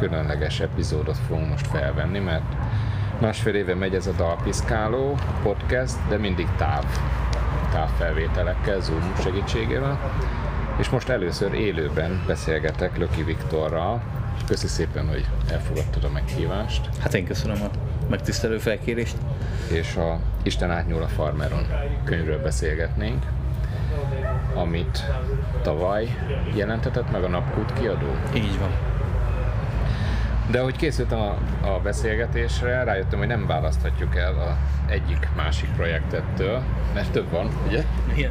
különleges 0.00 0.60
epizódot 0.60 1.16
fogunk 1.28 1.48
most 1.48 1.66
felvenni, 1.66 2.18
mert 2.18 2.54
másfél 3.20 3.54
éve 3.54 3.74
megy 3.74 3.94
ez 3.94 4.06
a 4.06 4.12
Dalpiszkáló 4.12 5.18
podcast, 5.42 5.96
de 6.08 6.16
mindig 6.16 6.48
táv, 6.56 6.84
távfelvételekkel, 7.72 8.80
Zoom 8.80 9.14
segítségével. 9.22 9.98
És 10.78 10.88
most 10.88 11.08
először 11.08 11.54
élőben 11.54 12.22
beszélgetek 12.26 12.96
Löki 12.98 13.22
Viktorral, 13.22 14.02
köszi 14.46 14.66
szépen, 14.66 15.08
hogy 15.08 15.26
elfogadtad 15.50 16.04
a 16.04 16.10
meghívást. 16.10 16.88
Hát 17.00 17.14
én 17.14 17.26
köszönöm 17.26 17.62
a 17.62 17.70
megtisztelő 18.08 18.58
felkérést. 18.58 19.16
És 19.70 19.96
a 19.96 20.18
Isten 20.42 20.70
átnyúl 20.70 21.02
a 21.02 21.08
farmeron 21.08 21.66
könyvről 22.04 22.42
beszélgetnénk, 22.42 23.24
amit 24.54 25.04
tavaly 25.62 26.16
jelentetett 26.54 27.10
meg 27.10 27.24
a 27.24 27.28
Napkút 27.28 27.72
kiadó. 27.72 28.08
Így 28.34 28.58
van. 28.58 28.99
De 30.50 30.60
hogy 30.60 30.76
készültem 30.76 31.18
a, 31.18 31.38
a 31.66 31.80
beszélgetésre, 31.82 32.84
rájöttem, 32.84 33.18
hogy 33.18 33.28
nem 33.28 33.46
választhatjuk 33.46 34.16
el 34.16 34.34
a 34.34 34.56
egyik 34.90 35.28
másik 35.36 35.68
projektettől, 35.70 36.62
mert 36.94 37.12
több 37.12 37.30
van, 37.30 37.50
ugye? 37.66 37.84
Igen. 38.14 38.30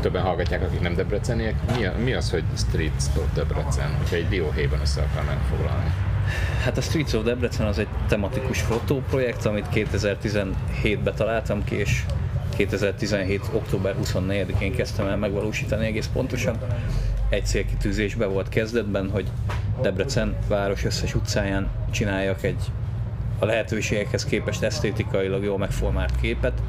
Többen 0.00 0.22
hallgatják, 0.22 0.62
akik 0.62 0.80
nem 0.80 0.94
debreceniek. 0.94 1.54
Mi, 1.76 2.02
mi 2.04 2.12
az, 2.12 2.30
hogy 2.30 2.44
Streets 2.56 3.04
of 3.16 3.32
Debrecen, 3.34 3.94
hogyha 3.96 4.16
egy 4.16 4.28
dióhéjban 4.28 4.80
össze 4.80 5.02
akarnánk 5.02 5.40
foglalni? 5.40 5.92
Hát 6.62 6.76
a 6.76 6.80
Streets 6.80 7.12
of 7.12 7.24
Debrecen 7.24 7.66
az 7.66 7.78
egy 7.78 7.88
tematikus 8.08 8.60
fotóprojekt, 8.60 9.46
amit 9.46 9.66
2017-ben 9.74 11.14
találtam 11.14 11.64
ki, 11.64 11.74
és 11.74 12.04
2017. 12.56 13.40
október 13.52 13.94
24-én 14.02 14.74
kezdtem 14.74 15.06
el 15.06 15.16
megvalósítani 15.16 15.86
egész 15.86 16.10
pontosan. 16.12 16.58
Egy 17.28 17.46
célkitűzésbe 17.46 18.26
volt 18.26 18.48
kezdetben, 18.48 19.10
hogy 19.10 19.30
Debrecen 19.80 20.36
város 20.48 20.84
összes 20.84 21.14
utcáján 21.14 21.68
csináljak 21.90 22.42
egy 22.42 22.70
a 23.38 23.44
lehetőségekhez 23.44 24.24
képest 24.24 24.62
esztétikailag 24.62 25.44
jól 25.44 25.58
megformált 25.58 26.20
képet, 26.20 26.62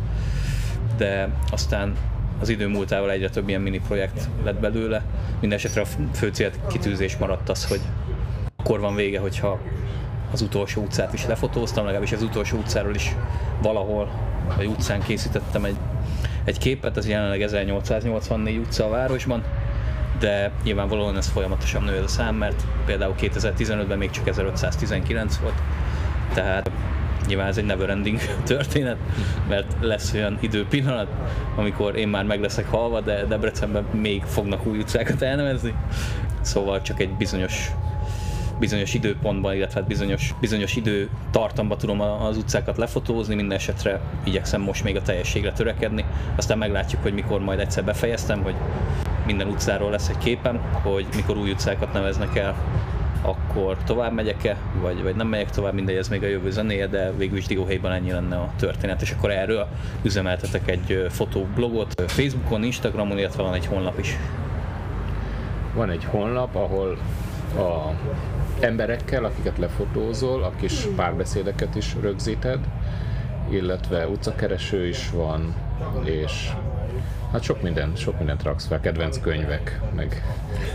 de 0.97 1.29
aztán 1.51 1.95
az 2.39 2.49
idő 2.49 2.67
múltával 2.67 3.11
egyre 3.11 3.29
több 3.29 3.47
ilyen 3.49 3.61
mini 3.61 3.79
projekt 3.79 4.29
lett 4.43 4.59
belőle. 4.59 5.03
Mindenesetre 5.31 5.81
a 5.81 5.85
fő 6.13 6.29
célkitűzés 6.29 7.17
maradt 7.17 7.49
az, 7.49 7.65
hogy 7.65 7.79
akkor 8.55 8.79
van 8.79 8.95
vége, 8.95 9.19
hogyha 9.19 9.59
az 10.31 10.41
utolsó 10.41 10.81
utcát 10.81 11.13
is 11.13 11.25
lefotóztam, 11.25 11.83
legalábbis 11.85 12.11
az 12.11 12.21
utolsó 12.21 12.57
utcáról 12.57 12.95
is 12.95 13.15
valahol, 13.61 14.09
vagy 14.55 14.65
utcán 14.65 15.01
készítettem 15.01 15.65
egy, 15.65 15.75
egy 16.43 16.57
képet, 16.57 16.97
ez 16.97 17.07
jelenleg 17.07 17.41
1884 17.41 18.57
utca 18.57 18.85
a 18.85 18.89
városban, 18.89 19.43
de 20.23 20.51
nyilvánvalóan 20.63 21.17
ez 21.17 21.27
folyamatosan 21.27 21.83
nő 21.83 21.95
ez 21.95 22.03
a 22.03 22.07
szám, 22.07 22.35
mert 22.35 22.63
például 22.85 23.15
2015-ben 23.19 23.97
még 23.97 24.09
csak 24.09 24.27
1519 24.27 25.37
volt, 25.37 25.61
tehát 26.33 26.71
nyilván 27.27 27.47
ez 27.47 27.57
egy 27.57 27.65
never 27.65 27.89
ending 27.89 28.19
történet, 28.45 28.97
mert 29.49 29.75
lesz 29.81 30.13
olyan 30.13 30.37
időpillanat, 30.41 31.07
amikor 31.55 31.95
én 31.95 32.07
már 32.07 32.25
meg 32.25 32.41
leszek 32.41 32.69
halva, 32.69 33.01
de 33.01 33.25
Debrecenben 33.25 33.85
még 33.91 34.23
fognak 34.23 34.65
új 34.65 34.77
utcákat 34.77 35.21
elnevezni, 35.21 35.73
szóval 36.41 36.81
csak 36.81 36.99
egy 36.99 37.09
bizonyos 37.09 37.71
bizonyos 38.59 38.93
időpontban, 38.93 39.55
illetve 39.55 39.79
hát 39.79 39.89
bizonyos, 39.89 40.33
bizonyos 40.39 40.75
idő 40.75 41.09
tartamba 41.31 41.75
tudom 41.75 42.01
az 42.01 42.37
utcákat 42.37 42.77
lefotózni, 42.77 43.35
minden 43.35 43.57
esetre 43.57 43.99
igyekszem 44.23 44.61
most 44.61 44.83
még 44.83 44.95
a 44.95 45.01
teljességre 45.01 45.51
törekedni. 45.51 46.05
Aztán 46.35 46.57
meglátjuk, 46.57 47.01
hogy 47.01 47.13
mikor 47.13 47.39
majd 47.39 47.59
egyszer 47.59 47.83
befejeztem, 47.83 48.43
hogy 48.43 48.55
minden 49.25 49.47
utcáról 49.47 49.89
lesz 49.91 50.09
egy 50.09 50.17
képem, 50.17 50.59
hogy 50.81 51.05
mikor 51.15 51.37
új 51.37 51.51
utcákat 51.51 51.93
neveznek 51.93 52.35
el, 52.35 52.55
akkor 53.21 53.77
tovább 53.77 54.13
megyek-e, 54.13 54.57
vagy, 54.81 55.03
vagy 55.03 55.15
nem 55.15 55.27
megyek 55.27 55.49
tovább, 55.49 55.73
mindegy, 55.73 55.95
ez 55.95 56.07
még 56.07 56.23
a 56.23 56.27
jövő 56.27 56.51
zenéje, 56.51 56.87
de 56.87 57.11
végül 57.11 57.37
is 57.37 57.45
Dióhéjban 57.45 57.91
ennyi 57.91 58.11
lenne 58.11 58.35
a 58.35 58.49
történet, 58.57 59.01
és 59.01 59.11
akkor 59.11 59.31
erről 59.31 59.67
üzemeltetek 60.01 60.69
egy 60.69 61.05
fotoblogot 61.09 62.03
Facebookon, 62.07 62.63
Instagramon, 62.63 63.17
illetve 63.17 63.43
van 63.43 63.53
egy 63.53 63.65
honlap 63.65 63.99
is. 63.99 64.17
Van 65.73 65.89
egy 65.89 66.03
honlap, 66.03 66.55
ahol 66.55 66.97
a 67.55 67.91
emberekkel, 68.59 69.23
akiket 69.23 69.57
lefotózol, 69.57 70.43
a 70.43 70.51
kis 70.59 70.87
párbeszédeket 70.95 71.75
is 71.75 71.95
rögzíted, 72.01 72.59
illetve 73.49 74.07
utcakereső 74.07 74.87
is 74.87 75.09
van, 75.09 75.55
és 76.03 76.49
hát 77.33 77.43
sok 77.43 77.61
minden, 77.61 77.95
sok 77.95 78.17
mindent 78.17 78.43
raksz 78.43 78.67
fel, 78.67 78.79
kedvenc 78.79 79.21
könyvek, 79.21 79.79
meg... 79.95 80.23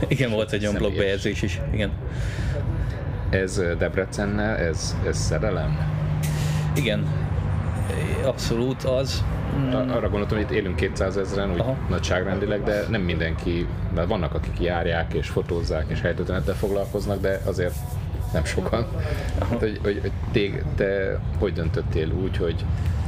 Igen, 0.09 0.31
volt 0.31 0.53
egy 0.53 0.63
olyan 0.63 0.75
blogbejegyzés 0.75 1.43
is, 1.43 1.61
igen. 1.73 1.91
Ez 3.31 3.63
Debrecennel, 3.79 4.57
ez, 4.57 4.97
ez 5.07 5.19
szerelem? 5.19 5.79
Igen, 6.75 7.07
abszolút 8.25 8.83
az. 8.83 9.25
Arra 9.73 10.09
gondoltam, 10.09 10.37
hogy 10.39 10.47
itt 10.51 10.57
élünk 10.57 10.77
200 10.77 11.17
ezeren, 11.17 11.53
úgy 11.53 11.59
Aha. 11.59 11.77
nagyságrendileg, 11.89 12.63
de 12.63 12.85
nem 12.89 13.01
mindenki, 13.01 13.67
mert 13.95 14.09
vannak 14.09 14.35
akik 14.35 14.61
járják 14.61 15.13
és 15.13 15.29
fotózzák 15.29 15.85
és 15.89 16.01
helytörténettel 16.01 16.55
foglalkoznak, 16.55 17.21
de 17.21 17.41
azért 17.45 17.75
nem 18.33 18.45
sokan. 18.45 18.87
Hát, 19.39 19.59
hogy, 19.59 19.81
hogy, 19.83 19.99
hogy 20.01 20.13
te, 20.33 20.63
te 20.75 21.21
hogy 21.39 21.53
döntöttél 21.53 22.11
úgy, 22.23 22.37
hogy 22.37 22.65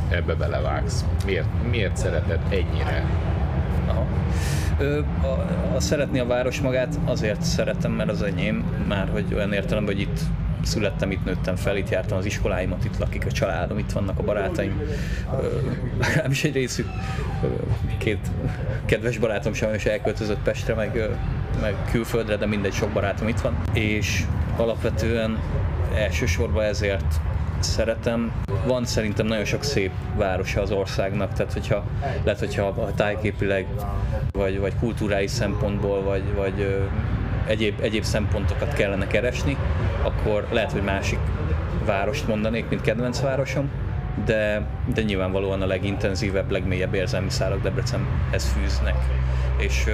ebbe 0.09 0.34
belevágsz? 0.34 1.05
Miért, 1.25 1.47
miért 1.71 1.97
szereted 1.97 2.41
ennyire? 2.49 3.05
Ö, 4.80 5.00
a, 5.22 5.46
a 5.74 5.80
szeretni 5.80 6.18
a 6.18 6.26
város 6.26 6.60
magát 6.60 6.98
azért 7.04 7.42
szeretem, 7.42 7.92
mert 7.92 8.10
az 8.10 8.22
enyém, 8.22 8.84
már 8.88 9.08
hogy 9.08 9.34
olyan 9.34 9.52
értelemben, 9.52 9.94
hogy 9.94 10.02
itt 10.02 10.20
születtem, 10.62 11.10
itt 11.10 11.24
nőttem 11.24 11.56
fel, 11.56 11.76
itt 11.76 11.88
jártam 11.88 12.18
az 12.18 12.24
iskoláimat, 12.24 12.84
itt 12.84 12.98
lakik 12.98 13.26
a 13.26 13.32
családom, 13.32 13.78
itt 13.78 13.92
vannak 13.92 14.18
a 14.18 14.22
barátaim, 14.22 14.82
legalábbis 16.00 16.44
egy 16.44 16.52
részük. 16.52 16.88
Két 17.98 18.30
kedves 18.84 19.18
barátom 19.18 19.52
sajnos 19.52 19.84
elköltözött 19.84 20.42
Pestre, 20.42 20.74
meg, 20.74 21.08
meg 21.60 21.74
külföldre, 21.91 22.36
de 22.36 22.47
mindegy, 22.47 22.72
sok 22.72 22.91
barátom 22.91 23.28
itt 23.28 23.41
van. 23.41 23.56
És 23.72 24.24
alapvetően 24.56 25.38
elsősorban 25.94 26.64
ezért 26.64 27.20
szeretem. 27.62 28.32
Van 28.66 28.84
szerintem 28.84 29.26
nagyon 29.26 29.44
sok 29.44 29.62
szép 29.62 29.91
városa 30.16 30.60
az 30.60 30.71
országnak, 30.71 31.32
tehát 31.32 31.53
hogyha 31.53 31.84
lehet, 32.25 32.38
hogyha 32.38 32.66
a 32.66 32.94
tájképileg, 32.94 33.66
vagy, 34.32 34.59
vagy 34.59 34.72
kulturális 34.78 35.31
szempontból, 35.31 36.03
vagy, 36.03 36.34
vagy 36.34 36.88
egyéb, 37.47 37.81
egyéb 37.81 38.03
szempontokat 38.03 38.72
kellene 38.72 39.06
keresni, 39.06 39.56
akkor 40.03 40.47
lehet, 40.53 40.72
hogy 40.72 40.82
másik 40.82 41.19
várost 41.84 42.28
mondanék, 42.28 42.69
mint 42.69 42.81
kedvenc 42.81 43.21
városom, 43.21 43.71
de, 44.25 44.66
de 44.94 45.03
nyilvánvalóan 45.03 45.62
a 45.62 45.66
legintenzívebb, 45.66 46.50
legmélyebb 46.50 46.94
érzelmi 46.94 47.31
szálak 47.31 47.62
Debrecenhez 47.62 48.53
fűznek. 48.53 48.97
És 49.56 49.84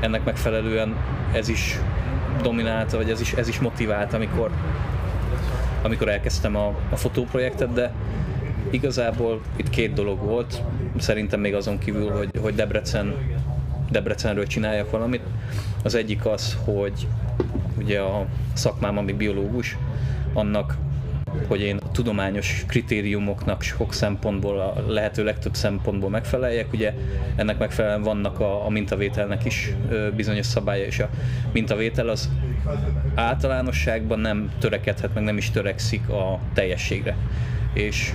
ennek 0.00 0.24
megfelelően 0.24 0.96
ez 1.32 1.48
is 1.48 1.78
dominálta, 2.42 2.96
vagy 2.96 3.10
ez 3.10 3.20
is, 3.20 3.32
ez 3.32 3.48
is 3.48 3.60
motivált, 3.60 4.12
amikor, 4.12 4.50
amikor 5.84 6.08
elkezdtem 6.08 6.56
a, 6.56 6.66
a 6.90 6.96
fotóprojektet, 6.96 7.72
de 7.72 7.92
igazából 8.70 9.40
itt 9.56 9.70
két 9.70 9.92
dolog 9.92 10.18
volt, 10.18 10.62
szerintem 10.98 11.40
még 11.40 11.54
azon 11.54 11.78
kívül, 11.78 12.10
hogy, 12.10 12.30
hogy 12.40 12.54
Debrecen, 12.54 13.14
Debrecenről 13.90 14.46
csináljak 14.46 14.90
valamit. 14.90 15.22
Az 15.82 15.94
egyik 15.94 16.26
az, 16.26 16.56
hogy 16.64 17.08
ugye 17.78 18.00
a 18.00 18.26
szakmám, 18.52 18.98
ami 18.98 19.12
biológus, 19.12 19.76
annak 20.32 20.76
hogy 21.46 21.60
én 21.60 21.76
a 21.76 21.90
tudományos 21.90 22.64
kritériumoknak 22.66 23.62
sok 23.62 23.92
szempontból, 23.92 24.60
a 24.60 24.92
lehető 24.92 25.24
legtöbb 25.24 25.54
szempontból 25.54 26.10
megfeleljek. 26.10 26.72
Ugye 26.72 26.94
ennek 27.36 27.58
megfelelően 27.58 28.02
vannak 28.02 28.40
a, 28.40 28.66
a 28.66 28.68
mintavételnek 28.68 29.44
is 29.44 29.74
bizonyos 30.16 30.46
szabálya, 30.46 30.84
és 30.84 30.98
a 30.98 31.08
mintavétel 31.52 32.08
az 32.08 32.30
általánosságban 33.14 34.18
nem 34.18 34.50
törekedhet, 34.58 35.14
meg 35.14 35.24
nem 35.24 35.36
is 35.36 35.50
törekszik 35.50 36.08
a 36.08 36.38
teljességre. 36.54 37.16
És 37.72 38.12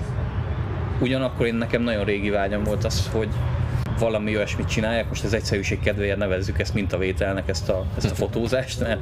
ugyanakkor 1.00 1.46
én 1.46 1.56
nekem 1.56 1.82
nagyon 1.82 2.04
régi 2.04 2.30
vágyam 2.30 2.64
volt 2.64 2.84
az, 2.84 3.10
hogy 3.12 3.30
valami 4.00 4.36
olyasmit 4.36 4.68
csinálják, 4.68 5.07
most 5.07 5.24
az 5.24 5.34
egyszerűség 5.34 5.80
kedvéért 5.80 6.18
nevezzük 6.18 6.60
ezt 6.60 6.74
mintavételnek, 6.74 7.50
ezt 7.50 7.69
a, 7.69 7.86
ezt 7.98 8.12
a 8.12 8.16
fotózást, 8.16 8.80
mert, 8.80 9.00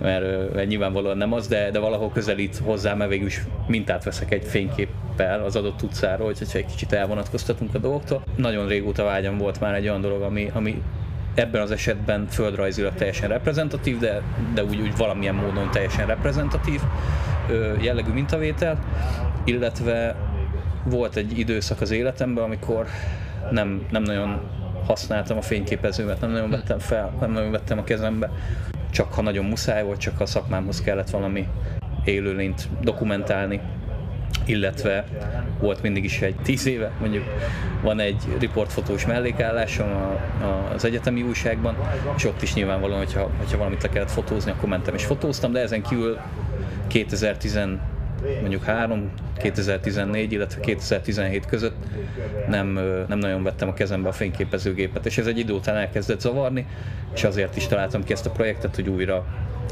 mert, 0.00 0.54
mert 0.54 0.68
nyilvánvalóan 0.68 1.16
nem 1.16 1.32
az, 1.32 1.48
de, 1.48 1.70
de 1.70 1.78
valahol 1.78 2.10
közelít 2.12 2.56
hozzá, 2.56 2.94
mert 2.94 3.10
végül 3.10 3.26
is 3.26 3.40
mintát 3.66 4.04
veszek 4.04 4.32
egy 4.32 4.44
fényképpel 4.44 5.44
az 5.44 5.56
adott 5.56 5.82
utcáról, 5.82 6.26
hogyha 6.26 6.58
egy 6.58 6.66
kicsit 6.66 6.92
elvonatkoztatunk 6.92 7.74
a 7.74 7.78
dolgoktól. 7.78 8.22
Nagyon 8.36 8.68
régóta 8.68 9.04
vágyam 9.04 9.38
volt 9.38 9.60
már 9.60 9.74
egy 9.74 9.88
olyan 9.88 10.00
dolog, 10.00 10.22
ami, 10.22 10.50
ami 10.54 10.82
ebben 11.34 11.62
az 11.62 11.70
esetben 11.70 12.26
földrajzilag 12.30 12.94
teljesen 12.94 13.28
reprezentatív, 13.28 13.98
de, 13.98 14.22
de 14.54 14.64
úgy, 14.64 14.80
úgy 14.80 14.96
valamilyen 14.96 15.34
módon 15.34 15.70
teljesen 15.70 16.06
reprezentatív 16.06 16.80
jellegű 17.80 18.12
mintavétel, 18.12 18.78
illetve 19.44 20.16
volt 20.84 21.16
egy 21.16 21.38
időszak 21.38 21.80
az 21.80 21.90
életemben, 21.90 22.44
amikor 22.44 22.86
nem, 23.50 23.86
nem 23.90 24.02
nagyon 24.02 24.40
használtam 24.86 25.36
a 25.36 25.42
fényképezőmet, 25.42 26.20
nem 26.20 26.30
nagyon 26.30 26.50
vettem 26.50 26.78
fel, 26.78 27.12
nem 27.20 27.30
nagyon 27.30 27.50
vettem 27.50 27.78
a 27.78 27.84
kezembe. 27.84 28.30
csak 28.90 29.12
ha 29.12 29.22
nagyon 29.22 29.44
muszáj 29.44 29.84
volt, 29.84 30.00
csak 30.00 30.20
a 30.20 30.26
szakmámhoz 30.26 30.80
kellett 30.80 31.10
valami 31.10 31.48
élőlényt 32.04 32.68
dokumentálni, 32.80 33.60
illetve 34.44 35.04
volt 35.58 35.82
mindig 35.82 36.04
is 36.04 36.20
egy 36.20 36.36
tíz 36.42 36.66
éve, 36.66 36.90
mondjuk 37.00 37.24
van 37.82 38.00
egy 38.00 38.22
riportfotós 38.38 39.06
mellékállásom 39.06 39.88
az 40.74 40.84
egyetemi 40.84 41.22
újságban, 41.22 41.76
és 42.16 42.24
ott 42.24 42.42
is 42.42 42.54
nyilvánvalóan, 42.54 42.98
hogyha, 42.98 43.30
hogyha 43.38 43.56
valamit 43.56 43.82
le 43.82 43.88
kellett 43.88 44.10
fotózni, 44.10 44.50
akkor 44.50 44.68
mentem 44.68 44.94
és 44.94 45.04
fotóztam, 45.04 45.52
de 45.52 45.60
ezen 45.60 45.82
kívül 45.82 46.18
2010 46.86 47.56
mondjuk 48.40 48.64
3, 48.64 49.10
2014, 49.38 50.32
illetve 50.32 50.60
2017 50.60 51.46
között 51.46 51.76
nem, 52.48 52.66
nem 53.08 53.18
nagyon 53.18 53.42
vettem 53.42 53.68
a 53.68 53.74
kezembe 53.74 54.08
a 54.08 54.12
fényképezőgépet, 54.12 55.06
és 55.06 55.18
ez 55.18 55.26
egy 55.26 55.38
idő 55.38 55.52
után 55.52 55.76
elkezdett 55.76 56.20
zavarni, 56.20 56.66
és 57.14 57.24
azért 57.24 57.56
is 57.56 57.66
találtam 57.66 58.04
ki 58.04 58.12
ezt 58.12 58.26
a 58.26 58.30
projektet, 58.30 58.74
hogy 58.74 58.88
újra 58.88 59.26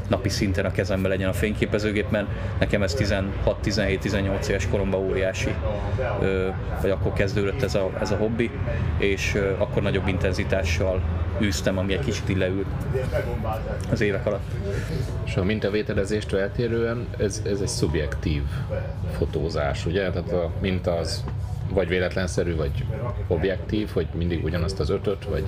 napi 0.09 0.29
szinten 0.29 0.65
a 0.65 0.71
kezemben 0.71 1.11
legyen 1.11 1.29
a 1.29 1.33
fényképezőgép, 1.33 2.09
mert 2.09 2.27
nekem 2.59 2.83
ez 2.83 2.95
16-17-18 2.97 4.47
éves 4.47 4.67
koromban 4.67 4.99
óriási, 4.99 5.53
vagy 6.81 6.89
akkor 6.89 7.13
kezdődött 7.13 7.61
ez 7.61 7.75
a, 7.75 7.91
ez 8.01 8.11
a 8.11 8.15
hobbi, 8.15 8.51
és 8.97 9.37
akkor 9.57 9.81
nagyobb 9.81 10.07
intenzitással 10.07 11.01
űztem, 11.41 11.77
ami 11.77 11.93
egy 11.93 11.99
kicsit 11.99 12.37
leült 12.37 12.67
az 13.91 14.01
évek 14.01 14.25
alatt. 14.25 14.51
És 15.25 15.35
a 15.35 15.43
mintavételezéstől 15.43 16.39
eltérően 16.39 17.07
ez, 17.17 17.41
ez 17.45 17.59
egy 17.61 17.67
szubjektív 17.67 18.41
fotózás, 19.17 19.85
ugye? 19.85 20.09
Tehát 20.11 20.31
a 20.31 20.51
minta 20.59 20.91
az 20.91 21.23
vagy 21.73 21.87
véletlenszerű, 21.87 22.55
vagy 22.55 22.85
objektív, 23.27 23.89
hogy 23.93 24.07
mindig 24.13 24.43
ugyanazt 24.43 24.79
az 24.79 24.89
ötöt, 24.89 25.25
vagy 25.25 25.43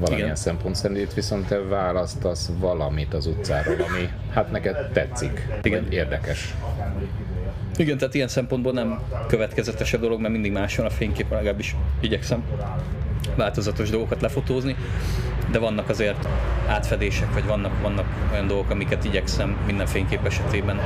valamilyen 0.00 0.26
Igen. 0.26 0.36
szempont 0.36 0.74
szerint, 0.74 1.14
viszont 1.14 1.46
te 1.46 1.58
választasz 1.58 2.50
valamit 2.58 3.14
az 3.14 3.26
utcáról, 3.26 3.74
ami 3.74 4.08
hát 4.30 4.50
neked 4.50 4.90
tetszik, 4.92 5.48
Igen. 5.62 5.86
érdekes. 5.90 6.54
Igen, 7.76 7.98
tehát 7.98 8.14
ilyen 8.14 8.28
szempontból 8.28 8.72
nem 8.72 9.00
következetes 9.26 9.92
a 9.92 9.96
dolog, 9.96 10.20
mert 10.20 10.32
mindig 10.32 10.52
más 10.52 10.76
van 10.76 10.86
a 10.86 10.90
fényképen, 10.90 11.36
legalábbis 11.36 11.76
igyekszem 12.00 12.44
változatos 13.36 13.90
dolgokat 13.90 14.20
lefotózni, 14.20 14.76
de 15.50 15.58
vannak 15.58 15.88
azért 15.88 16.28
átfedések, 16.66 17.32
vagy 17.32 17.46
vannak, 17.46 17.82
vannak 17.82 18.06
olyan 18.32 18.46
dolgok, 18.46 18.70
amiket 18.70 19.04
igyekszem 19.04 19.56
minden 19.66 19.86
fénykép 19.86 20.26
esetében 20.26 20.80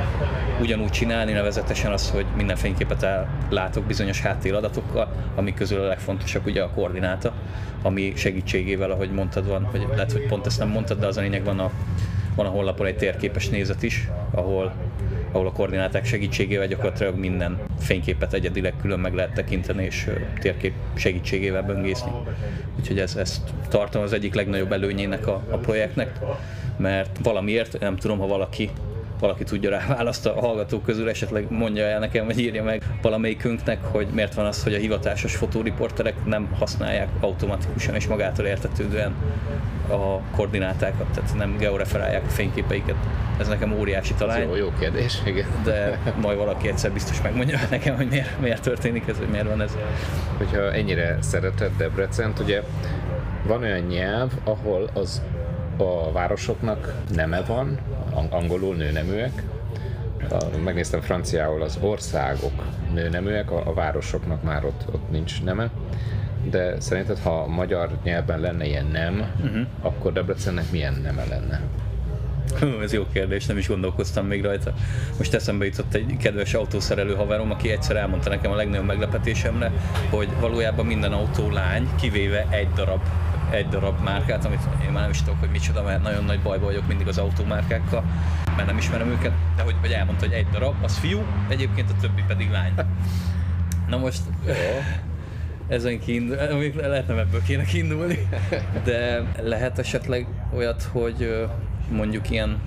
ugyanúgy 0.61 0.89
csinálni, 0.89 1.31
nevezetesen 1.31 1.91
az, 1.91 2.09
hogy 2.09 2.25
minden 2.35 2.55
fényképet 2.55 3.07
látok 3.49 3.83
bizonyos 3.83 4.21
háttéradatokkal, 4.21 5.13
amik 5.35 5.55
közül 5.55 5.81
a 5.81 5.87
legfontosabb 5.87 6.45
ugye 6.45 6.61
a 6.61 6.69
koordináta, 6.69 7.33
ami 7.81 8.13
segítségével, 8.15 8.91
ahogy 8.91 9.11
mondtad 9.11 9.47
van, 9.47 9.67
vagy 9.71 9.87
lehet, 9.89 10.11
hogy 10.11 10.25
pont 10.27 10.45
ezt 10.45 10.59
nem 10.59 10.69
mondtad, 10.69 10.99
de 10.99 11.07
az 11.07 11.17
a 11.17 11.21
lényeg 11.21 11.43
van 11.43 11.59
a, 11.59 11.71
van 12.35 12.45
a 12.45 12.49
honlapon 12.49 12.85
egy 12.85 12.97
térképes 12.97 13.49
nézet 13.49 13.83
is, 13.83 14.09
ahol 14.31 14.73
ahol 15.35 15.47
a 15.47 15.51
koordináták 15.51 16.05
segítségével 16.05 16.67
gyakorlatilag 16.67 17.15
minden 17.15 17.59
fényképet 17.79 18.33
egyedileg 18.33 18.73
külön 18.81 18.99
meg 18.99 19.13
lehet 19.13 19.33
tekinteni, 19.33 19.83
és 19.83 20.09
térkép 20.39 20.73
segítségével 20.93 21.63
böngészni. 21.63 22.11
Úgyhogy 22.79 22.99
ez, 22.99 23.15
ezt 23.15 23.41
tartom 23.69 24.01
az 24.01 24.13
egyik 24.13 24.33
legnagyobb 24.33 24.71
előnyének 24.71 25.27
a, 25.27 25.43
a 25.49 25.57
projektnek, 25.57 26.19
mert 26.77 27.17
valamiért, 27.23 27.79
nem 27.79 27.95
tudom, 27.95 28.19
ha 28.19 28.27
valaki 28.27 28.69
valaki 29.25 29.43
tudja 29.43 29.69
rá 29.69 29.85
választ 29.87 30.25
a 30.25 30.39
hallgatók 30.39 30.83
közül, 30.83 31.09
esetleg 31.09 31.51
mondja 31.51 31.83
el 31.83 31.99
nekem, 31.99 32.25
vagy 32.25 32.39
írja 32.39 32.63
meg 32.63 32.83
valamelyikünknek, 33.01 33.83
hogy 33.83 34.07
miért 34.13 34.33
van 34.33 34.45
az, 34.45 34.63
hogy 34.63 34.73
a 34.73 34.77
hivatásos 34.77 35.35
fotóriporterek 35.35 36.25
nem 36.25 36.49
használják 36.59 37.07
automatikusan 37.19 37.95
és 37.95 38.07
magától 38.07 38.45
értetődően 38.45 39.15
a 39.89 40.19
koordinátákat, 40.35 41.07
tehát 41.13 41.35
nem 41.37 41.57
georeferálják 41.57 42.23
a 42.25 42.29
fényképeiket. 42.29 42.95
Ez 43.39 43.47
nekem 43.47 43.73
óriási 43.79 44.13
talán. 44.13 44.41
Jó, 44.41 44.55
jó 44.55 44.71
kérdés, 44.79 45.21
igen. 45.25 45.47
De 45.63 45.99
majd 46.21 46.37
valaki 46.37 46.67
egyszer 46.67 46.91
biztos 46.91 47.21
megmondja 47.21 47.59
nekem, 47.69 47.95
hogy 47.95 48.07
miért, 48.07 48.39
miért 48.39 48.61
történik 48.61 49.07
ez, 49.07 49.17
hogy 49.17 49.29
miért 49.29 49.47
van 49.47 49.61
ez. 49.61 49.77
Hogyha 50.37 50.73
ennyire 50.73 51.17
szereted 51.21 51.71
Debrecent, 51.77 52.39
ugye 52.39 52.61
van 53.43 53.61
olyan 53.61 53.79
nyelv, 53.79 54.31
ahol 54.43 54.89
az 54.93 55.21
a 55.77 56.11
városoknak 56.11 56.93
neme 57.15 57.41
van, 57.41 57.79
angolul 58.29 58.75
nőneműek. 58.75 59.43
Megnéztem 60.63 61.01
franciául 61.01 61.61
az 61.61 61.77
országok 61.81 62.63
nőneműek, 62.93 63.51
a, 63.51 63.67
a 63.67 63.73
városoknak 63.73 64.43
már 64.43 64.65
ott, 64.65 64.83
ott 64.91 65.09
nincs 65.09 65.43
neme. 65.43 65.69
De 66.49 66.79
szerinted, 66.79 67.19
ha 67.19 67.47
magyar 67.47 67.89
nyelven 68.03 68.39
lenne 68.39 68.65
ilyen 68.65 68.85
nem, 68.85 69.31
uh-huh. 69.43 69.65
akkor 69.81 70.13
Debrecennek 70.13 70.71
milyen 70.71 70.99
neme 71.03 71.25
lenne? 71.29 71.61
Hú, 72.59 72.81
ez 72.81 72.93
jó 72.93 73.05
kérdés, 73.13 73.45
nem 73.45 73.57
is 73.57 73.67
gondolkoztam 73.67 74.25
még 74.25 74.43
rajta. 74.43 74.73
Most 75.17 75.33
eszembe 75.33 75.65
jutott 75.65 75.93
egy 75.93 76.17
kedves 76.19 76.53
autószerelő 76.53 77.15
haverom, 77.15 77.51
aki 77.51 77.69
egyszer 77.71 77.95
elmondta 77.95 78.29
nekem 78.29 78.51
a 78.51 78.55
legnagyobb 78.55 78.85
meglepetésemre, 78.85 79.71
hogy 80.09 80.27
valójában 80.39 80.85
minden 80.85 81.11
autó 81.11 81.49
lány, 81.49 81.89
kivéve 81.99 82.47
egy 82.49 82.69
darab 82.75 83.01
egy 83.49 83.67
darab 83.67 84.03
márkát, 84.03 84.45
amit 84.45 84.59
én 84.85 84.91
már 84.91 85.01
nem 85.01 85.11
is 85.11 85.21
tudok, 85.21 85.39
hogy 85.39 85.49
micsoda, 85.49 85.83
mert 85.83 86.03
nagyon 86.03 86.23
nagy 86.23 86.41
bajba 86.41 86.65
vagyok 86.65 86.87
mindig 86.87 87.07
az 87.07 87.17
autómárkákkal, 87.17 88.03
mert 88.55 88.67
nem 88.67 88.77
ismerem 88.77 89.07
őket, 89.07 89.31
de 89.55 89.63
hogy, 89.63 89.75
hogy 89.81 89.91
elmondta, 89.91 90.25
hogy 90.25 90.33
egy 90.33 90.47
darab, 90.51 90.75
az 90.81 90.97
fiú, 90.97 91.23
egyébként 91.47 91.89
a 91.89 91.95
többi 92.01 92.23
pedig 92.27 92.51
lány. 92.51 92.73
Na 93.87 93.97
most 93.97 94.21
ezen 95.67 95.99
kiindul, 95.99 96.37
lehet 96.75 97.07
nem 97.07 97.17
ebből 97.17 97.43
kéne 97.43 97.63
kiindulni, 97.63 98.27
de 98.83 99.23
lehet 99.41 99.79
esetleg 99.79 100.27
olyat, 100.53 100.83
hogy 100.83 101.47
mondjuk 101.91 102.29
ilyen 102.29 102.57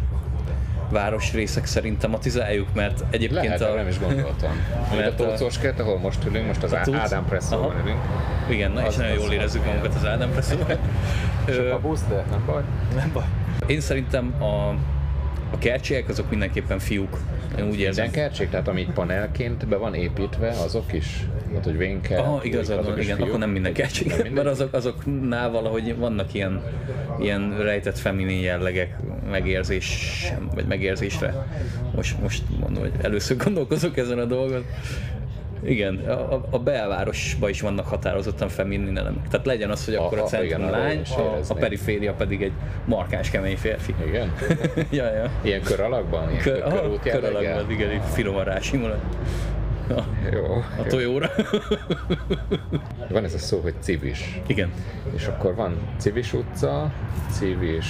városrészek 0.91 1.67
szerint 1.67 1.99
tematizáljuk, 1.99 2.69
mert 2.75 3.05
egyébként 3.11 3.45
Lehet, 3.45 3.61
a... 3.61 3.75
nem 3.75 3.89
is 3.89 3.99
gondoltam. 3.99 4.51
mert 4.97 5.21
a 5.21 5.25
Tócos 5.25 5.59
kert, 5.59 5.81
ahol 5.81 5.99
most 5.99 6.25
ülünk, 6.25 6.47
most 6.47 6.63
az 6.63 6.77
Tudsz? 6.83 6.97
Ádám 6.97 7.25
Presszóban 7.25 7.81
ülünk. 7.83 7.99
Igen, 8.49 8.71
na, 8.71 8.87
és 8.87 8.97
nagyon 8.97 9.15
jól 9.15 9.33
érezzük 9.33 9.65
magunkat 9.65 9.95
az 9.95 10.07
Ádám 10.07 10.31
Presszóban. 10.31 10.77
Sok 11.49 11.73
a 11.73 11.81
busz, 11.81 12.05
de 12.09 12.25
nem 12.31 12.43
baj. 12.47 12.63
Nem 12.95 13.11
baj. 13.13 13.25
Én 13.67 13.81
szerintem 13.81 14.43
a, 14.43 14.75
a 15.51 15.59
kercsiek 15.59 16.09
azok 16.09 16.31
mindenképpen 16.31 16.79
fiúk. 16.79 17.19
Én 17.59 17.69
úgy 17.69 17.81
érzem. 17.81 18.05
Minden 18.05 18.23
kertség, 18.23 18.49
tehát 18.49 18.69
amit 18.69 18.91
panelként 18.91 19.67
be 19.67 19.77
van 19.77 19.95
építve, 19.95 20.49
azok 20.49 20.93
is? 20.93 21.27
Tehát, 21.49 21.65
hogy 21.65 21.77
vénker, 21.77 22.19
Aha, 22.19 22.41
igazad 22.43 22.85
van, 22.85 23.01
igen, 23.01 23.17
fiúk, 23.17 23.29
akkor 23.29 23.41
nem 23.41 23.51
minden 23.51 23.73
kertség, 23.73 24.31
mert 24.35 24.47
azok, 24.47 24.73
azoknál 24.73 25.51
valahogy 25.51 25.97
vannak 25.97 26.35
ilyen, 26.35 26.63
ilyen 27.21 27.59
rejtett 27.63 27.99
feminin 27.99 28.41
jellegek 28.41 28.97
megérzés, 29.31 30.23
vagy 30.55 30.67
megérzésre. 30.67 31.47
Most, 31.95 32.21
most 32.21 32.43
mondom, 32.61 32.83
hogy 32.83 32.93
először 33.03 33.37
gondolkozok 33.37 33.97
ezen 33.97 34.19
a 34.19 34.25
dolgon. 34.25 34.65
Igen, 35.63 35.97
a, 35.97 36.41
a 36.51 36.59
belvárosban 36.59 37.51
is 37.51 37.61
vannak 37.61 37.87
határozottan 37.87 38.49
feminin 38.49 38.99
elemek. 38.99 39.29
Tehát 39.29 39.47
legyen 39.47 39.71
az, 39.71 39.85
hogy 39.85 39.95
akkor 39.95 40.19
a, 40.19 40.23
a 40.23 40.27
centrum 40.27 40.61
igen, 40.61 40.71
lány, 40.71 41.03
a, 41.17 41.39
a 41.49 41.55
periféria 41.55 42.13
pedig 42.13 42.43
egy 42.43 42.53
markáns 42.85 43.31
kemény 43.31 43.57
férfi. 43.57 43.95
Igen? 44.07 44.33
ja, 44.91 45.13
ja. 45.13 45.31
Ilyen 45.43 45.63
kör 45.63 45.81
alakban? 45.81 46.31
Ilyen 46.31 46.43
kör, 46.43 46.63
aha, 46.63 46.99
kör 47.03 47.25
alakban, 47.25 47.71
igen, 47.71 47.93
így 47.93 48.01
finoman 48.13 48.45
rásimul. 48.45 48.95
A, 49.89 50.05
jó. 50.33 50.63
A 50.79 50.83
tojóra. 50.89 51.31
van 53.11 53.25
ez 53.25 53.35
a 53.35 53.39
szó, 53.39 53.61
hogy 53.61 53.75
civis. 53.81 54.41
Igen. 54.47 54.73
És 55.15 55.27
akkor 55.27 55.55
van 55.55 55.77
civis 55.97 56.33
utca, 56.33 56.93
civis 57.31 57.87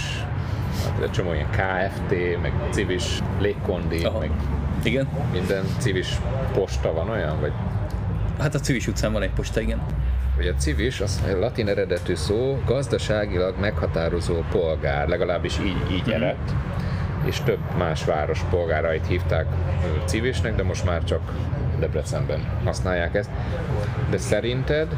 hát 0.84 1.02
egy 1.02 1.10
csomó 1.10 1.32
ilyen 1.32 1.50
KFT, 1.50 2.40
meg 2.42 2.52
civis 2.70 3.22
légkondi, 3.40 4.04
Aha. 4.04 4.18
meg 4.18 4.30
igen. 4.82 5.08
Minden 5.32 5.64
civis 5.78 6.18
posta 6.52 6.92
van 6.92 7.08
olyan, 7.08 7.40
vagy? 7.40 7.52
Hát 8.38 8.54
a 8.54 8.58
civis 8.58 8.86
utcán 8.86 9.12
van 9.12 9.22
egy 9.22 9.32
posta, 9.32 9.60
igen. 9.60 9.80
Ugye 10.38 10.50
a 10.50 10.54
civis, 10.54 11.00
az 11.00 11.22
a 11.34 11.38
latin 11.38 11.68
eredetű 11.68 12.14
szó, 12.14 12.62
gazdaságilag 12.66 13.54
meghatározó 13.60 14.34
polgár, 14.50 15.08
legalábbis 15.08 15.58
így, 15.58 15.92
így 15.92 16.00
mm-hmm. 16.00 16.12
eredt. 16.12 16.54
És 17.24 17.40
több 17.40 17.58
más 17.78 18.04
város 18.04 18.40
polgárait 18.50 19.06
hívták 19.06 19.46
civisnek, 20.04 20.54
de 20.54 20.62
most 20.62 20.84
már 20.84 21.04
csak 21.04 21.20
Debrecenben 21.78 22.46
használják 22.64 23.14
ezt. 23.14 23.30
De 24.10 24.18
szerinted 24.18 24.96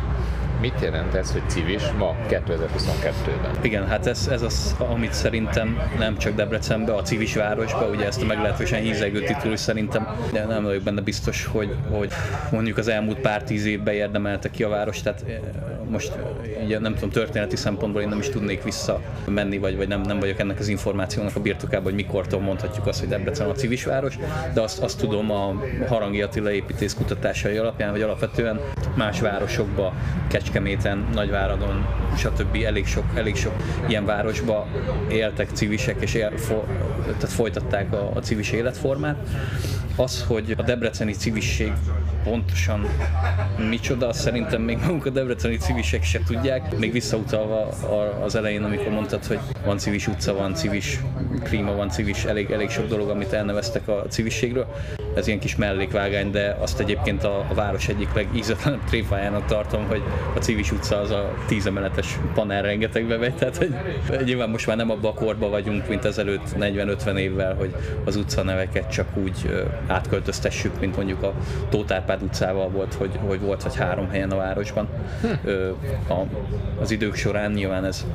Mit 0.60 0.80
jelent 0.80 1.14
ez, 1.14 1.32
hogy 1.32 1.42
civis 1.46 1.82
ma 1.98 2.16
2022-ben? 2.28 3.58
Igen, 3.62 3.86
hát 3.86 4.06
ez, 4.06 4.28
ez 4.30 4.42
az, 4.42 4.76
amit 4.78 5.12
szerintem 5.12 5.78
nem 5.98 6.18
csak 6.18 6.34
Debrecenben, 6.34 6.94
a 6.94 7.02
civis 7.02 7.34
városban, 7.34 7.90
ugye 7.90 8.06
ezt 8.06 8.22
a 8.22 8.24
meglehetősen 8.24 8.80
hízegő 8.80 9.20
titulus 9.20 9.60
szerintem, 9.60 10.08
de 10.32 10.44
nem 10.44 10.62
vagyok 10.62 10.82
benne 10.82 11.00
biztos, 11.00 11.44
hogy, 11.44 11.74
hogy 11.90 12.12
mondjuk 12.50 12.78
az 12.78 12.88
elmúlt 12.88 13.18
pár 13.20 13.42
tíz 13.42 13.64
évben 13.64 13.94
érdemelte 13.94 14.50
ki 14.50 14.62
a 14.62 14.68
város, 14.68 15.02
tehát 15.02 15.24
eh, 15.28 15.38
most 15.90 16.12
eh, 16.12 16.64
ugye 16.64 16.78
nem 16.78 16.94
tudom, 16.94 17.10
történeti 17.10 17.56
szempontból 17.56 18.02
én 18.02 18.08
nem 18.08 18.18
is 18.18 18.28
tudnék 18.28 18.62
vissza 18.62 19.00
menni, 19.26 19.58
vagy, 19.58 19.76
vagy 19.76 19.88
nem, 19.88 20.00
nem 20.00 20.18
vagyok 20.18 20.38
ennek 20.38 20.58
az 20.58 20.68
információnak 20.68 21.36
a 21.36 21.40
birtokában, 21.40 21.84
hogy 21.84 21.94
mikortól 21.94 22.40
mondhatjuk 22.40 22.86
azt, 22.86 23.00
hogy 23.00 23.08
Debrecen 23.08 23.48
a 23.48 23.52
civis 23.52 23.84
város, 23.84 24.18
de 24.54 24.60
azt, 24.60 24.78
azt 24.78 24.98
tudom 24.98 25.30
a 25.30 25.54
Harangi 25.88 26.22
Attila 26.22 26.50
építész 26.50 26.94
kutatásai 26.94 27.56
alapján, 27.56 27.90
hogy 27.90 28.02
alapvetően 28.02 28.60
más 28.94 29.20
városokba, 29.20 29.92
Kecskeméten, 30.50 31.06
Nagyváradon, 31.12 31.86
stb. 32.16 32.62
elég 32.64 32.86
sok, 32.86 33.04
elég 33.14 33.36
sok 33.36 33.52
ilyen 33.88 34.04
városba 34.04 34.66
éltek 35.10 35.48
civisek, 35.52 35.96
és 36.00 36.14
él, 36.14 36.30
fo, 36.36 36.60
tehát 37.04 37.28
folytatták 37.32 37.92
a, 37.92 38.10
a 38.14 38.20
civis 38.20 38.50
életformát. 38.50 39.16
Az, 39.96 40.24
hogy 40.26 40.54
a 40.56 40.62
debreceni 40.62 41.12
civisség 41.12 41.72
pontosan 42.24 42.86
micsoda, 43.68 44.12
szerintem 44.12 44.62
még 44.62 44.78
magunk 44.78 45.06
a 45.06 45.10
debreceni 45.10 45.56
civisek 45.56 46.02
se 46.02 46.20
tudják. 46.26 46.78
Még 46.78 46.92
visszautalva 46.92 47.68
az 48.22 48.34
elején, 48.34 48.62
amikor 48.62 48.88
mondtad, 48.88 49.24
hogy 49.24 49.38
van 49.64 49.78
civis 49.78 50.06
utca, 50.06 50.34
van 50.34 50.54
civis 50.54 51.00
klíma, 51.42 51.74
van 51.74 51.90
civis, 51.90 52.24
elég, 52.24 52.50
elég 52.50 52.70
sok 52.70 52.88
dolog, 52.88 53.08
amit 53.08 53.32
elneveztek 53.32 53.88
a 53.88 54.04
civisségről. 54.08 54.66
Ez 55.14 55.26
ilyen 55.26 55.38
kis 55.38 55.56
mellékvágány, 55.56 56.30
de 56.30 56.56
azt 56.60 56.80
egyébként 56.80 57.24
a, 57.24 57.46
város 57.54 57.88
egyik 57.88 58.12
legízetlenebb 58.14 58.84
tréfájának 58.84 59.46
tartom, 59.46 59.86
hogy 59.86 60.02
a 60.36 60.38
civis 60.38 60.72
utca 60.72 61.00
az 61.00 61.10
a 61.10 61.34
tízemeletes 61.46 62.18
panel 62.34 62.62
rengeteg 62.62 63.06
bevegy, 63.06 63.34
tehát 63.34 63.56
hogy 63.56 63.74
nyilván 64.24 64.50
most 64.50 64.66
már 64.66 64.76
nem 64.76 64.90
abban 64.90 65.10
a 65.10 65.14
korban 65.14 65.50
vagyunk, 65.50 65.88
mint 65.88 66.04
ezelőtt 66.04 66.54
40-50 66.60 67.16
évvel, 67.16 67.54
hogy 67.54 67.74
az 68.04 68.16
utca 68.16 68.42
neveket 68.42 68.90
csak 68.90 69.06
úgy 69.16 69.64
átköltöztessük, 69.86 70.80
mint 70.80 70.96
mondjuk 70.96 71.22
a 71.22 71.32
Tóth 71.68 71.94
Árpád 71.94 72.22
utcával 72.22 72.68
volt, 72.68 72.94
hogy, 72.94 73.18
hogy 73.26 73.40
volt 73.40 73.62
vagy 73.62 73.76
három 73.76 74.08
helyen 74.08 74.30
a 74.30 74.36
városban. 74.36 74.88
Hm. 75.20 75.50
A, 76.12 76.26
az 76.80 76.90
idők 76.90 77.14
során 77.14 77.52
nyilván 77.52 77.84
ez 77.84 78.06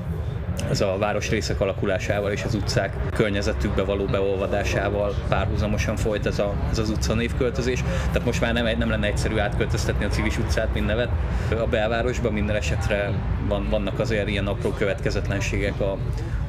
ez 0.69 0.81
a 0.81 0.98
város 1.00 1.29
részek 1.29 1.62
alakulásával 1.62 2.31
és 2.31 2.43
az 2.43 2.55
utcák 2.55 2.95
környezetükbe 3.13 3.84
való 3.84 4.05
beolvadásával 4.05 5.13
párhuzamosan 5.29 5.95
folyt 5.95 6.25
ez, 6.25 6.39
a, 6.39 6.53
ez 6.72 6.77
az 6.77 6.89
utca 6.89 7.13
névköltözés. 7.13 7.84
Tehát 8.07 8.25
most 8.25 8.41
már 8.41 8.53
nem, 8.53 8.77
nem 8.77 8.89
lenne 8.89 9.07
egyszerű 9.07 9.38
átköltöztetni 9.38 10.05
a 10.05 10.07
Civis 10.07 10.38
utcát, 10.38 10.74
mint 10.74 10.86
nevet. 10.86 11.10
A 11.50 11.67
belvárosban 11.67 12.34
minden 12.34 12.55
esetre 12.55 13.12
van, 13.48 13.67
vannak 13.69 14.00
azért 14.00 14.29
ilyen 14.29 14.48
apró 14.48 14.69
következetlenségek 14.69 15.79
a, 15.79 15.98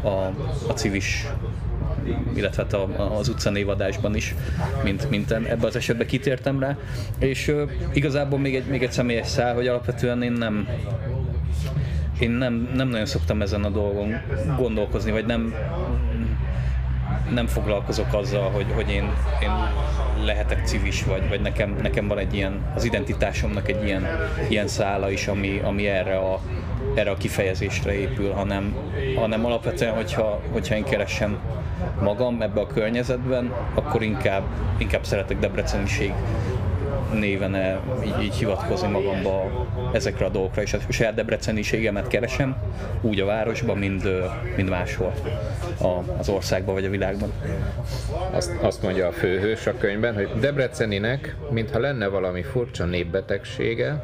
a, 0.09 0.33
a 0.69 0.73
civis 0.75 1.27
illetve 2.35 2.63
hát 2.63 2.73
a, 2.73 3.17
az 3.19 3.29
utcanévadásban 3.29 4.15
is, 4.15 4.35
mint, 4.83 5.11
mint 5.11 5.31
ebben 5.31 5.65
az 5.65 5.77
esetben 5.77 6.07
kitértem 6.07 6.61
rá. 6.61 6.77
És 7.19 7.49
uh, 7.49 7.71
igazából 7.93 8.39
még 8.39 8.55
egy, 8.55 8.67
még 8.67 8.83
egy 8.83 8.93
személyes 8.93 9.27
szál, 9.27 9.55
hogy 9.55 9.67
alapvetően 9.67 10.23
én 10.23 10.33
nem, 10.33 10.69
én 12.19 12.31
nem, 12.31 12.71
nem 12.75 12.89
nagyon 12.89 13.07
szoktam 13.07 13.43
ezen 13.43 13.65
a 13.65 13.69
dolgon 13.69 14.21
gondolkozni, 14.57 15.11
vagy 15.11 15.27
nem, 15.27 15.55
nem 17.35 17.47
foglalkozok 17.47 18.15
azzal, 18.15 18.51
hogy, 18.51 18.67
hogy 18.75 18.91
én, 18.91 19.13
én 19.43 19.51
lehetek 20.25 20.67
civis, 20.67 21.05
vagy, 21.05 21.29
vagy 21.29 21.41
nekem, 21.41 21.77
nekem 21.83 22.09
van 22.09 22.19
egy 22.19 22.35
ilyen, 22.35 22.73
az 22.75 22.85
identitásomnak 22.85 23.69
egy 23.69 23.85
ilyen, 23.85 24.07
ilyen 24.49 24.67
szála 24.67 25.11
is, 25.11 25.27
ami, 25.27 25.61
ami 25.65 25.87
erre 25.87 26.17
a, 26.17 26.41
erre 26.95 27.11
a 27.11 27.17
kifejezésre 27.17 27.93
épül, 27.93 28.31
hanem, 28.31 28.77
hanem 29.17 29.45
alapvetően, 29.45 29.95
hogyha, 29.95 30.41
hogyha 30.51 30.75
én 30.75 30.85
magam 32.03 32.43
ebbe 32.43 32.61
a 32.61 32.67
környezetben, 32.67 33.53
akkor 33.75 34.03
inkább, 34.03 34.43
inkább 34.79 35.05
szeretek 35.05 35.39
debreceniség 35.39 36.13
néven 37.13 37.81
így, 38.05 38.23
így 38.23 38.35
hivatkozni 38.35 38.89
magamba 38.89 39.67
ezekre 39.93 40.25
a 40.25 40.29
dolgokra, 40.29 40.63
és 40.63 40.73
a 40.73 40.79
saját 40.89 41.15
debreceniségemet 41.15 42.07
keresem, 42.07 42.57
úgy 43.01 43.21
a 43.21 43.25
városban, 43.25 43.79
mind, 43.79 44.11
mind 44.57 44.69
máshol 44.69 45.13
a, 45.81 46.19
az 46.19 46.29
országban 46.29 46.75
vagy 46.75 46.85
a 46.85 46.91
világban. 46.91 47.33
Azt, 48.31 48.53
azt 48.61 48.83
mondja 48.83 49.07
a 49.07 49.13
főhős 49.13 49.67
a 49.67 49.77
könyvben, 49.79 50.15
hogy 50.15 50.29
Debreceninek, 50.41 51.37
mintha 51.51 51.79
lenne 51.79 52.07
valami 52.07 52.43
furcsa 52.43 52.85
népbetegsége, 52.85 54.03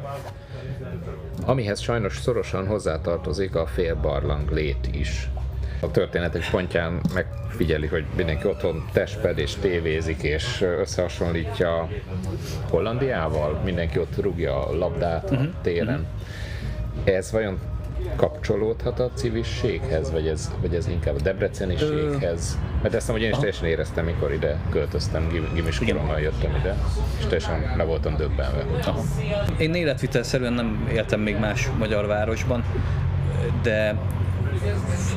amihez 1.45 1.79
sajnos 1.79 2.17
szorosan 2.17 2.67
hozzátartozik 2.67 3.55
a 3.55 3.65
félbarlang 3.65 4.51
lét 4.51 4.89
is. 4.91 5.29
A 5.83 5.91
történetek 5.91 6.49
pontján 6.49 7.01
megfigyeli, 7.13 7.87
hogy 7.87 8.03
mindenki 8.15 8.47
otthon 8.47 8.85
testped 8.91 9.37
és 9.37 9.55
tévézik, 9.55 10.21
és 10.21 10.61
összehasonlítja 10.61 11.89
Hollandiával, 12.69 13.61
mindenki 13.65 13.99
ott 13.99 14.21
rúgja 14.21 14.67
a 14.67 14.77
labdát 14.77 15.31
a 15.31 15.33
mhm. 15.33 15.43
téren. 15.61 16.07
Uh-huh. 16.95 17.15
Ez 17.15 17.31
vajon 17.31 17.59
kapcsolódhat 18.15 18.99
a 18.99 19.11
civisséghez, 19.13 20.11
vagy 20.11 20.27
ez, 20.27 20.51
vagy 20.61 20.75
ez 20.75 20.87
inkább 20.87 21.15
a 21.15 21.21
debreceniséghez? 21.21 22.57
Mert 22.81 22.93
ezt 22.93 23.09
hogy 23.09 23.21
én 23.21 23.29
is 23.29 23.37
teljesen 23.37 23.65
éreztem, 23.65 24.05
mikor 24.05 24.33
ide 24.33 24.57
költöztem, 24.69 25.27
gimis 25.53 25.79
korommal 25.79 26.19
jöttem 26.19 26.55
ide, 26.55 26.75
és 27.17 27.23
teljesen 27.23 27.73
le 27.77 27.83
voltam 27.83 28.15
döbbenve. 28.15 28.65
Aha. 28.85 29.01
Én 29.57 29.73
életvitelszerűen 29.73 30.53
nem 30.53 30.87
éltem 30.93 31.19
még 31.19 31.39
más 31.39 31.69
magyar 31.77 32.05
városban, 32.05 32.63
de 33.61 33.95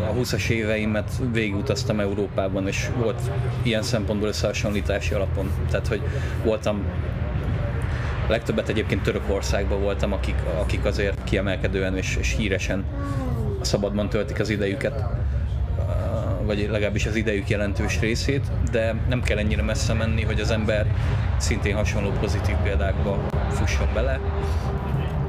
a 0.00 0.12
20-as 0.12 0.48
éveimet 0.48 1.10
végigutaztam 1.32 2.00
Európában, 2.00 2.66
és 2.66 2.88
volt 2.98 3.20
ilyen 3.62 3.82
szempontból 3.82 4.28
összehasonlítási 4.28 5.14
alapon. 5.14 5.50
Tehát, 5.70 5.86
hogy 5.86 6.00
voltam 6.44 6.82
legtöbbet 8.28 8.68
egyébként 8.68 9.02
Törökországban 9.02 9.80
voltam, 9.80 10.12
akik, 10.12 10.36
akik 10.60 10.84
azért 10.84 11.24
kiemelkedően 11.24 11.96
és, 11.96 12.16
és 12.20 12.34
híresen 12.36 12.84
szabadban 13.60 14.08
töltik 14.08 14.40
az 14.40 14.48
idejüket 14.48 15.04
vagy 16.46 16.68
legalábbis 16.70 17.06
az 17.06 17.16
idejük 17.16 17.48
jelentős 17.48 18.00
részét, 18.00 18.50
de 18.70 18.94
nem 19.08 19.22
kell 19.22 19.38
ennyire 19.38 19.62
messze 19.62 19.92
menni, 19.92 20.22
hogy 20.22 20.40
az 20.40 20.50
ember 20.50 20.86
szintén 21.36 21.74
hasonló 21.74 22.10
pozitív 22.10 22.54
példákba 22.62 23.26
fusson 23.50 23.88
bele, 23.94 24.20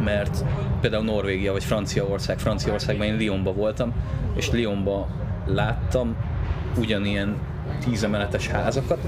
mert 0.03 0.43
például 0.81 1.03
Norvégia 1.03 1.51
vagy 1.51 1.63
Franciaország, 1.63 2.39
Franciaországban 2.39 3.07
én 3.07 3.19
Lyonban 3.19 3.55
voltam, 3.55 3.93
és 4.35 4.49
Lyonban 4.51 5.05
láttam 5.45 6.15
ugyanilyen 6.77 7.35
tízemeletes 7.79 8.47
házakat, 8.47 8.99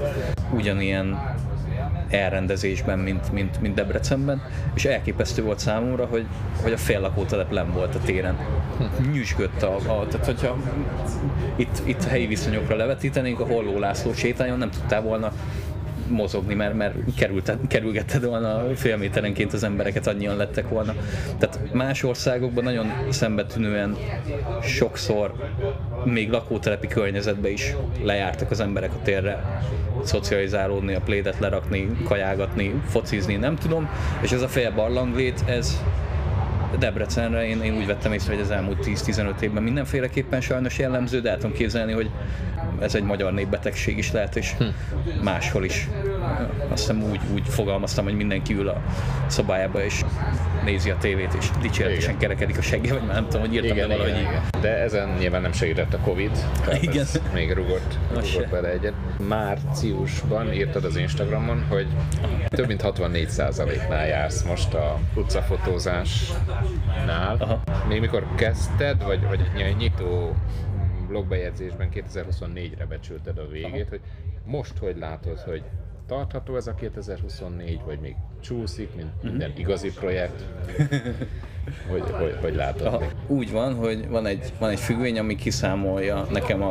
ugyanilyen 0.52 1.36
elrendezésben, 2.10 2.98
mint, 2.98 3.32
mint, 3.32 3.60
mint 3.60 3.74
Debrecenben, 3.74 4.42
és 4.74 4.84
elképesztő 4.84 5.42
volt 5.42 5.58
számomra, 5.58 6.06
hogy, 6.06 6.26
hogy 6.62 6.72
a 6.72 6.76
fél 6.76 7.00
lakótelep 7.00 7.50
nem 7.50 7.72
volt 7.72 7.94
a 7.94 7.98
téren. 7.98 8.38
Nyüzsgött 9.12 9.62
a, 9.62 9.74
a 9.74 10.06
tehát 10.08 10.26
hogyha 10.26 10.56
itt, 11.56 11.82
itt 11.84 12.04
helyi 12.04 12.26
viszonyokra 12.26 12.76
levetítenénk, 12.76 13.40
a 13.40 13.46
Holló 13.46 13.78
László 13.78 14.12
sétányon 14.12 14.58
nem 14.58 14.70
tudtál 14.70 15.02
volna 15.02 15.32
mozogni, 16.10 16.54
mert, 16.54 16.74
mert 16.74 16.94
került, 17.16 17.52
kerülgetted 17.68 18.24
volna 18.24 18.62
fél 18.74 18.96
méterenként 18.96 19.52
az 19.52 19.64
embereket, 19.64 20.06
annyian 20.06 20.36
lettek 20.36 20.68
volna. 20.68 20.94
Tehát 21.38 21.72
más 21.72 22.02
országokban 22.02 22.64
nagyon 22.64 22.92
szembetűnően 23.08 23.96
sokszor 24.62 25.34
még 26.04 26.30
lakótelepi 26.30 26.86
környezetbe 26.86 27.50
is 27.50 27.74
lejártak 28.02 28.50
az 28.50 28.60
emberek 28.60 28.90
a 28.94 29.02
térre 29.02 29.62
szocializálódni, 30.04 30.94
a 30.94 31.00
plédet 31.00 31.38
lerakni, 31.38 31.88
kajágatni, 32.04 32.74
focizni, 32.86 33.36
nem 33.36 33.56
tudom. 33.56 33.88
És 34.20 34.32
ez 34.32 34.42
a 34.42 34.48
fél 34.48 34.70
barlanglét, 34.70 35.44
ez 35.46 35.82
Debrecenre 36.78 37.46
én, 37.46 37.62
én 37.62 37.76
úgy 37.76 37.86
vettem 37.86 38.12
észre, 38.12 38.32
hogy 38.32 38.42
az 38.42 38.50
elmúlt 38.50 38.78
10-15 38.84 39.40
évben 39.40 39.62
mindenféleképpen 39.62 40.40
sajnos 40.40 40.78
jellemző, 40.78 41.20
de 41.20 41.30
el 41.30 41.36
tudom 41.36 41.52
képzelni, 41.52 41.92
hogy 41.92 42.10
ez 42.80 42.94
egy 42.94 43.02
magyar 43.02 43.32
népbetegség 43.32 43.98
is 43.98 44.12
lehet, 44.12 44.36
és 44.36 44.54
hm. 44.58 44.64
máshol 45.22 45.64
is. 45.64 45.88
Azt 46.70 46.86
hiszem 46.86 47.02
úgy, 47.10 47.20
úgy 47.32 47.48
fogalmaztam, 47.48 48.04
hogy 48.04 48.14
mindenki 48.14 48.54
ül 48.54 48.68
a 48.68 48.82
szobájába, 49.26 49.84
és 49.84 50.04
nézi 50.64 50.90
a 50.90 50.96
tévét, 50.96 51.34
és 51.38 51.50
dicséretesen 51.60 52.18
kerekedik 52.18 52.58
a 52.58 52.62
segge, 52.62 52.92
vagy 52.92 53.06
már 53.06 53.14
nem 53.14 53.24
tudom, 53.24 53.40
hogy 53.40 53.54
írtam 53.54 53.76
igen, 53.76 53.88
de 53.88 53.96
valahogy 53.96 54.18
igen, 54.18 54.30
igen. 54.30 54.42
De 54.60 54.76
ezen 54.76 55.08
nyilván 55.18 55.42
nem 55.42 55.52
segített 55.52 55.94
a 55.94 55.98
Covid, 55.98 56.30
igen. 56.80 57.06
még 57.34 57.52
rugott, 57.52 57.98
rugott 58.08 58.48
bele 58.50 58.68
egyet. 58.68 58.92
Márciusban 59.28 60.52
írtad 60.52 60.84
az 60.84 60.96
Instagramon, 60.96 61.64
hogy 61.68 61.86
több 62.48 62.66
mint 62.66 62.82
64%-nál 62.84 64.06
jársz 64.06 64.42
most 64.42 64.74
a 64.74 64.98
utcafotózásnál. 65.14 67.36
Aha. 67.38 67.60
Még 67.88 68.00
mikor 68.00 68.26
kezdted, 68.34 69.04
vagy, 69.04 69.26
vagy 69.28 69.40
nyitó 69.78 70.36
blogbejegyzésben 71.08 71.88
2024-re 71.94 72.86
becsülted 72.86 73.38
a 73.38 73.48
végét, 73.48 73.72
Aha. 73.72 73.84
hogy 73.88 74.00
most 74.44 74.78
hogy 74.78 74.96
látod, 74.98 75.38
hogy 75.38 75.62
tartható 76.10 76.56
ez 76.56 76.66
a 76.66 76.74
2024, 76.74 77.80
vagy 77.84 77.98
még 78.00 78.16
csúszik, 78.40 78.94
mint 78.94 79.08
uh-huh. 79.16 79.30
minden 79.30 79.52
igazi 79.56 79.92
projekt? 79.92 80.44
hogy, 81.90 82.10
hogy, 82.10 82.36
hogy 82.40 82.54
látod? 82.54 82.86
Aha, 82.86 83.02
úgy 83.26 83.50
van, 83.50 83.74
hogy 83.74 84.08
van 84.08 84.26
egy, 84.26 84.52
van 84.58 84.70
egy 84.70 84.80
függvény, 84.80 85.18
ami 85.18 85.34
kiszámolja 85.34 86.26
nekem 86.30 86.62
a, 86.62 86.70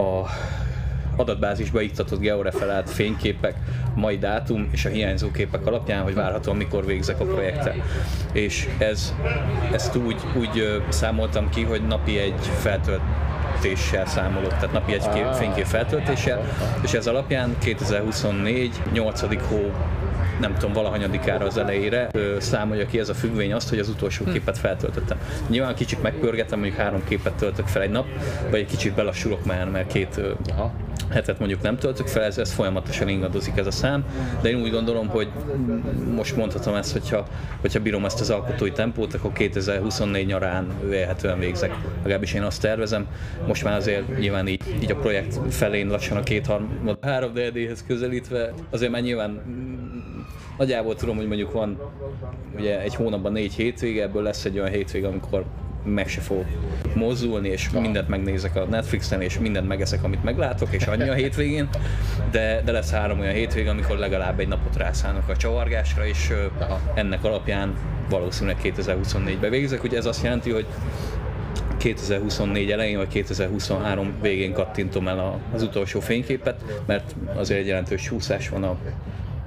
a 0.00 0.26
adatbázisba 1.18 1.80
iktatott 1.80 2.20
georeferált 2.20 2.90
fényképek, 2.90 3.54
mai 3.94 4.18
dátum 4.18 4.68
és 4.72 4.84
a 4.84 4.88
hiányzó 4.88 5.30
képek 5.30 5.66
alapján, 5.66 6.02
hogy 6.02 6.14
várhatóan 6.14 6.56
mikor 6.56 6.86
végzek 6.86 7.20
a 7.20 7.24
projektet. 7.24 7.74
És 8.32 8.68
ez, 8.78 9.14
ezt 9.72 9.96
úgy, 9.96 10.16
úgy 10.36 10.82
számoltam 10.88 11.48
ki, 11.50 11.62
hogy 11.62 11.86
napi 11.86 12.18
egy 12.18 12.46
feltölt 12.60 13.00
feltöltéssel 13.58 14.06
számolok, 14.06 14.48
tehát 14.48 14.72
napi 14.72 14.92
egy 14.92 15.08
kép, 15.08 15.32
fénykép 15.32 15.64
feltöltéssel, 15.64 16.44
és 16.82 16.92
ez 16.92 17.06
alapján 17.06 17.56
2024 17.58 18.82
8. 18.92 19.20
hó 19.48 19.72
nem 20.40 20.54
tudom, 20.54 20.72
valahanyadikára 20.72 21.44
az 21.46 21.56
elejére 21.56 22.10
számolja 22.38 22.86
ki 22.86 22.98
ez 22.98 23.08
a 23.08 23.14
függvény 23.14 23.52
azt, 23.52 23.68
hogy 23.68 23.78
az 23.78 23.88
utolsó 23.88 24.24
hm. 24.24 24.32
képet 24.32 24.58
feltöltöttem. 24.58 25.18
Nyilván 25.48 25.74
kicsit 25.74 26.02
megpörgetem, 26.02 26.58
mondjuk 26.58 26.80
három 26.80 27.04
képet 27.08 27.34
töltök 27.34 27.66
fel 27.66 27.82
egy 27.82 27.90
nap, 27.90 28.06
vagy 28.50 28.60
egy 28.60 28.66
kicsit 28.66 28.94
belassulok 28.94 29.44
már, 29.44 29.70
mert 29.70 29.92
két 29.92 30.16
ö, 30.16 30.32
hetet 31.10 31.38
mondjuk 31.38 31.62
nem 31.62 31.76
töltök 31.76 32.06
fel, 32.06 32.22
ez, 32.22 32.38
ez 32.38 32.52
folyamatosan 32.52 33.08
ingadozik 33.08 33.56
ez 33.56 33.66
a 33.66 33.70
szám, 33.70 34.04
de 34.40 34.48
én 34.48 34.60
úgy 34.60 34.70
gondolom, 34.70 35.08
hogy 35.08 35.28
most 36.14 36.36
mondhatom 36.36 36.74
ezt, 36.74 36.92
hogyha, 36.92 37.26
hogyha 37.60 37.80
bírom 37.80 38.04
ezt 38.04 38.20
az 38.20 38.30
alkotói 38.30 38.72
tempót, 38.72 39.14
akkor 39.14 39.32
2024 39.32 40.26
nyarán 40.26 40.66
élhetően 40.92 41.38
végzek. 41.38 41.74
Legalábbis 42.02 42.32
én 42.32 42.42
azt 42.42 42.60
tervezem. 42.60 43.06
Most 43.46 43.64
már 43.64 43.76
azért 43.76 44.18
nyilván 44.18 44.46
így, 44.46 44.62
így 44.82 44.90
a 44.90 44.96
projekt 44.96 45.38
felén 45.50 45.88
lassan 45.88 46.16
a 46.16 46.22
kétharmad 46.22 46.98
3 47.02 47.32
ds 47.32 47.80
közelítve, 47.86 48.52
azért 48.70 48.90
már 48.90 49.02
nyilván 49.02 49.40
nagyjából 50.58 50.94
tudom, 50.94 51.16
hogy 51.16 51.26
mondjuk 51.26 51.52
van 51.52 51.78
ugye 52.56 52.80
egy 52.80 52.94
hónapban 52.94 53.32
négy 53.32 53.52
hétvége, 53.52 54.02
ebből 54.02 54.22
lesz 54.22 54.44
egy 54.44 54.58
olyan 54.58 54.70
hétvége, 54.70 55.06
amikor 55.06 55.44
meg 55.84 56.08
se 56.08 56.20
fog 56.20 56.44
mozdulni, 56.94 57.48
és 57.48 57.70
mindent 57.70 58.08
megnézek 58.08 58.56
a 58.56 58.64
Netflixen, 58.64 59.20
és 59.20 59.38
mindent 59.38 59.68
megeszek, 59.68 60.04
amit 60.04 60.24
meglátok, 60.24 60.68
és 60.70 60.86
annyi 60.86 61.08
a 61.08 61.14
hétvégén, 61.14 61.68
de, 62.30 62.62
de 62.64 62.72
lesz 62.72 62.90
három 62.90 63.18
olyan 63.18 63.34
hétvége, 63.34 63.70
amikor 63.70 63.96
legalább 63.96 64.40
egy 64.40 64.48
napot 64.48 64.76
rászállnak 64.76 65.28
a 65.28 65.36
csavargásra, 65.36 66.06
és 66.06 66.32
ennek 66.94 67.24
alapján 67.24 67.76
valószínűleg 68.08 68.56
2024-ben 68.62 69.50
végzek. 69.50 69.82
Ugye 69.82 69.96
ez 69.96 70.06
azt 70.06 70.22
jelenti, 70.22 70.50
hogy 70.50 70.66
2024 71.76 72.70
elején 72.70 72.96
vagy 72.96 73.08
2023 73.08 74.14
végén 74.22 74.52
kattintom 74.52 75.08
el 75.08 75.40
az 75.54 75.62
utolsó 75.62 76.00
fényképet, 76.00 76.64
mert 76.86 77.14
azért 77.34 77.60
egy 77.60 77.66
jelentős 77.66 78.08
húszás 78.08 78.48
van 78.48 78.64
a 78.64 78.76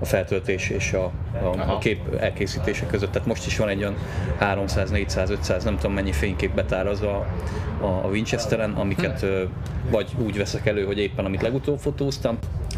a 0.01 0.05
feltöltés 0.05 0.70
és 0.70 0.93
a, 0.93 1.12
a, 1.43 1.72
a 1.72 1.77
kép 1.77 2.15
elkészítése 2.20 2.86
között. 2.86 3.12
Tehát 3.12 3.27
most 3.27 3.46
is 3.46 3.58
van 3.58 3.70
egy 3.70 3.77
olyan 3.77 3.96
300, 4.38 4.89
400, 4.89 5.29
500, 5.29 5.63
nem 5.63 5.75
tudom 5.75 5.93
mennyi 5.93 6.12
fénykép 6.12 6.53
betárazva 6.53 7.25
a, 7.81 7.86
a 7.86 8.08
Winchesteren, 8.12 8.72
amiket 8.72 9.20
hm. 9.20 9.27
vagy 9.91 10.12
úgy 10.25 10.38
veszek 10.38 10.65
elő, 10.65 10.86
hogy 10.86 11.00
éppen 11.00 11.25
amit 11.25 11.41
legutóbb 11.41 11.79
fotóztam, 11.79 12.38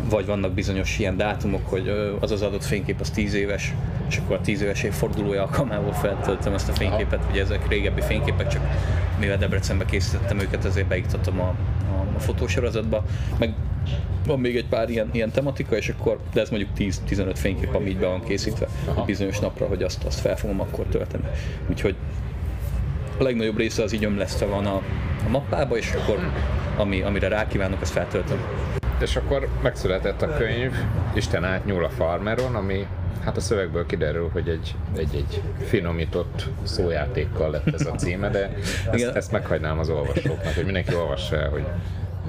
vagy 0.10 0.25
vannak 0.25 0.51
bizonyos 0.51 1.00
ilyen 1.00 1.18
dátumok, 1.18 1.70
hogy 1.70 2.15
az 2.20 2.32
az 2.32 2.42
adott 2.42 2.63
fénykép 2.63 3.00
az 3.00 3.10
10 3.10 3.34
éves, 3.34 3.74
és 4.10 4.18
akkor 4.18 4.36
a 4.36 4.42
10 4.42 4.62
éves 4.62 4.84
évfordulója 4.84 5.42
alkalmából 5.42 5.94
feltöltöm 5.94 6.53
ezt 6.53 6.70
a 6.70 6.74
fényképet, 6.74 7.25
ugye 7.30 7.42
ezek 7.42 7.68
régebbi 7.68 8.01
fényképek, 8.01 8.48
csak 8.48 8.62
mivel 9.20 9.38
Debrecenbe 9.38 9.86
készítettem 9.86 10.39
őket, 10.39 10.65
ezért 10.65 10.88
beiktattam 10.88 11.39
a, 11.39 11.53
a, 11.93 12.15
a 12.15 12.19
fotósorozatba, 12.19 13.03
meg 13.39 13.53
van 14.25 14.39
még 14.39 14.55
egy 14.55 14.67
pár 14.67 14.89
ilyen, 14.89 15.09
ilyen 15.12 15.31
tematika, 15.31 15.75
és 15.75 15.89
akkor, 15.89 16.19
de 16.33 16.41
ez 16.41 16.50
mondjuk 16.50 16.71
10-15 16.77 17.31
fénykép, 17.35 17.75
ami 17.75 17.89
így 17.89 17.97
be 17.97 18.07
van 18.07 18.23
készítve 18.23 18.67
Aha. 18.88 19.03
bizonyos 19.03 19.39
napra, 19.39 19.65
hogy 19.67 19.83
azt, 19.83 20.03
azt 20.03 20.19
fel 20.19 20.38
fogom 20.38 20.59
akkor 20.59 20.85
tölteni. 20.85 21.23
Úgyhogy 21.69 21.95
a 23.17 23.23
legnagyobb 23.23 23.57
része 23.57 23.83
az 23.83 23.93
így 23.93 24.03
ömlesztve 24.03 24.45
van 24.45 24.65
a, 24.65 24.81
a 25.25 25.29
mappába, 25.29 25.77
és 25.77 25.91
akkor 25.91 26.31
ami, 26.77 27.01
amire 27.01 27.27
rákívánok, 27.27 27.81
azt 27.81 27.91
feltöltöm. 27.91 28.38
És 29.00 29.15
akkor 29.15 29.47
megszületett 29.62 30.21
a 30.21 30.38
könyv, 30.38 30.71
Isten 31.13 31.43
átnyúl 31.43 31.83
a 31.83 31.89
farmeron, 31.89 32.55
ami 32.55 32.88
hát 33.24 33.38
a 33.38 33.39
szövegből 33.39 33.86
kiderül, 33.86 34.29
hogy 34.34 34.48
egy, 34.48 34.75
egy, 34.98 35.15
egy 35.15 35.41
finomított 35.65 36.50
szójátékkal 36.63 37.50
lett 37.50 37.74
ez 37.74 37.86
a 37.86 37.96
címe, 37.96 38.29
de 38.29 38.53
ezt, 38.91 39.15
ezt 39.15 39.32
meghagynám 39.32 39.79
az 39.79 39.89
olvasóknak, 39.89 40.53
hogy 40.55 40.65
mindenki 40.65 40.96
olvassa 40.96 41.36
el, 41.36 41.50
hogy 41.50 41.63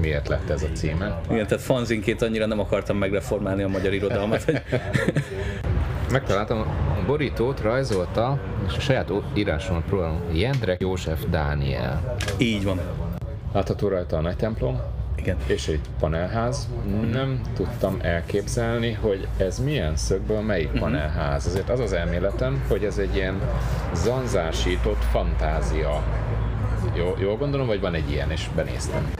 miért 0.00 0.28
lett 0.28 0.50
ez 0.50 0.62
a 0.62 0.68
címe. 0.72 1.20
Igen, 1.30 1.46
tehát 1.46 1.64
fanzinként 1.64 2.22
annyira 2.22 2.46
nem 2.46 2.58
akartam 2.58 2.96
megreformálni 2.96 3.62
a 3.62 3.68
magyar 3.68 3.92
irodalmat. 3.92 4.42
Hogy... 4.42 4.62
Megtaláltam, 6.10 6.58
a 6.58 7.04
borítót 7.06 7.60
rajzolta, 7.60 8.38
és 8.68 8.76
a 8.76 8.80
saját 8.80 9.12
íráson 9.34 9.84
próbálom, 9.88 10.20
Jendrek 10.32 10.80
József 10.80 11.24
Dániel. 11.30 12.16
Így 12.38 12.64
van. 12.64 12.80
Látható 13.52 13.88
rajta 13.88 14.16
a 14.16 14.20
nagy 14.20 14.36
templom, 14.36 14.80
igen. 15.24 15.36
és 15.46 15.68
egy 15.68 15.80
panelház. 15.98 16.68
Mm-hmm. 16.88 17.10
Nem 17.10 17.40
tudtam 17.54 17.98
elképzelni, 18.02 18.92
hogy 18.92 19.26
ez 19.36 19.58
milyen 19.58 19.96
szögből 19.96 20.40
melyik 20.40 20.68
mm-hmm. 20.68 20.78
panelház. 20.78 21.46
Azért 21.46 21.68
az 21.68 21.80
az 21.80 21.92
elméletem, 21.92 22.64
hogy 22.68 22.84
ez 22.84 22.98
egy 22.98 23.14
ilyen 23.14 23.40
zanzásított 23.94 25.04
fantázia. 25.04 26.02
Jó, 26.94 27.14
jól 27.20 27.36
gondolom, 27.36 27.66
vagy 27.66 27.80
van 27.80 27.94
egy 27.94 28.10
ilyen, 28.10 28.30
és 28.30 28.48
benéztem. 28.54 29.10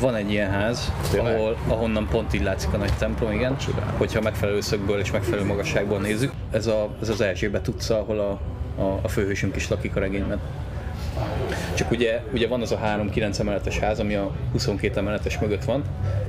Van 0.00 0.14
egy 0.14 0.30
ilyen 0.30 0.50
ház, 0.50 0.92
ahol, 1.18 1.56
ahonnan 1.68 2.06
pont 2.08 2.34
így 2.34 2.42
látszik 2.42 2.72
a 2.72 2.76
nagy 2.76 2.92
templom, 2.98 3.32
igen. 3.32 3.56
Csodál. 3.56 3.94
Hogyha 3.96 4.20
megfelelő 4.20 4.60
szögből 4.60 4.98
és 4.98 5.10
megfelelő 5.10 5.44
magasságból 5.44 5.98
nézzük. 5.98 6.32
Ez, 6.50 6.66
a, 6.66 6.88
ez 7.00 7.08
az 7.08 7.20
Erzsébet 7.20 7.68
utca, 7.68 7.98
ahol 7.98 8.18
a, 8.18 8.40
a, 8.82 8.98
a 9.02 9.08
főhősünk 9.08 9.56
is 9.56 9.68
lakik 9.68 9.96
a 9.96 10.00
regényben. 10.00 10.40
Csak 11.74 11.90
ugye, 11.90 12.22
ugye 12.32 12.48
van 12.48 12.60
az 12.60 12.72
a 12.72 12.76
három 12.76 13.10
9 13.10 13.38
emeletes 13.38 13.78
ház, 13.78 14.00
ami 14.00 14.14
a 14.14 14.30
22 14.52 14.98
emeletes 14.98 15.38
mögött 15.38 15.64
van, 15.64 15.82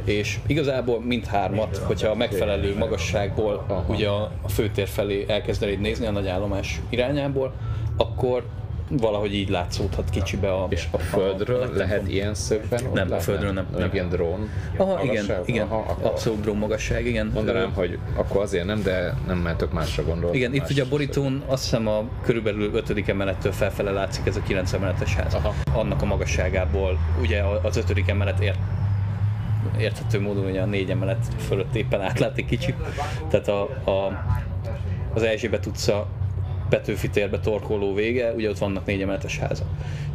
és 0.03 0.39
igazából 0.45 1.01
mindhármat, 1.01 1.77
hogyha 1.77 2.09
a 2.09 2.15
megfelelő 2.15 2.77
magasságból 2.77 3.65
Aha. 3.67 3.85
ugye 3.87 4.07
a, 4.07 4.31
a 4.41 4.49
főtér 4.49 4.87
felé 4.87 5.25
elkezdenéd 5.27 5.79
nézni 5.79 6.05
a 6.05 6.11
nagy 6.11 6.27
állomás 6.27 6.81
irányából, 6.89 7.53
akkor 7.97 8.43
valahogy 8.89 9.33
így 9.33 9.49
látszódhat 9.49 10.09
kicsibe 10.09 10.53
a 10.53 10.67
És 10.69 10.87
a 10.91 10.97
földről 10.97 11.61
a, 11.61 11.65
a 11.65 11.69
lehet 11.73 12.07
ilyen 12.07 12.33
szögben? 12.33 12.81
Nem, 12.93 13.11
a 13.11 13.19
földről 13.19 13.51
nem. 13.51 13.67
nem. 13.77 13.89
Ilyen 13.93 14.09
drón? 14.09 14.49
Aha, 14.77 15.03
igen, 15.03 15.25
igen. 15.45 15.67
Aha, 15.67 15.85
akkor 15.89 16.05
abszolút 16.05 16.41
drón 16.41 16.57
magasság, 16.57 17.05
igen. 17.05 17.31
Mondanám, 17.33 17.73
hogy 17.73 17.97
akkor 18.15 18.41
azért 18.41 18.65
nem, 18.65 18.83
de 18.83 19.13
nem 19.27 19.37
mehetök 19.37 19.73
másra 19.73 20.03
gondolni. 20.03 20.37
Igen, 20.37 20.53
itt 20.53 20.69
ugye 20.69 20.83
a 20.83 20.87
borítón 20.87 21.43
azt 21.45 21.63
hiszem 21.63 21.87
a 21.87 22.03
körülbelül 22.23 22.73
5. 22.73 23.09
emelettől 23.09 23.51
felfele 23.51 23.91
látszik 23.91 24.25
ez 24.25 24.35
a 24.35 24.41
9 24.41 24.73
emeletes 24.73 25.15
ház. 25.15 25.33
Aha. 25.33 25.53
Annak 25.73 26.01
a 26.01 26.05
magasságából 26.05 26.97
ugye 27.21 27.43
az 27.61 27.77
5. 27.77 28.03
emelet 28.07 28.39
ért 28.39 28.59
érthető 29.79 30.21
módon 30.21 30.43
hogy 30.43 30.57
a 30.57 30.65
négy 30.65 30.89
emelet 30.89 31.25
fölött 31.47 31.75
éppen 31.75 32.01
átlát 32.01 32.37
egy 32.37 32.45
kicsit. 32.45 32.75
Tehát 33.29 33.47
a, 33.47 33.61
a, 33.91 34.23
az 35.13 35.23
Erzsébet 35.23 35.65
utca 35.65 36.07
Petőfi 36.69 37.09
térbe 37.09 37.39
torkoló 37.39 37.93
vége, 37.93 38.31
ugye 38.33 38.49
ott 38.49 38.57
vannak 38.57 38.85
négy 38.85 39.01
emeletes 39.01 39.39
házak. 39.39 39.67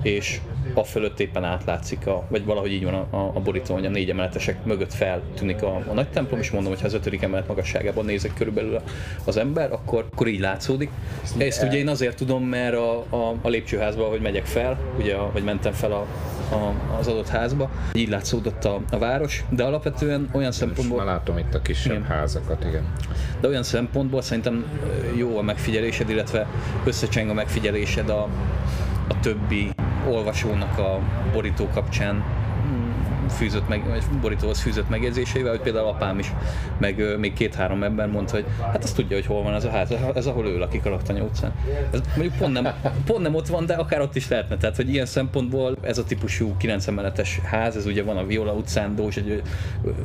És 0.03 0.41
a 0.75 0.85
fölött 0.85 1.21
éppen 1.21 1.45
átlátszik, 1.45 2.07
a, 2.07 2.25
vagy 2.29 2.45
valahogy 2.45 2.73
így 2.73 2.85
van 2.85 2.95
a, 2.95 3.17
a, 3.17 3.31
a 3.35 3.41
borító, 3.41 3.75
hogy 3.75 3.87
a 3.87 3.91
négy 3.91 4.11
emeletesek 4.11 4.65
mögött 4.65 4.93
feltűnik 4.93 5.63
a, 5.63 5.77
a 5.89 5.93
nagy 5.93 6.09
templom, 6.09 6.41
és 6.41 6.51
mondom, 6.51 6.71
hogy 6.71 6.81
ha 6.81 6.87
az 6.87 6.95
ötödik 6.95 7.23
emelet 7.23 7.49
magasságában 7.49 8.05
nézek 8.05 8.35
körülbelül 8.35 8.81
az 9.25 9.37
ember, 9.37 9.73
akkor, 9.73 10.07
akkor 10.13 10.27
így 10.27 10.41
látszódik. 10.41 10.91
Ezt 11.39 11.63
ugye 11.63 11.79
én 11.79 11.89
azért 11.89 12.17
tudom, 12.17 12.45
mert 12.45 12.75
a, 12.75 12.99
a, 12.99 13.35
a 13.43 13.49
lépcsőházba, 13.49 14.05
hogy 14.05 14.21
megyek 14.21 14.47
fel, 14.47 14.79
ugye, 14.99 15.17
vagy 15.33 15.45
mentem 15.45 15.73
fel 15.73 15.93
a, 15.93 16.07
a, 16.55 16.75
az 16.99 17.07
adott 17.09 17.29
házba. 17.29 17.71
Így 17.93 18.09
látszódott 18.09 18.65
a, 18.65 18.81
a 18.91 18.99
város, 18.99 19.45
de 19.49 19.65
alapvetően 19.65 20.29
olyan 20.33 20.53
szempontból... 20.53 20.99
Már 20.99 21.07
látom 21.07 21.39
itt 21.39 21.55
a 21.55 21.63
kisebb 21.63 21.93
igen. 21.93 22.05
házakat, 22.05 22.65
igen. 22.65 22.85
De 23.41 23.49
olyan 23.49 23.63
szempontból 23.63 24.23
szerintem 24.23 24.65
jó 25.17 25.39
a 25.39 25.43
megfigyelésed, 25.43 26.11
illetve 26.11 26.40
összecseng 26.85 27.31
a 27.31 27.35
megfigyelésed 27.35 28.09
a, 28.09 28.29
a 29.09 29.21
többi 29.21 29.71
olvasónak 30.09 30.79
a 30.79 30.99
borító 31.33 31.69
kapcsán 31.69 32.25
fűzött 33.31 33.69
meg, 33.69 33.89
vagy 33.89 34.03
borítóhoz 34.21 34.61
fűzött 34.61 34.89
megjegyzéseivel, 34.89 35.51
hogy 35.51 35.61
például 35.61 35.87
apám 35.87 36.19
is, 36.19 36.33
meg 36.79 37.19
még 37.19 37.33
két-három 37.33 37.83
ember 37.83 38.09
mondta, 38.09 38.35
hogy 38.35 38.45
hát 38.61 38.85
azt 38.85 38.97
tudja, 38.97 39.17
hogy 39.17 39.27
hol 39.27 39.43
van 39.43 39.55
ez 39.55 39.65
a 39.65 39.71
ház, 39.71 39.95
ez 40.15 40.27
ahol 40.27 40.47
ő 40.47 40.59
lakik 40.59 40.85
a 40.85 40.91
Laktanya 40.91 41.23
utcán. 41.23 41.53
Ez 41.93 42.01
mondjuk 42.17 42.37
pont 42.37 42.53
nem, 42.53 42.69
pont 43.07 43.23
nem 43.23 43.35
ott 43.35 43.47
van, 43.47 43.67
de 43.67 43.75
akár 43.75 44.01
ott 44.01 44.17
is 44.17 44.29
lehetne. 44.29 44.57
Tehát, 44.57 44.77
hogy 44.77 44.93
ilyen 44.93 45.07
szempontból 45.07 45.77
ez 45.81 45.99
a 45.99 46.05
típusú 46.05 46.57
9 46.57 46.87
emeletes 46.87 47.41
ház, 47.45 47.77
ez 47.77 47.87
ugye 47.87 48.03
van 48.03 48.17
a 48.17 48.27
Viola 48.27 48.53
utcán, 48.53 48.95
Dós, 48.95 49.17
egy 49.17 49.43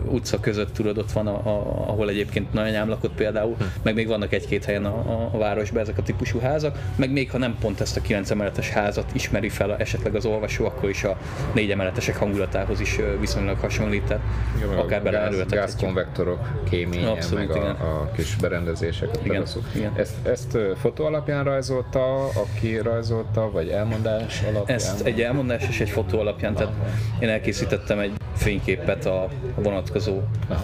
utca 0.05 0.39
között 0.39 0.73
tudod, 0.73 0.97
ott 0.97 1.11
van, 1.11 1.27
a, 1.27 1.35
a, 1.35 1.85
ahol 1.87 2.09
egyébként 2.09 2.53
nagyanyám 2.53 2.89
lakott 2.89 3.15
például, 3.15 3.55
meg 3.83 3.95
még 3.95 4.07
vannak 4.07 4.33
egy-két 4.33 4.65
helyen 4.65 4.85
a, 4.85 4.97
a, 4.97 5.29
a 5.33 5.37
városban 5.37 5.81
ezek 5.81 5.97
a 5.97 6.01
típusú 6.01 6.39
házak, 6.39 6.77
meg 6.95 7.11
még 7.11 7.31
ha 7.31 7.37
nem 7.37 7.57
pont 7.59 7.81
ezt 7.81 7.97
a 7.97 8.01
9 8.01 8.29
emeletes 8.29 8.69
házat 8.69 9.09
ismeri 9.13 9.49
fel 9.49 9.75
esetleg 9.77 10.15
az 10.15 10.25
olvasó, 10.25 10.65
akkor 10.65 10.89
is 10.89 11.03
a 11.03 11.17
négy 11.53 11.71
emeletesek 11.71 12.17
hangulatához 12.17 12.79
is 12.79 12.99
viszonylag 13.19 13.59
hasonlít, 13.59 14.03
tehát 14.03 14.23
Igen, 14.57 14.77
akár 14.77 15.07
a 15.07 15.09
gáz, 15.09 15.45
gázkonvektorok, 15.49 16.39
kéménye, 16.69 17.09
Abszolút, 17.09 17.47
meg 17.47 17.57
a, 17.57 17.59
igen. 17.59 17.75
a 17.75 18.11
kis 18.11 18.35
berendezéseket 18.35 19.19
Igen, 19.23 19.33
belesszuk. 19.33 19.65
igen. 19.75 19.91
Ezt, 19.95 20.27
ezt 20.27 20.57
fotó 20.75 21.05
alapján 21.05 21.43
rajzolta, 21.43 22.25
aki 22.25 22.77
rajzolta, 22.77 23.51
vagy 23.51 23.69
elmondás 23.69 24.41
alapján? 24.41 24.77
Ezt 24.77 25.05
egy 25.05 25.21
elmondás 25.21 25.67
és 25.67 25.79
egy 25.79 25.89
fotó 25.89 26.19
alapján, 26.19 26.53
tehát 26.53 26.73
én 27.19 27.29
elkészítettem 27.29 27.99
egy 27.99 28.11
fényképet 28.35 29.05
a 29.05 29.25
a 29.55 29.61
vonatkozó 29.61 30.21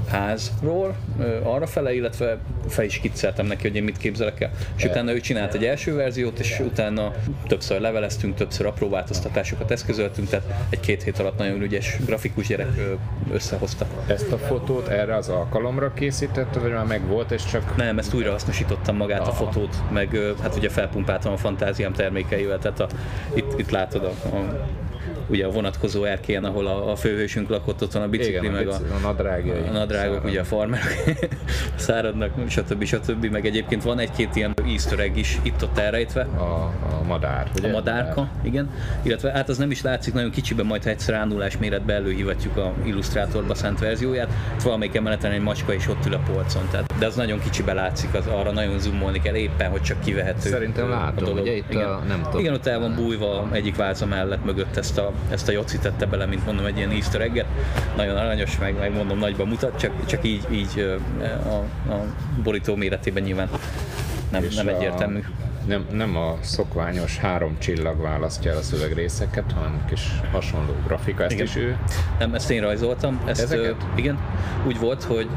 házról 0.08 0.96
arra 1.44 1.68
fele, 1.68 1.94
illetve 1.94 2.38
fel 2.68 2.86
is 2.86 2.94
skicceltem 2.94 3.46
neki, 3.46 3.68
hogy 3.68 3.76
én 3.76 3.84
mit 3.84 3.98
képzelek 3.98 4.42
el. 4.42 4.52
És 4.76 4.84
utána 4.84 5.14
ő 5.14 5.20
csinált 5.20 5.54
egy 5.54 5.66
első 5.66 5.96
verziót, 5.96 6.40
és 6.40 6.60
utána 6.60 7.14
többször 7.48 7.80
leveleztünk, 7.82 8.36
többször 8.36 8.66
apró 8.66 8.90
változtatásokat 8.90 9.72
eszközöltünk, 9.72 10.30
tehát 10.30 10.66
egy-két 10.70 11.04
hét 11.04 11.20
alatt 11.20 11.38
nagyon 11.38 11.62
ügyes 11.62 11.98
grafikus 12.34 12.48
gyerek 12.48 12.98
összehozta. 13.32 13.86
Ezt 14.08 14.32
a 14.32 14.38
fotót 14.38 14.88
erre 14.88 15.15
az 15.15 15.30
alkalomra 15.30 15.94
készítetted, 15.94 16.62
vagy 16.62 16.72
már 16.72 16.86
meg 16.86 17.08
volt, 17.08 17.32
és 17.32 17.46
csak 17.46 17.76
Nem, 17.76 17.98
ezt 17.98 18.13
újra 18.13 18.32
hasznosítottam 18.32 18.96
magát 18.96 19.20
a 19.20 19.24
Aha. 19.24 19.34
fotót, 19.34 19.76
meg 19.91 20.17
hát 20.41 20.56
ugye 20.56 20.70
felpumpáltam 20.70 21.34
a 21.34 21.38
fantáziám 21.38 21.94
termékeivel, 21.94 22.60
tehát 22.60 22.80
a, 22.80 22.88
itt, 23.34 23.60
itt 23.60 23.70
látod 23.70 24.04
a, 24.04 24.36
a 24.36 24.67
ugye 25.32 25.46
a 25.46 25.50
vonatkozó 25.50 26.04
erkélyen, 26.04 26.44
ahol 26.44 26.67
a, 26.67 26.91
a 26.91 26.96
főhősünk 26.96 27.50
lakott, 27.50 27.82
ott 27.84 27.91
van 27.91 28.02
a 28.02 28.08
bicikli, 28.08 28.38
igen, 28.38 28.52
meg 28.52 28.67
a, 28.67 28.74
a, 28.74 28.78
bici- 28.78 28.91
a 28.91 29.08
nadrágjai. 29.08 29.62
a 29.67 29.72
nadrágok, 29.72 30.24
ugye 30.26 30.39
a 30.39 30.44
farmerok 30.44 30.88
száradnak, 31.76 32.32
stb. 32.50 32.84
stb. 32.84 33.26
Meg 33.26 33.46
egyébként 33.46 33.84
van 33.84 34.00
egy-két 34.00 34.36
ilyen 34.36 34.54
easter 34.67 35.00
egg 35.00 35.17
is 35.17 35.39
itt-ott 35.41 35.78
elrejtve, 35.78 36.22
A, 36.22 36.41
a 37.02 37.04
madár, 37.08 37.48
ugye? 37.58 37.67
a 37.67 37.72
madárka, 37.72 38.30
igen. 38.44 38.70
Illetve 39.02 39.32
hát 39.32 39.50
az 39.50 39.58
nem 39.58 39.72
is 39.72 39.82
látszik 39.82 40.13
nagyon 40.13 40.30
kicsiben, 40.32 40.65
majd 40.65 40.84
ha 40.84 40.89
egyszer 40.89 41.15
ánulás 41.15 41.58
méretbe 41.58 41.94
előhívatjuk 41.94 42.58
a 42.58 42.74
Illustratorba 42.86 43.56
szent 43.56 43.80
verzióját. 43.80 44.30
Itt 44.56 44.62
valamelyik 44.62 44.96
emeleten 44.96 45.32
egy 45.32 45.41
macska 45.41 45.74
is 45.74 45.88
ott 45.88 46.06
ül 46.06 46.13
a 46.13 46.20
polcon, 46.34 46.62
tehát, 46.72 46.94
de 47.00 47.06
az 47.06 47.15
nagyon 47.15 47.39
kicsibe 47.39 47.74
látszik, 47.74 48.13
az 48.13 48.26
arra 48.28 48.52
nagyon 48.52 48.80
zoomolni 48.80 49.22
kell 49.22 49.36
éppen, 49.36 49.70
hogy 49.70 49.82
csak 49.82 50.00
kivehető. 50.00 50.50
Szerintem 50.50 50.89
látom, 50.89 51.24
dolog. 51.24 51.41
ugye 51.41 51.56
itt 51.56 51.70
igen. 51.72 51.89
a- 51.89 52.00
nem 52.08 52.22
tudom. 52.24 52.39
Igen, 52.39 52.54
ott 52.54 52.65
el 52.65 52.80
van 52.80 52.96
bújva 52.96 53.48
egyik 53.52 53.76
váza 53.76 54.06
mellett 54.06 54.46
mögött 54.46 54.78
ezt 54.78 54.98
a, 54.98 55.12
ezt 55.30 55.48
a 55.48 55.52
Joci 55.52 55.78
tette 55.78 56.06
bele, 56.06 56.26
mint 56.26 56.46
mondom, 56.46 56.66
egy 56.66 56.78
ilyen 56.78 56.90
easter 56.92 57.22
egget. 57.22 57.46
Nagyon 57.96 58.16
aranyos, 58.18 58.58
meg, 58.58 58.78
meg 58.80 58.94
mondom, 58.94 59.18
nagyban 59.18 59.48
mutat, 59.48 59.80
csak, 59.80 60.06
csak 60.06 60.26
így, 60.26 60.46
így 60.52 61.00
a, 61.46 61.92
a 61.92 62.04
borító 62.44 62.76
méretében 62.76 63.24
nyilván 63.24 63.50
nem, 64.32 64.44
És 64.44 64.56
nem 64.56 64.68
a- 64.68 64.70
egyértelmű. 64.70 65.24
Nem, 65.66 65.86
nem 65.92 66.16
a 66.18 66.36
szokványos 66.40 67.18
három 67.18 67.56
csillag 67.60 68.02
választja 68.02 68.52
el 68.52 68.58
a 68.58 68.62
szövegrészeket, 68.62 69.52
hanem 69.52 69.86
kis 69.90 70.02
hasonló 70.32 70.76
grafika, 70.86 71.24
ezt 71.24 71.32
Igen. 71.34 71.46
is 71.46 71.56
ő. 71.56 71.78
Nem, 72.20 72.34
ezt 72.34 72.50
én 72.52 72.62
rajzoltam. 72.62 73.22
Ezt, 73.26 73.42
Ezeket? 73.42 73.66
Ö, 73.66 73.74
igen, 73.96 74.18
úgy 74.68 74.80
volt, 74.80 75.04
hogy 75.04 75.28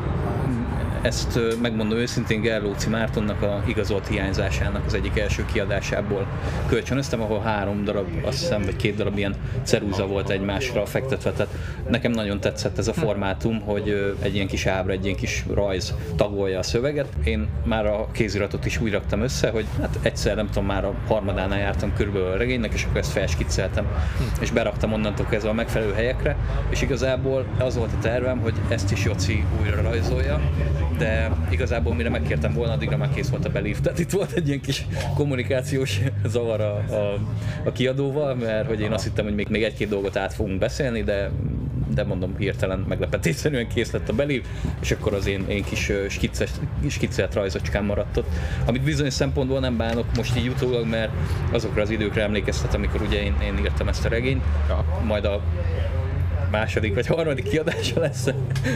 ezt 1.04 1.38
megmondom 1.62 1.98
őszintén 1.98 2.40
Gerlóci 2.40 2.88
Mártonnak 2.88 3.42
a 3.42 3.62
igazolt 3.66 4.08
hiányzásának 4.08 4.84
az 4.86 4.94
egyik 4.94 5.18
első 5.18 5.44
kiadásából 5.52 6.26
kölcsönöztem, 6.68 7.20
ahol 7.20 7.40
három 7.40 7.84
darab, 7.84 8.06
azt 8.24 8.38
hiszem, 8.38 8.62
vagy 8.62 8.76
két 8.76 8.96
darab 8.96 9.18
ilyen 9.18 9.34
cerúza 9.62 10.06
volt 10.06 10.30
egymásra 10.30 10.86
fektetve, 10.86 11.30
tehát 11.30 11.52
nekem 11.88 12.12
nagyon 12.12 12.40
tetszett 12.40 12.78
ez 12.78 12.88
a 12.88 12.92
formátum, 12.92 13.60
hogy 13.60 14.16
egy 14.22 14.34
ilyen 14.34 14.46
kis 14.46 14.66
ábra, 14.66 14.92
egy 14.92 15.04
ilyen 15.04 15.16
kis 15.16 15.44
rajz 15.54 15.94
tagolja 16.16 16.58
a 16.58 16.62
szöveget. 16.62 17.08
Én 17.24 17.48
már 17.64 17.86
a 17.86 18.08
kéziratot 18.12 18.64
is 18.64 18.80
úgy 18.80 18.92
raktam 18.92 19.20
össze, 19.20 19.50
hogy 19.50 19.66
hát 19.80 19.98
egyszer 20.02 20.36
nem 20.36 20.46
tudom, 20.46 20.66
már 20.66 20.84
a 20.84 20.94
harmadánál 21.06 21.58
jártam 21.58 21.92
körülbelül 21.94 22.28
a 22.28 22.36
regénynek, 22.36 22.72
és 22.72 22.84
akkor 22.84 22.96
ezt 22.98 23.12
felskicceltem, 23.12 23.86
és 24.40 24.50
beraktam 24.50 24.92
onnantól 24.92 25.26
kezdve 25.26 25.50
a 25.50 25.54
megfelelő 25.54 25.92
helyekre, 25.92 26.36
és 26.68 26.82
igazából 26.82 27.44
az 27.58 27.76
volt 27.76 27.92
a 27.92 27.98
tervem, 28.00 28.38
hogy 28.38 28.54
ezt 28.68 28.92
is 28.92 29.04
Joci 29.04 29.44
újra 29.60 29.82
rajzolja, 29.82 30.40
de 30.98 31.30
igazából 31.50 31.94
mire 31.94 32.08
megkértem 32.08 32.52
volna, 32.52 32.72
addigra 32.72 32.96
már 32.96 33.10
kész 33.14 33.28
volt 33.28 33.44
a 33.44 33.50
belív. 33.50 33.80
Tehát 33.80 33.98
itt 33.98 34.10
volt 34.10 34.32
egy 34.32 34.46
ilyen 34.46 34.60
kis 34.60 34.86
kommunikációs 35.14 36.00
zavar 36.26 36.60
a, 36.60 36.74
a, 36.76 37.18
a 37.64 37.72
kiadóval, 37.72 38.34
mert 38.34 38.66
hogy 38.66 38.80
én 38.80 38.92
azt 38.92 39.04
hittem, 39.04 39.24
hogy 39.24 39.34
még, 39.34 39.48
még 39.48 39.62
egy-két 39.62 39.88
dolgot 39.88 40.16
át 40.16 40.34
fogunk 40.34 40.58
beszélni, 40.58 41.02
de 41.02 41.30
de 41.94 42.04
mondom, 42.04 42.34
hirtelen 42.38 42.84
meglepetésszerűen 42.88 43.68
kész 43.68 43.90
lett 43.90 44.08
a 44.08 44.12
belív, 44.12 44.44
és 44.80 44.90
akkor 44.90 45.14
az 45.14 45.26
én, 45.26 45.44
én 45.48 45.64
kis 45.64 45.90
skicces, 46.08 46.50
skiccelt 46.88 47.34
rajzocskám 47.34 47.84
maradt 47.84 48.16
ott. 48.16 48.28
Amit 48.64 48.82
bizonyos 48.82 49.12
szempontból 49.12 49.60
nem 49.60 49.76
bánok 49.76 50.06
most 50.16 50.36
így 50.36 50.48
utólag, 50.48 50.86
mert 50.86 51.10
azokra 51.52 51.82
az 51.82 51.90
időkre 51.90 52.22
emlékeztet, 52.22 52.74
amikor 52.74 53.02
ugye 53.02 53.22
én, 53.22 53.34
én 53.42 53.58
írtam 53.58 53.88
ezt 53.88 54.04
a 54.04 54.08
regényt, 54.08 54.42
Ja. 54.68 54.84
majd 55.06 55.24
a 55.24 55.42
második 56.58 56.94
vagy 56.94 57.06
harmadik 57.06 57.48
kiadása 57.48 58.00
lesz, 58.00 58.28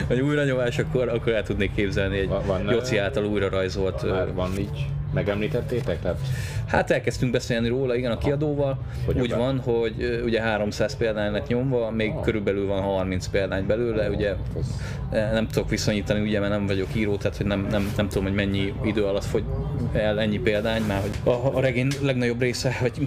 vagy 0.09 0.21
újranyomás, 0.21 0.79
akkor, 0.79 1.09
akkor 1.09 1.33
el 1.33 1.43
tudnék 1.43 1.75
képzelni 1.75 2.19
egy 2.19 2.29
Van- 2.29 2.71
Joci 2.71 2.97
által 2.97 3.25
újra 3.25 3.49
rajzolt. 3.49 4.11
Már 4.11 4.35
van 4.35 4.51
így, 4.59 4.87
megemlítettétek? 5.15 6.01
Tehát 6.01 6.19
Hát 6.67 6.91
elkezdtünk 6.91 7.33
beszélni 7.33 7.69
róla, 7.69 7.95
igen, 7.97 8.11
a 8.11 8.19
kiadóval. 8.19 8.79
Hogy 9.07 9.21
Úgy 9.21 9.35
van, 9.35 9.59
hogy 9.61 10.21
ugye 10.25 10.43
300 10.43 10.97
példány 10.97 11.33
lett 11.33 11.47
nyomva, 11.47 11.91
még 11.91 12.13
körülbelül 12.23 12.67
van 12.67 12.83
30 12.83 13.27
példány 13.27 13.67
belőle, 13.67 14.09
ugye 14.11 14.35
az- 14.59 14.75
eh, 15.11 15.31
nem 15.33 15.47
tudok 15.47 15.71
viszonyítani, 15.71 16.21
ugye, 16.21 16.41
mert 16.41 16.53
nem 16.53 16.67
vagyok 16.67 16.89
író, 16.95 17.17
tehát 17.17 17.37
hogy 17.37 17.47
nem, 17.47 17.67
nem, 17.71 17.93
nem 17.97 18.09
tudom, 18.09 18.25
hogy 18.25 18.35
mennyi 18.35 18.73
idő 18.85 19.05
alatt 19.05 19.25
fogy 19.25 19.45
el 19.93 20.21
ennyi 20.21 20.39
példány, 20.39 20.83
már 20.83 21.01
hogy 21.01 21.33
a, 21.35 21.57
a 21.57 21.61
regény 21.61 21.89
legnagyobb 22.03 22.41
része, 22.41 22.77
hogy 22.81 23.07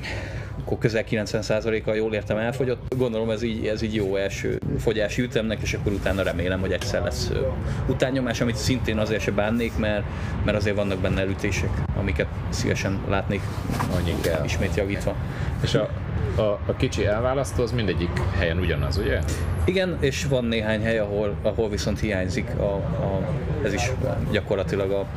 akkor 0.59 0.77
közel 0.77 1.03
90%-a 1.09 1.93
jól 1.93 2.13
értem 2.13 2.37
elfogyott. 2.37 2.95
Gondolom 2.97 3.29
ez 3.29 3.41
így, 3.41 3.67
ez 3.67 3.81
így 3.81 3.95
jó 3.95 4.15
első 4.15 4.59
fogyási 4.79 5.21
ütemnek, 5.21 5.61
és 5.61 5.73
akkor 5.73 5.91
utána 5.91 6.23
remélem, 6.23 6.59
hogy 6.59 6.71
egyszer 6.71 7.03
lesz 7.03 7.31
utánnyomás, 7.87 8.41
amit 8.41 8.55
szintén 8.55 8.97
azért 8.97 9.21
se 9.21 9.31
bánnék, 9.31 9.77
mert, 9.77 10.03
mert 10.45 10.57
azért 10.57 10.75
vannak 10.75 10.99
benne 10.99 11.21
elütések, 11.21 11.69
amiket 11.97 12.27
szívesen 12.49 12.99
látnék 13.09 13.41
annyi 13.95 14.15
kell. 14.21 14.43
ismét 14.45 14.75
javítva. 14.75 15.15
És 15.63 15.75
a, 15.75 15.89
a, 16.35 16.41
a 16.41 16.75
kicsi 16.77 17.05
elválasztó 17.05 17.63
az 17.63 17.71
mindegyik 17.71 18.09
helyen 18.37 18.59
ugyanaz, 18.59 18.97
ugye? 18.97 19.19
Igen, 19.65 19.97
és 19.99 20.25
van 20.25 20.45
néhány 20.45 20.83
hely, 20.83 20.99
ahol, 20.99 21.35
ahol 21.41 21.69
viszont 21.69 21.99
hiányzik 21.99 22.49
a, 22.57 22.73
a, 22.73 23.21
ez 23.63 23.73
is 23.73 23.91
gyakorlatilag 24.31 24.91
a, 24.91 24.99
a, 24.99 25.07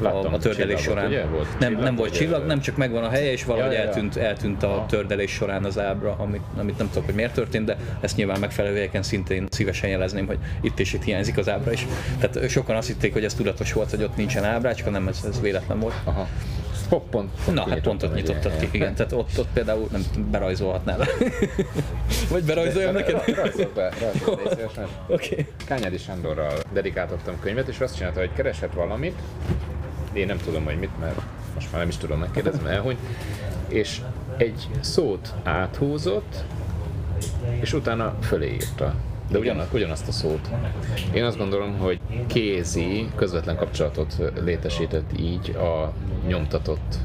Láttam, 0.00 0.34
a 0.34 0.38
tördelés 0.38 0.80
csillagot, 0.80 0.80
során. 0.80 1.06
ugye? 1.06 1.24
Volt 1.24 1.58
nem, 1.58 1.68
csillag, 1.68 1.84
nem 1.84 1.94
volt 1.94 2.12
csillag, 2.12 2.46
nem 2.46 2.60
csak 2.60 2.76
megvan 2.76 3.04
a 3.04 3.08
helye, 3.08 3.32
és 3.32 3.44
valahogy 3.44 3.72
Ja, 3.72 3.78
ja, 3.78 3.82
ja. 3.82 3.88
eltűnt, 3.88 4.16
eltűnt 4.16 4.62
a 4.62 4.84
tördelés 4.88 5.30
során 5.30 5.64
az 5.64 5.78
ábra, 5.78 6.14
amit, 6.18 6.42
amit 6.58 6.78
nem 6.78 6.88
tudok, 6.88 7.04
hogy 7.04 7.14
miért 7.14 7.34
történt, 7.34 7.64
de 7.64 7.76
ezt 8.00 8.16
nyilván 8.16 8.40
megfelelő 8.40 8.74
helyeken 8.74 9.02
szintén 9.02 9.46
szívesen 9.50 9.90
jelezném, 9.90 10.26
hogy 10.26 10.38
itt 10.60 10.80
és 10.80 10.92
itt 10.92 11.02
hiányzik 11.02 11.38
az 11.38 11.48
ábra 11.48 11.72
is. 11.72 11.86
Tehát 12.20 12.48
sokan 12.48 12.76
azt 12.76 12.86
hitték, 12.86 13.12
hogy 13.12 13.24
ez 13.24 13.34
tudatos 13.34 13.72
volt, 13.72 13.90
hogy 13.90 14.02
ott 14.02 14.16
nincsen 14.16 14.44
ábrácska, 14.44 14.90
nem, 14.90 15.08
ez, 15.08 15.24
ez 15.28 15.40
véletlen 15.40 15.78
volt. 15.78 15.94
Aha. 16.04 16.28
Pont, 16.92 17.04
pont, 17.10 17.30
pont 17.44 17.56
Na, 17.56 17.68
hát 17.68 17.80
pont 17.80 18.02
ott 18.02 18.08
kinyitottam 18.08 18.52
nyitottad 18.52 18.70
ki, 18.70 18.76
igen. 18.76 18.94
Tehát 18.94 19.12
ott, 19.12 19.38
ott 19.38 19.48
például 19.52 19.88
nem 19.90 20.02
berajzolhatnál. 20.30 20.98
Vagy 22.30 22.44
berajzoljam 22.44 22.92
neked? 22.92 23.34
Rajzolt 23.34 23.74
be, 23.74 23.92
szívesen. 24.48 24.86
Oké. 25.06 25.46
Kányádi 25.66 25.98
Sándorral 25.98 26.58
dedikáltattam 26.72 27.40
könyvet, 27.40 27.68
és 27.68 27.80
azt 27.80 27.96
csinálta, 27.96 28.18
hogy 28.18 28.32
keresett 28.32 28.72
valamit, 28.72 29.18
én 30.12 30.26
nem 30.26 30.38
tudom, 30.44 30.64
hogy 30.64 30.78
mit, 30.78 30.98
mert 31.00 31.20
most 31.54 31.70
már 31.70 31.80
nem 31.80 31.88
is 31.88 31.96
tudom 31.96 32.18
megkérdezni, 32.18 32.62
mert 32.62 32.74
elhunyt, 32.74 32.98
és 33.68 34.00
egy 34.36 34.68
szót 34.80 35.34
áthúzott, 35.42 36.44
és 37.60 37.72
utána 37.72 38.16
fölé 38.22 38.52
írta. 38.52 38.94
De 39.32 39.38
ugyanaz, 39.38 39.66
ugyanazt 39.72 40.08
a 40.08 40.12
szót. 40.12 40.48
Én 41.14 41.24
azt 41.24 41.38
gondolom, 41.38 41.78
hogy 41.78 42.00
kézi 42.26 43.08
közvetlen 43.16 43.56
kapcsolatot 43.56 44.16
létesített 44.44 45.18
így 45.18 45.56
a 45.56 45.92
nyomtatott 46.26 46.96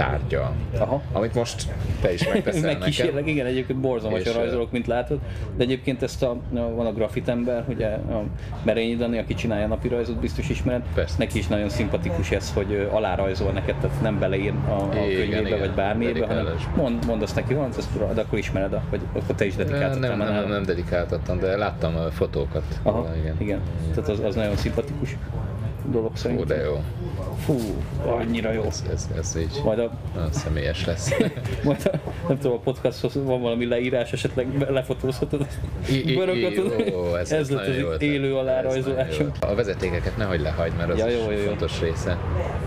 tárgya. 0.00 0.52
Aha. 0.78 1.02
Amit 1.12 1.34
most 1.34 1.68
te 2.00 2.12
is 2.12 2.28
megteszel 2.32 2.60
nekem. 2.60 2.78
Megkísérlek, 2.78 3.26
igen, 3.26 3.46
egyébként 3.46 3.78
borzalmasan 3.78 4.32
És, 4.32 4.38
rajzolok, 4.38 4.70
mint 4.70 4.86
látod, 4.86 5.18
de 5.56 5.64
egyébként 5.64 6.02
ezt 6.02 6.22
a, 6.22 6.36
van 6.50 6.86
a 6.86 6.92
grafitember, 6.92 7.64
ugye 7.68 7.86
a 7.88 8.22
Merényi 8.62 8.96
Dani, 8.96 9.18
aki 9.18 9.34
csinálja 9.34 9.66
napi 9.66 9.88
rajzot, 9.88 10.16
biztos 10.16 10.48
ismered, 10.48 10.82
Persze. 10.94 11.14
neki 11.18 11.38
is 11.38 11.46
nagyon 11.46 11.68
szimpatikus 11.68 12.30
ez, 12.30 12.52
hogy 12.52 12.88
alárajzol 12.92 13.52
neked, 13.52 13.74
tehát 13.74 14.00
nem 14.00 14.18
beleír 14.18 14.52
a, 14.68 14.70
a 14.70 14.88
Igen, 14.92 15.16
könyvébe, 15.16 15.46
igen, 15.46 15.58
vagy 15.58 15.70
bármiébe, 15.70 16.26
hanem 16.26 16.46
mond, 16.76 17.06
mond 17.06 17.22
azt 17.22 17.34
neki, 17.34 17.54
van, 17.54 17.68
ezt, 17.78 18.14
de 18.14 18.20
akkor 18.20 18.38
ismered, 18.38 18.80
hogy 18.90 19.00
akkor 19.12 19.34
te 19.34 19.44
is 19.44 19.56
Nem, 19.56 19.66
dedikáltad 19.66 20.00
nem, 20.00 20.18
nem, 20.18 20.48
nem 20.48 20.62
dedikáltattam, 20.62 21.38
de 21.38 21.56
láttam 21.56 21.96
a 21.96 22.10
fotókat. 22.10 22.64
Aha, 22.82 23.16
igen. 23.20 23.34
igen. 23.38 23.60
Tehát 23.94 24.08
az, 24.08 24.20
az 24.20 24.34
nagyon 24.34 24.56
szimpatikus 24.56 25.16
dolog 25.90 26.16
szerintem. 26.16 26.46
de 26.46 26.62
jó. 26.62 26.82
Fú, 27.44 27.56
annyira 28.06 28.52
jó. 28.52 28.62
Ez, 28.62 28.84
ez, 28.92 29.08
ez 29.18 29.36
így 29.38 29.60
Majd 29.64 29.78
a, 29.78 29.90
nagyon 30.14 30.32
személyes 30.32 30.84
lesz. 30.84 31.10
majd 31.64 31.90
a, 31.92 32.10
nem 32.28 32.38
tudom, 32.38 32.56
a 32.56 32.60
podcasthoz 32.60 33.14
van 33.14 33.40
valami 33.40 33.66
leírás, 33.66 34.12
esetleg 34.12 34.70
lefotózhatod, 34.70 35.46
ó, 36.94 37.16
ez, 37.16 37.32
ez 37.32 37.50
lett 37.50 37.66
az 37.66 38.02
élő 38.02 38.28
jó. 38.28 39.26
A 39.40 39.54
vezetékeket 39.54 40.16
nehogy 40.16 40.40
lehagyd, 40.40 40.76
mert 40.76 40.90
az 40.90 40.98
Ja, 40.98 41.08
jó, 41.08 41.30
jó, 41.30 41.30
jó. 41.30 41.46
fontos 41.46 41.80
része. 41.80 42.18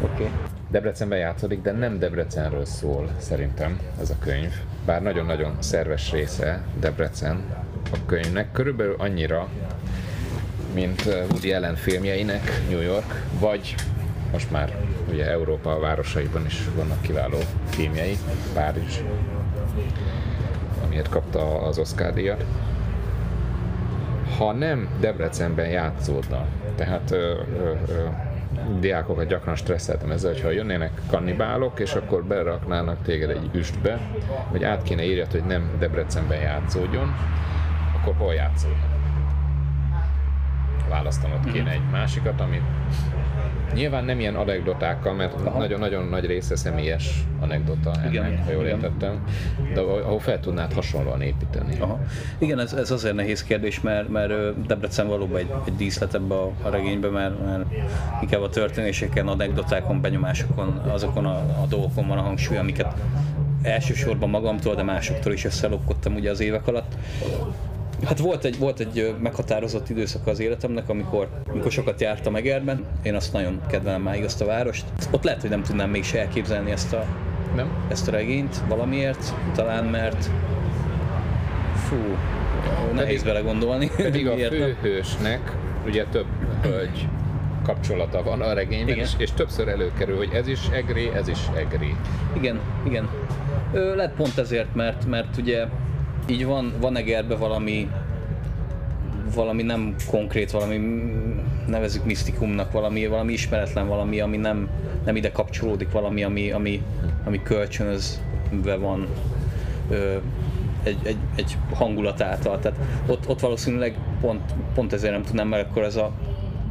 Oké. 0.01 0.13
Okay. 0.13 0.29
Debrecenben 0.73 1.19
játszódik, 1.19 1.61
de 1.61 1.71
nem 1.71 1.99
Debrecenről 1.99 2.65
szól 2.65 3.09
szerintem 3.17 3.79
ez 4.01 4.09
a 4.09 4.15
könyv. 4.19 4.51
Bár 4.85 5.01
nagyon-nagyon 5.01 5.55
szerves 5.59 6.11
része 6.11 6.63
Debrecen, 6.79 7.43
a 7.91 7.97
könyvnek, 8.05 8.51
körülbelül 8.51 8.95
annyira, 8.97 9.49
mint 10.73 11.05
Woody 11.05 11.53
Allen 11.53 11.75
filmjeinek 11.75 12.61
New 12.69 12.81
York, 12.81 13.23
vagy 13.39 13.75
most 14.31 14.51
már 14.51 14.75
ugye 15.09 15.29
Európa 15.29 15.79
városaiban 15.79 16.45
is 16.45 16.61
vannak 16.75 17.01
kiváló 17.01 17.37
filmjei, 17.69 18.17
Párizs, 18.53 18.99
amiért 20.83 21.09
kapta 21.09 21.61
az 21.61 21.77
Oscar 21.77 22.13
díjat. 22.13 22.45
Ha 24.37 24.51
nem 24.51 24.89
Debrecenben 24.99 25.67
játszódna, 25.67 26.45
tehát 26.75 27.11
ö, 27.11 27.15
ö, 27.57 27.73
ö, 27.87 28.07
diákokat 28.79 29.27
gyakran 29.27 29.55
stresszeltem 29.55 30.11
ezzel, 30.11 30.33
hogyha 30.33 30.51
jönnének 30.51 30.91
kannibálok, 31.09 31.79
és 31.79 31.93
akkor 31.93 32.23
beraknának 32.23 33.03
téged 33.03 33.29
egy 33.29 33.49
üstbe, 33.53 33.99
vagy 34.51 34.63
át 34.63 34.83
kéne 34.83 35.03
írjat, 35.03 35.31
hogy 35.31 35.43
nem 35.43 35.71
Debrecenben 35.79 36.39
játszódjon, 36.39 37.15
akkor 37.95 38.15
hol 38.15 38.33
játszódna? 38.33 39.02
Választanod 40.89 41.51
kéne 41.51 41.71
egy 41.71 41.89
másikat, 41.91 42.41
amit 42.41 42.61
Nyilván 43.73 44.05
nem 44.05 44.19
ilyen 44.19 44.35
anekdotákkal, 44.35 45.13
mert 45.13 45.57
nagyon-nagyon 45.57 46.05
nagy 46.05 46.25
része 46.25 46.55
személyes 46.55 47.23
anekdota 47.39 47.91
ennek, 47.95 48.11
igen, 48.11 48.43
ha 48.43 48.51
jól 48.51 48.63
igen. 48.63 48.75
értettem, 48.75 49.23
de 49.73 49.79
ahol 49.79 50.19
fel 50.19 50.39
tudnád 50.39 50.73
hasonlóan 50.73 51.21
építeni. 51.21 51.79
Aha. 51.79 51.99
Igen, 52.37 52.59
ez, 52.59 52.73
ez 52.73 52.91
azért 52.91 53.15
nehéz 53.15 53.43
kérdés, 53.43 53.81
mert, 53.81 54.09
mert 54.09 54.65
Debrecen 54.65 55.07
valóban 55.07 55.39
egy, 55.39 55.51
egy 55.65 55.75
díszlet 55.75 56.13
ebbe 56.13 56.35
a, 56.35 56.51
a 56.61 56.69
regénybe, 56.69 57.09
mert, 57.09 57.45
mert 57.45 57.65
inkább 58.21 58.41
a 58.41 58.49
történéseken, 58.49 59.27
anekdotákon, 59.27 60.01
benyomásokon, 60.01 60.81
azokon 60.87 61.25
a, 61.25 61.35
a 61.37 61.65
dolgokon 61.69 62.07
van 62.07 62.17
a 62.17 62.21
hangsúly, 62.21 62.57
amiket 62.57 62.93
elsősorban 63.61 64.29
magamtól, 64.29 64.75
de 64.75 64.83
másoktól 64.83 65.33
is 65.33 65.45
összelopkodtam 65.45 66.15
ugye 66.15 66.29
az 66.29 66.39
évek 66.39 66.67
alatt. 66.67 66.95
Hát 68.05 68.19
volt 68.19 68.45
egy, 68.45 68.57
volt 68.57 68.79
egy 68.79 69.15
meghatározott 69.19 69.89
időszak 69.89 70.27
az 70.27 70.39
életemnek, 70.39 70.89
amikor, 70.89 71.27
amikor 71.49 71.71
sokat 71.71 72.01
jártam 72.01 72.35
Egerben. 72.35 72.85
Én 73.03 73.15
azt 73.15 73.33
nagyon 73.33 73.61
kedvelem 73.69 74.01
máig 74.01 74.23
azt 74.23 74.41
a 74.41 74.45
várost. 74.45 74.85
Ott 75.11 75.23
lehet, 75.23 75.41
hogy 75.41 75.49
nem 75.49 75.63
tudnám 75.63 75.89
még 75.89 76.03
se 76.03 76.19
elképzelni 76.19 76.71
ezt 76.71 76.93
a, 76.93 77.05
nem? 77.55 77.85
ezt 77.89 78.07
a 78.07 78.11
regényt 78.11 78.61
valamiért, 78.67 79.33
talán 79.55 79.85
mert 79.85 80.29
fú, 81.75 81.95
nehéz 82.93 83.23
bele 83.23 83.39
gondolni. 83.39 83.91
Pedig 83.97 84.27
a 84.27 84.35
főhősnek 84.35 85.51
ugye 85.85 86.05
több 86.11 86.25
hölgy 86.61 87.07
kapcsolata 87.63 88.23
van 88.23 88.41
a 88.41 88.53
regényben, 88.53 88.97
és, 88.97 89.11
és 89.17 89.31
többször 89.31 89.67
előkerül, 89.67 90.17
hogy 90.17 90.29
ez 90.33 90.47
is 90.47 90.59
egri, 90.71 91.11
ez 91.13 91.27
is 91.27 91.39
egri. 91.55 91.95
Igen, 92.33 92.59
igen. 92.85 93.09
Ö, 93.73 93.95
lehet 93.95 94.13
pont 94.15 94.37
ezért, 94.37 94.75
mert, 94.75 95.05
mert 95.05 95.37
ugye 95.37 95.65
így 96.27 96.45
van, 96.45 96.73
van 96.79 96.97
Egerbe 96.97 97.35
valami 97.35 97.89
valami 99.35 99.61
nem 99.61 99.95
konkrét, 100.07 100.51
valami 100.51 100.77
nevezük 101.67 102.05
misztikumnak, 102.05 102.71
valami, 102.71 103.07
valami 103.07 103.33
ismeretlen, 103.33 103.87
valami, 103.87 104.19
ami 104.19 104.37
nem, 104.37 104.69
nem 105.05 105.15
ide 105.15 105.31
kapcsolódik, 105.31 105.91
valami, 105.91 106.23
ami, 106.23 106.51
ami, 106.51 106.81
ami 107.25 107.41
kölcsönözve 107.43 108.75
van 108.79 109.07
ö, 109.89 110.17
egy, 110.83 110.97
egy, 111.03 111.17
egy 111.35 111.57
hangulat 111.73 112.21
által. 112.21 112.59
Tehát 112.59 112.79
ott, 113.07 113.29
ott 113.29 113.39
valószínűleg 113.39 113.95
pont, 114.21 114.53
pont 114.73 114.93
ezért 114.93 115.13
nem 115.13 115.23
tudnám, 115.23 115.47
mert 115.47 115.69
akkor 115.69 115.83
ez 115.83 115.95
a, 115.95 116.11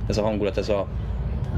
ez 0.06 0.16
a 0.16 0.22
hangulat, 0.22 0.56
ez 0.56 0.68
a, 0.68 0.86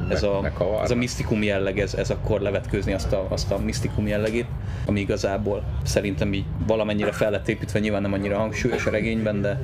ez 0.09 0.23
a, 0.23 0.51
ez 0.83 0.91
a 0.91 0.95
misztikum 0.95 1.43
jelleg, 1.43 1.79
ez, 1.79 1.95
ez 1.95 2.11
akkor 2.11 2.41
levetkőzni 2.41 2.93
azt 2.93 3.13
a, 3.13 3.27
azt 3.29 3.51
a 3.51 3.59
misztikum 3.59 4.07
jellegét, 4.07 4.47
ami 4.87 5.01
igazából 5.01 5.63
szerintem 5.83 6.33
így 6.33 6.45
valamennyire 6.67 7.13
fel 7.13 7.31
lett 7.31 7.49
építve, 7.49 7.79
nyilván 7.79 8.03
nem 8.03 8.13
annyira 8.13 8.39
hangsúlyos 8.39 8.87
a 8.87 8.91
regényben, 8.91 9.41
de, 9.41 9.61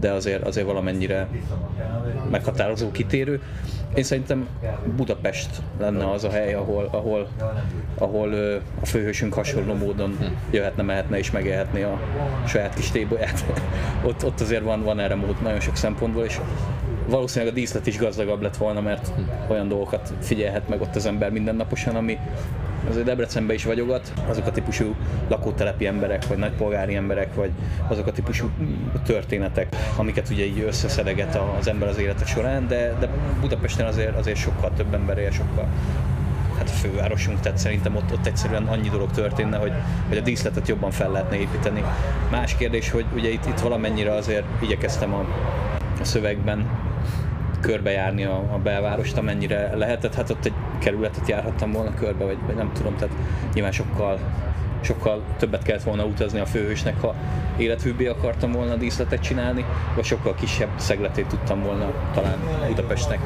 de 0.00 0.10
azért, 0.10 0.46
azért 0.46 0.66
valamennyire 0.66 1.28
meghatározó, 2.30 2.90
kitérő. 2.90 3.42
Én 3.94 4.02
szerintem 4.02 4.48
Budapest 4.96 5.50
lenne 5.78 6.10
az 6.10 6.24
a 6.24 6.30
hely, 6.30 6.54
ahol, 6.54 6.88
ahol, 6.90 7.28
ahol 7.98 8.32
a 8.80 8.86
főhősünk 8.86 9.34
hasonló 9.34 9.74
módon 9.74 10.18
jöhetne, 10.50 10.82
mehetne 10.82 11.18
és 11.18 11.30
megélhetné 11.30 11.82
a 11.82 12.00
saját 12.46 12.74
kis 12.74 12.90
tébolyát. 12.90 13.44
ott, 14.08 14.24
ott 14.24 14.40
azért 14.40 14.62
van, 14.62 14.82
van 14.82 14.98
erre 14.98 15.14
mód 15.14 15.42
nagyon 15.42 15.60
sok 15.60 15.76
szempontból, 15.76 16.24
és 16.24 16.40
valószínűleg 17.08 17.54
a 17.54 17.56
díszlet 17.56 17.86
is 17.86 17.98
gazdagabb 17.98 18.42
lett 18.42 18.56
volna, 18.56 18.80
mert 18.80 19.12
olyan 19.48 19.68
dolgokat 19.68 20.12
figyelhet 20.20 20.68
meg 20.68 20.80
ott 20.80 20.96
az 20.96 21.06
ember 21.06 21.30
mindennaposan, 21.30 21.96
ami 21.96 22.18
azért 22.90 23.04
Debrecenben 23.04 23.56
is 23.56 23.64
vagyogat, 23.64 24.12
azok 24.28 24.46
a 24.46 24.50
típusú 24.50 24.94
lakótelepi 25.28 25.86
emberek, 25.86 26.26
vagy 26.26 26.38
nagypolgári 26.38 26.94
emberek, 26.94 27.34
vagy 27.34 27.50
azok 27.88 28.06
a 28.06 28.12
típusú 28.12 28.50
történetek, 29.04 29.76
amiket 29.96 30.28
ugye 30.30 30.44
így 30.44 30.60
összeszedeget 30.60 31.38
az 31.58 31.68
ember 31.68 31.88
az 31.88 31.98
élete 31.98 32.24
során, 32.24 32.68
de, 32.68 32.96
de 33.00 33.08
Budapesten 33.40 33.86
azért, 33.86 34.16
azért 34.16 34.38
sokkal 34.38 34.70
több 34.76 34.94
ember 34.94 35.18
él, 35.18 35.30
sokkal 35.30 35.68
hát 36.58 36.68
a 36.68 36.72
fővárosunk, 36.72 37.40
tehát 37.40 37.58
szerintem 37.58 37.96
ott, 37.96 38.12
ott 38.12 38.26
egyszerűen 38.26 38.66
annyi 38.66 38.88
dolog 38.88 39.10
történne, 39.10 39.56
hogy, 39.56 39.72
hogy 40.08 40.16
a 40.16 40.20
díszletet 40.20 40.68
jobban 40.68 40.90
fel 40.90 41.10
lehetne 41.10 41.36
építeni. 41.36 41.84
Más 42.30 42.56
kérdés, 42.56 42.90
hogy 42.90 43.04
ugye 43.14 43.28
itt, 43.28 43.46
itt 43.46 43.60
valamennyire 43.60 44.12
azért 44.12 44.44
igyekeztem 44.60 45.14
a, 45.14 45.24
a 46.00 46.04
szövegben 46.04 46.66
körbejárni 47.60 48.24
a, 48.24 48.36
a 48.52 48.58
belvárost, 48.62 49.16
amennyire 49.16 49.76
lehetett. 49.76 50.14
Hát 50.14 50.30
ott 50.30 50.44
egy 50.44 50.52
kerületet 50.78 51.28
járhattam 51.28 51.72
volna 51.72 51.94
körbe, 51.94 52.24
vagy, 52.24 52.38
vagy 52.46 52.54
nem 52.54 52.72
tudom, 52.72 52.96
tehát 52.96 53.14
nyilván 53.52 53.72
sokkal 53.72 54.18
sokkal 54.80 55.22
többet 55.38 55.62
kellett 55.62 55.82
volna 55.82 56.04
utazni 56.04 56.38
a 56.38 56.46
főhősnek, 56.46 57.00
ha 57.00 57.14
élethűbbé 57.56 58.06
akartam 58.06 58.52
volna 58.52 58.72
a 58.72 58.76
díszletet 58.76 59.20
csinálni, 59.20 59.64
vagy 59.94 60.04
sokkal 60.04 60.34
kisebb 60.34 60.68
szegletét 60.76 61.26
tudtam 61.26 61.62
volna 61.62 61.92
talán 62.14 62.38
Budapestnek 62.66 63.18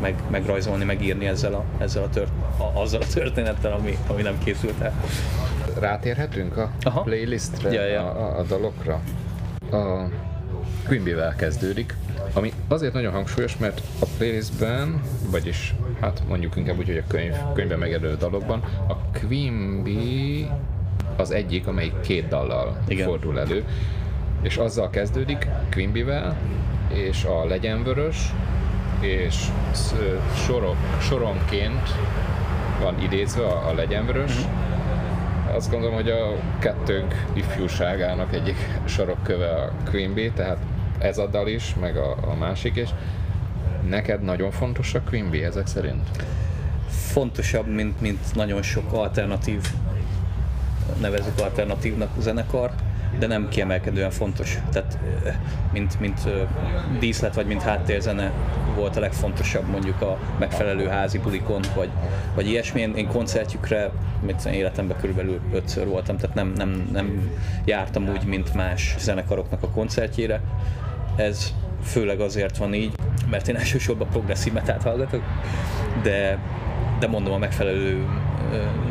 meg, 0.00 0.14
megrajzolni, 0.30 0.84
megírni 0.84 1.26
ezzel 1.26 1.54
a, 1.54 1.64
ezzel 1.78 2.02
a, 2.02 2.08
tört, 2.08 2.30
a, 2.58 2.80
azzal 2.80 3.00
a 3.00 3.06
történettel, 3.14 3.72
ami, 3.72 3.98
ami 4.06 4.22
nem 4.22 4.38
készült 4.44 4.80
el. 4.80 4.92
Rátérhetünk 5.80 6.56
a 6.56 6.70
Aha. 6.82 7.00
playlistre, 7.00 7.72
ja, 7.72 7.84
ja. 7.84 8.10
A, 8.10 8.38
a 8.38 8.42
dalokra? 8.42 9.00
A 9.70 10.08
Quimby-vel 10.86 11.34
kezdődik. 11.36 11.94
Ami 12.32 12.52
azért 12.68 12.92
nagyon 12.92 13.12
hangsúlyos, 13.12 13.56
mert 13.56 13.82
a 14.00 14.06
playlistben, 14.16 15.02
vagyis 15.30 15.74
hát 16.00 16.22
mondjuk 16.28 16.56
inkább 16.56 16.78
úgy, 16.78 16.86
hogy 16.86 16.96
a 16.96 17.06
könyv, 17.08 17.34
könyvben 17.54 17.78
megelő 17.78 18.16
dalokban, 18.16 18.62
a 18.88 18.96
Quimby 19.18 20.48
az 21.16 21.30
egyik, 21.30 21.66
amelyik 21.66 22.00
két 22.00 22.28
dallal 22.28 22.76
Igen. 22.88 23.06
fordul 23.06 23.40
elő, 23.40 23.64
és 24.42 24.56
azzal 24.56 24.90
kezdődik 24.90 25.48
Quimbyvel, 25.70 26.36
és 26.92 27.24
a 27.24 27.44
Legyen 27.44 27.82
Vörös, 27.82 28.32
és 29.00 29.44
sorok, 30.34 30.76
soronként 31.00 31.88
van 32.80 33.02
idézve 33.02 33.46
a, 33.46 33.68
a 33.68 33.74
Legyen 33.74 34.06
Vörös, 34.06 34.32
mm-hmm. 34.32 35.54
azt 35.56 35.70
gondolom, 35.70 35.94
hogy 35.94 36.10
a 36.10 36.36
kettőnk 36.58 37.24
ifjúságának 37.32 38.34
egyik 38.34 38.56
sarokköve 38.84 39.50
a 39.50 39.72
Quimby, 39.90 40.30
tehát 40.34 40.58
ez 40.98 41.18
a 41.18 41.26
dal 41.26 41.48
is, 41.48 41.74
meg 41.80 41.96
a, 41.96 42.16
a 42.30 42.34
másik 42.34 42.76
is. 42.76 42.88
Neked 43.88 44.22
nagyon 44.22 44.50
fontos 44.50 44.94
a 44.94 45.00
Quimby 45.00 45.44
ezek 45.44 45.66
szerint? 45.66 46.10
Fontosabb, 46.88 47.66
mint, 47.66 48.00
mint 48.00 48.34
nagyon 48.34 48.62
sok 48.62 48.92
alternatív, 48.92 49.72
nevezük 51.00 51.40
alternatívnak 51.40 52.10
zenekar, 52.18 52.70
de 53.18 53.26
nem 53.26 53.48
kiemelkedően 53.48 54.10
fontos. 54.10 54.58
Tehát 54.72 54.98
mint, 55.72 56.00
mint 56.00 56.20
díszlet 56.98 57.34
vagy 57.34 57.46
mint 57.46 57.62
háttérzene 57.62 58.32
volt 58.74 58.96
a 58.96 59.00
legfontosabb 59.00 59.68
mondjuk 59.68 60.00
a 60.00 60.18
megfelelő 60.38 60.86
házi 60.86 61.18
bulikon, 61.18 61.62
vagy, 61.74 61.88
vagy 62.34 62.48
ilyesmi. 62.48 62.80
Én, 62.80 62.94
én 62.94 63.08
koncertjükre 63.08 63.90
mit 64.20 64.44
életemben 64.44 64.96
körülbelül 65.00 65.40
ötször 65.52 65.86
voltam, 65.86 66.16
tehát 66.16 66.34
nem, 66.34 66.52
nem, 66.56 66.88
nem 66.92 67.30
jártam 67.64 68.08
úgy, 68.08 68.24
mint 68.24 68.54
más 68.54 68.94
zenekaroknak 68.98 69.62
a 69.62 69.68
koncertjére. 69.68 70.40
Ez 71.16 71.54
főleg 71.82 72.20
azért 72.20 72.56
van 72.56 72.74
így, 72.74 72.92
mert 73.30 73.48
én 73.48 73.56
elsősorban 73.56 74.08
progresszív 74.08 74.52
metált 74.52 74.82
hallgatok, 74.82 75.22
de, 76.02 76.38
de 76.98 77.06
mondom 77.06 77.32
a 77.32 77.38
megfelelő 77.38 78.06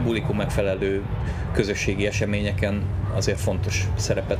bulikon 0.03 0.35
megfelelő 0.35 1.01
közösségi 1.51 2.05
eseményeken 2.07 2.81
azért 3.13 3.39
fontos 3.39 3.87
szerepet 3.95 4.39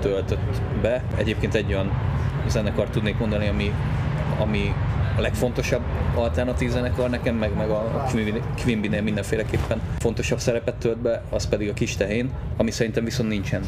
töltött 0.00 0.60
be. 0.82 1.02
Egyébként 1.16 1.54
egy 1.54 1.72
olyan 1.72 1.90
zenekar 2.48 2.88
tudnék 2.88 3.18
mondani, 3.18 3.48
ami, 3.48 3.72
ami 4.38 4.74
a 5.16 5.20
legfontosabb 5.20 5.82
alternatív 6.14 6.70
zenekar 6.70 7.10
nekem, 7.10 7.36
meg, 7.36 7.56
meg 7.56 7.70
a 7.70 8.06
Quimby-nél 8.62 9.02
mindenféleképpen 9.02 9.80
fontosabb 9.98 10.38
szerepet 10.38 10.74
tölt 10.74 10.98
be, 10.98 11.22
az 11.30 11.48
pedig 11.48 11.68
a 11.68 11.72
kis 11.72 11.96
tehén, 11.96 12.30
ami 12.56 12.70
szerintem 12.70 13.04
viszont 13.04 13.28
nincsen 13.28 13.62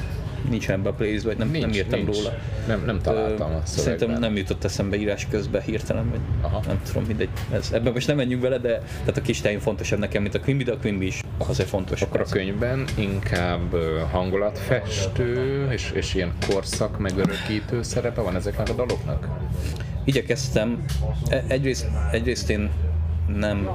nincs 0.48 0.70
ebbe 0.70 0.88
a 0.88 0.92
playlistbe, 0.92 1.28
vagy 1.28 1.38
nem, 1.38 1.50
nincs, 1.50 1.64
nem 1.64 1.74
írtam 1.74 2.00
nincs. 2.00 2.16
róla. 2.16 2.34
Nem, 2.66 2.82
nem 2.84 3.00
találtam 3.00 3.54
a 3.54 3.60
szövegben. 3.64 3.98
Szerintem 3.98 4.20
nem 4.20 4.36
jutott 4.36 4.64
eszembe 4.64 4.96
írás 4.96 5.26
közben 5.30 5.62
hirtelen, 5.62 6.10
vagy 6.10 6.20
Aha. 6.40 6.62
nem 6.66 6.80
tudom, 6.86 7.04
mindegy. 7.06 7.28
Ez, 7.52 7.70
ebben 7.72 7.92
most 7.92 8.06
nem 8.06 8.16
menjünk 8.16 8.42
bele, 8.42 8.58
de 8.58 8.78
tehát 8.78 9.16
a 9.16 9.20
kis 9.20 9.40
tájén 9.40 9.60
fontosabb 9.60 9.98
nekem, 9.98 10.22
mint 10.22 10.34
a 10.34 10.40
Quimby, 10.40 10.64
de 10.64 10.72
a 10.72 10.76
Quimby 10.76 11.06
is 11.06 11.20
azért 11.36 11.68
fontos. 11.68 12.02
Akkor 12.02 12.20
a 12.20 12.24
könyvben 12.24 12.84
inkább 12.94 13.76
hangulatfestő 14.10 15.66
és, 15.70 15.90
és 15.94 16.14
ilyen 16.14 16.32
korszak 16.48 16.98
megörökítő 16.98 17.82
szerepe 17.82 18.20
van 18.20 18.36
ezeknek 18.36 18.68
a 18.68 18.72
daloknak? 18.72 19.28
Igyekeztem. 20.06 20.84
E, 21.28 21.44
egyrészt, 21.48 21.86
egyrészt 22.10 22.50
én 22.50 22.70
nem, 23.38 23.68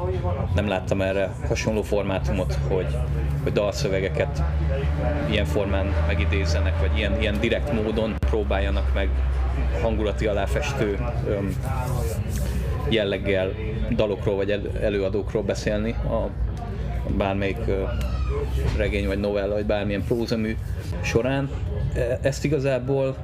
nem 0.56 0.68
láttam 0.68 1.02
erre 1.02 1.32
hasonló 1.48 1.82
formátumot, 1.82 2.58
hogy, 2.68 2.98
hogy 3.44 3.52
dalszövegeket 3.52 4.44
ilyen 5.30 5.46
formán 5.46 5.94
megidézzenek, 6.08 6.80
vagy 6.80 6.98
ilyen, 6.98 7.20
ilyen 7.20 7.40
direkt 7.40 7.72
módon 7.74 8.16
próbáljanak 8.20 8.94
meg 8.94 9.10
hangulati 9.82 10.26
aláfestő 10.26 11.00
öm, 11.28 11.56
jelleggel 12.90 13.52
dalokról 13.96 14.36
vagy 14.36 14.72
előadókról 14.82 15.44
beszélni 15.44 15.92
a 15.92 16.30
bármelyik 17.18 17.60
regény 18.78 19.08
vagy 19.08 19.20
novella, 19.20 19.54
vagy 19.54 19.66
bármilyen 19.66 20.04
prózamű 20.04 20.56
során. 21.02 21.50
E, 21.96 22.20
ezt 22.22 22.46
igazából 22.46 23.16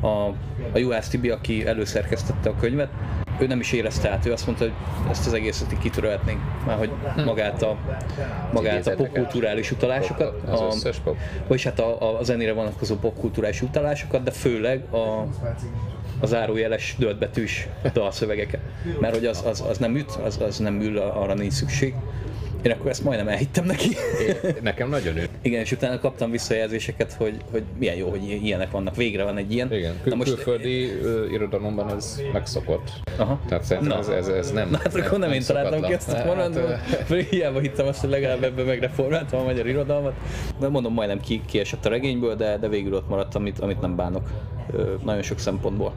a, 0.00 0.26
a 0.72 0.78
Juhász 0.78 1.08
Tibi, 1.08 1.30
aki 1.30 1.66
előszerkesztette 1.66 2.48
a 2.48 2.56
könyvet, 2.56 2.88
ő 3.38 3.46
nem 3.46 3.60
is 3.60 3.72
érezte 3.72 4.10
át, 4.10 4.26
ő 4.26 4.32
azt 4.32 4.46
mondta, 4.46 4.64
hogy 4.64 4.74
ezt 5.10 5.26
az 5.26 5.32
egészet 5.32 5.72
így 5.72 5.78
kitörölhetnénk, 5.78 6.38
már 6.66 6.76
hogy 6.76 6.90
magát 7.24 7.62
a, 7.62 7.76
magát 8.52 8.86
a 8.86 8.94
popkulturális 8.94 9.70
utalásokat, 9.70 10.42
az 10.46 10.60
a, 11.04 11.10
vagyis 11.46 11.64
hát 11.64 11.80
a, 11.80 12.18
a 12.18 12.22
zenére 12.22 12.52
vonatkozó 12.52 12.96
popkulturális 12.96 13.62
utalásokat, 13.62 14.22
de 14.22 14.30
főleg 14.30 14.84
a, 14.90 15.26
a 16.20 16.26
zárójeles 16.26 16.94
döltbetűs 16.98 17.68
dalszövegeket, 17.92 18.60
mert 19.00 19.14
hogy 19.14 19.26
az, 19.26 19.42
az, 19.46 19.64
az 19.68 19.78
nem 19.78 19.96
üt, 19.96 20.10
az, 20.10 20.40
az 20.40 20.58
nem 20.58 20.80
ül, 20.80 20.98
arra 20.98 21.34
nincs 21.34 21.52
szükség. 21.52 21.94
Én 22.64 22.70
akkor 22.70 22.90
ezt 22.90 23.04
majdnem 23.04 23.28
elhittem 23.28 23.64
neki. 23.64 23.88
Én, 24.26 24.54
nekem 24.62 24.88
nagyon 24.88 25.16
ő. 25.16 25.28
Igen, 25.42 25.60
és 25.60 25.72
utána 25.72 25.98
kaptam 25.98 26.30
visszajelzéseket, 26.30 27.12
hogy, 27.12 27.36
hogy 27.50 27.62
milyen 27.78 27.96
jó, 27.96 28.10
hogy 28.10 28.40
ilyenek 28.44 28.70
vannak. 28.70 28.96
Végre 28.96 29.24
van 29.24 29.36
egy 29.36 29.52
ilyen. 29.52 29.72
Igen, 29.72 29.94
Kül- 30.02 30.14
most... 30.14 30.34
külföldi 30.34 30.84
uh, 30.84 31.32
irodalomban 31.32 31.94
ez 31.94 32.20
megszokott. 32.32 32.90
Aha. 33.16 33.40
Tehát 33.48 33.64
szerintem 33.64 33.98
ez, 33.98 34.08
ez, 34.08 34.28
ez 34.28 34.52
nem 34.52 34.70
Na, 34.70 34.78
hát 34.78 34.94
akkor 34.94 35.10
nem, 35.10 35.20
nem 35.20 35.32
én 35.32 35.42
találtam 35.46 35.82
ki 35.82 35.92
ezt 35.92 36.12
a 36.12 36.24
mondatot. 36.24 36.70
Hát, 36.70 37.12
hiába 37.30 37.58
hittem 37.58 37.86
azt, 37.86 38.00
hogy 38.00 38.10
legalább 38.10 38.42
ebben 38.42 38.66
megreformáltam 38.66 39.40
a 39.40 39.44
magyar 39.44 39.66
irodalmat. 39.66 40.14
De 40.60 40.68
mondom, 40.68 40.92
majdnem 40.92 41.20
ki, 41.20 41.42
kiesett 41.46 41.86
a 41.86 41.88
regényből, 41.88 42.34
de, 42.34 42.58
de 42.58 42.68
végül 42.68 42.94
ott 42.94 43.08
maradt, 43.08 43.34
amit, 43.34 43.58
amit 43.58 43.80
nem 43.80 43.96
bánok. 43.96 44.30
Nagyon 45.04 45.22
sok 45.22 45.38
szempontból 45.38 45.94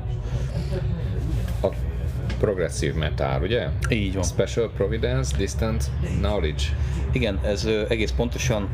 progresszív 2.39 2.93
metal, 2.93 3.41
ugye? 3.41 3.67
Így 3.89 4.13
van. 4.13 4.23
Special 4.23 4.71
Providence, 4.75 5.37
Distant 5.37 5.83
Knowledge. 6.21 6.63
Igen, 7.11 7.39
ez 7.43 7.67
egész 7.89 8.11
pontosan 8.11 8.69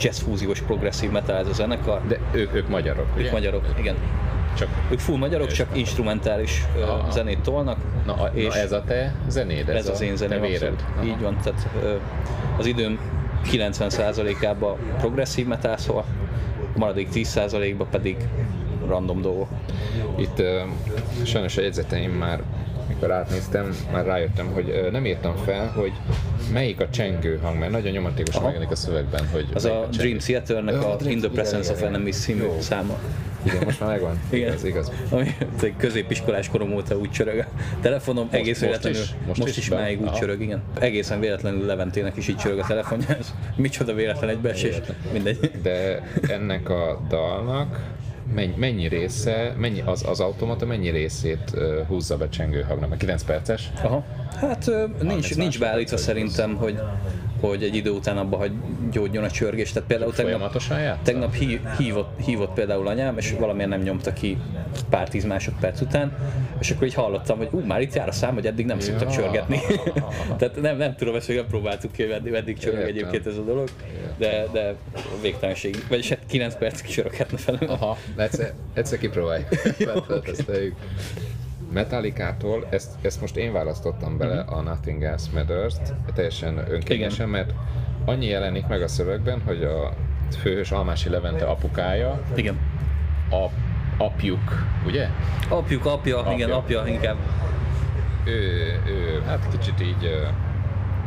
jazz 0.00 0.18
fúziós 0.18 0.60
progresszív 0.60 1.10
metal 1.10 1.36
ez 1.36 1.46
a 1.46 1.52
zenekar. 1.52 2.06
De 2.06 2.18
ők, 2.32 2.54
ők 2.54 2.68
magyarok, 2.68 3.06
Ők 3.14 3.20
ugye? 3.20 3.30
magyarok, 3.32 3.74
igen. 3.78 3.96
Csak 4.56 4.68
ők 4.90 4.98
full 4.98 5.16
magyarok, 5.16 5.46
csak 5.52 5.68
van. 5.68 5.78
instrumentális 5.78 6.64
Aha. 6.82 7.10
zenét 7.10 7.40
tolnak. 7.40 7.78
Na, 8.06 8.14
a, 8.14 8.30
és 8.34 8.54
na 8.54 8.60
ez 8.60 8.72
a 8.72 8.82
te 8.86 9.14
zenéd? 9.28 9.68
Ez, 9.68 9.74
ez 9.74 9.88
az 9.88 10.00
én 10.00 10.16
zeném, 10.16 10.44
Így 11.04 11.20
van, 11.20 11.36
tehát 11.42 11.68
az 12.58 12.66
időm 12.66 12.98
90%-ában 13.52 14.76
progresszív 14.98 15.46
metal 15.46 15.76
szól, 15.76 16.04
a 16.74 16.78
maradék 16.78 17.08
10%-ban 17.14 17.86
pedig 17.90 18.16
random 18.86 19.20
dolgok. 19.20 19.48
Itt 20.16 20.38
uh, 20.38 20.46
sajnos 21.24 21.56
a 21.56 21.60
jegyzeteim 21.60 22.10
már 22.10 22.42
mikor 23.04 23.18
átnéztem, 23.18 23.76
már 23.92 24.04
rájöttem, 24.04 24.46
hogy 24.46 24.88
nem 24.92 25.06
írtam 25.06 25.36
fel, 25.36 25.72
hogy 25.76 25.92
melyik 26.52 26.80
a 26.80 26.88
csengő 26.90 27.38
hang, 27.42 27.58
mert 27.58 27.70
nagyon 27.70 27.92
nyomatékosan 27.92 28.42
megjelenik 28.42 28.72
a 28.72 28.76
szövegben, 28.76 29.28
hogy 29.32 29.46
Az 29.54 29.64
a, 29.64 29.80
a 29.80 29.86
Dream 29.86 30.18
Theater-nek 30.18 30.82
a, 30.82 30.92
a 30.92 30.96
In 31.08 31.18
the 31.18 31.28
Presence 31.28 31.72
of 31.72 31.82
Enemies 31.82 32.16
című 32.16 32.46
száma. 32.58 32.98
Igen, 33.42 33.64
most 33.64 33.80
már 33.80 33.88
megvan. 33.90 34.20
Igen. 34.30 34.48
Igaz, 34.48 34.64
igaz. 34.64 34.92
Ami 35.08 35.36
középiskolás 35.76 36.48
korom 36.48 36.72
óta 36.72 36.96
úgy 36.96 37.10
csörög 37.10 37.38
a 37.38 37.46
telefonom, 37.80 38.24
most, 38.24 38.34
egész 38.34 38.60
most 38.60 38.60
véletlenül, 38.60 39.00
is, 39.00 39.14
most, 39.26 39.40
most 39.40 39.56
is, 39.56 39.56
is 39.56 39.68
máig 39.68 40.00
úgy 40.00 40.12
csörög, 40.12 40.40
igen. 40.40 40.62
Egészen 40.78 41.20
véletlenül 41.20 41.66
Leventének 41.66 42.16
is 42.16 42.28
így 42.28 42.36
csörög 42.36 42.58
a 42.58 42.66
telefonja, 42.66 43.06
ez 43.08 43.34
micsoda 43.56 43.94
véletlen 43.94 44.30
egybeesés, 44.30 44.76
mindegy. 45.12 45.50
De 45.62 46.02
ennek 46.28 46.68
a 46.68 47.00
dalnak 47.08 47.80
mennyi, 48.34 48.54
mennyi 48.56 48.88
része, 48.88 49.54
mennyi, 49.58 49.82
az, 49.84 50.04
az 50.08 50.20
automata 50.20 50.66
mennyi 50.66 50.90
részét 50.90 51.52
uh, 51.54 51.86
húzza 51.86 52.16
be 52.16 52.28
csengőhagnak? 52.28 52.88
Mert 52.88 53.00
9 53.00 53.22
perces? 53.22 53.70
Aha. 53.82 54.04
Hát 54.40 54.66
uh, 54.66 55.02
nincs, 55.02 55.36
nincs 55.36 55.58
beállítva 55.58 55.96
szerintem, 55.96 56.54
hogy 56.56 56.78
hogy 57.48 57.62
egy 57.62 57.74
idő 57.74 57.90
után 57.90 58.18
abba 58.18 58.36
hagy 58.36 58.52
gyógyjon 58.90 59.24
a 59.24 59.30
csörgés. 59.30 59.72
Tehát 59.72 59.88
például 59.88 60.12
tegnap, 60.12 60.62
tegnap 61.02 61.34
hí, 61.34 61.60
hívott, 61.78 62.24
hívott 62.24 62.52
például 62.52 62.86
anyám, 62.86 63.18
és 63.18 63.34
valamilyen 63.38 63.68
nem 63.68 63.80
nyomta 63.80 64.12
ki 64.12 64.38
pár 64.90 65.08
tíz 65.08 65.24
másodperc 65.24 65.80
után, 65.80 66.16
és 66.58 66.70
akkor 66.70 66.86
így 66.86 66.94
hallottam, 66.94 67.38
hogy 67.38 67.48
ú, 67.50 67.60
már 67.60 67.80
itt 67.80 67.94
jár 67.94 68.08
a 68.08 68.12
szám, 68.12 68.34
hogy 68.34 68.46
eddig 68.46 68.66
nem 68.66 68.76
ja. 68.76 68.82
szoktak 68.82 69.10
csörgetni. 69.10 69.60
Tehát 70.38 70.60
nem, 70.60 70.76
nem 70.76 70.96
tudom, 70.96 71.14
ezt 71.14 71.28
még 71.28 71.36
nem 71.36 71.46
próbáltuk 71.46 71.92
ki, 71.92 72.02
hogy 72.02 72.12
eddig, 72.12 72.32
eddig 72.32 72.58
csörög 72.58 72.78
Értem. 72.78 72.94
egyébként 72.94 73.26
ez 73.26 73.36
a 73.36 73.42
dolog, 73.42 73.68
de, 74.18 74.46
de 74.52 74.74
végtelenség. 75.22 75.84
Vagyis 75.88 76.08
hát 76.08 76.18
9 76.26 76.54
perc 76.58 76.80
kicsöröghetne 76.80 77.38
felül. 77.38 77.68
Aha, 77.68 77.96
egyszer, 78.16 78.52
egyszer 78.74 78.98
kipróbáljuk. 78.98 79.48
okay. 80.08 80.72
Metallicától, 81.74 82.66
ezt, 82.70 82.90
ezt 83.02 83.20
most 83.20 83.36
én 83.36 83.52
választottam 83.52 84.18
bele 84.18 84.40
uh-huh. 84.40 84.58
a 84.58 84.62
Nothing 84.62 85.02
Else 85.02 85.30
Matters-t, 85.34 85.94
teljesen 86.14 86.64
önkényesen, 86.68 87.28
mert 87.28 87.52
annyi 88.04 88.26
jelenik 88.26 88.66
meg 88.66 88.82
a 88.82 88.88
szövegben, 88.88 89.42
hogy 89.44 89.62
a 89.62 89.92
főhős 90.38 90.70
Almási 90.70 91.08
Levente 91.08 91.44
apukája, 91.44 92.20
Igen. 92.34 92.58
A, 93.30 93.46
apjuk, 94.04 94.66
ugye? 94.86 95.08
Apjuk, 95.48 95.84
apja, 95.86 96.18
apja, 96.18 96.32
igen, 96.32 96.50
apja 96.50 96.86
inkább. 96.86 97.16
Ő, 98.24 98.32
ő 98.86 99.22
hát 99.26 99.48
kicsit 99.50 99.80
így 99.80 100.28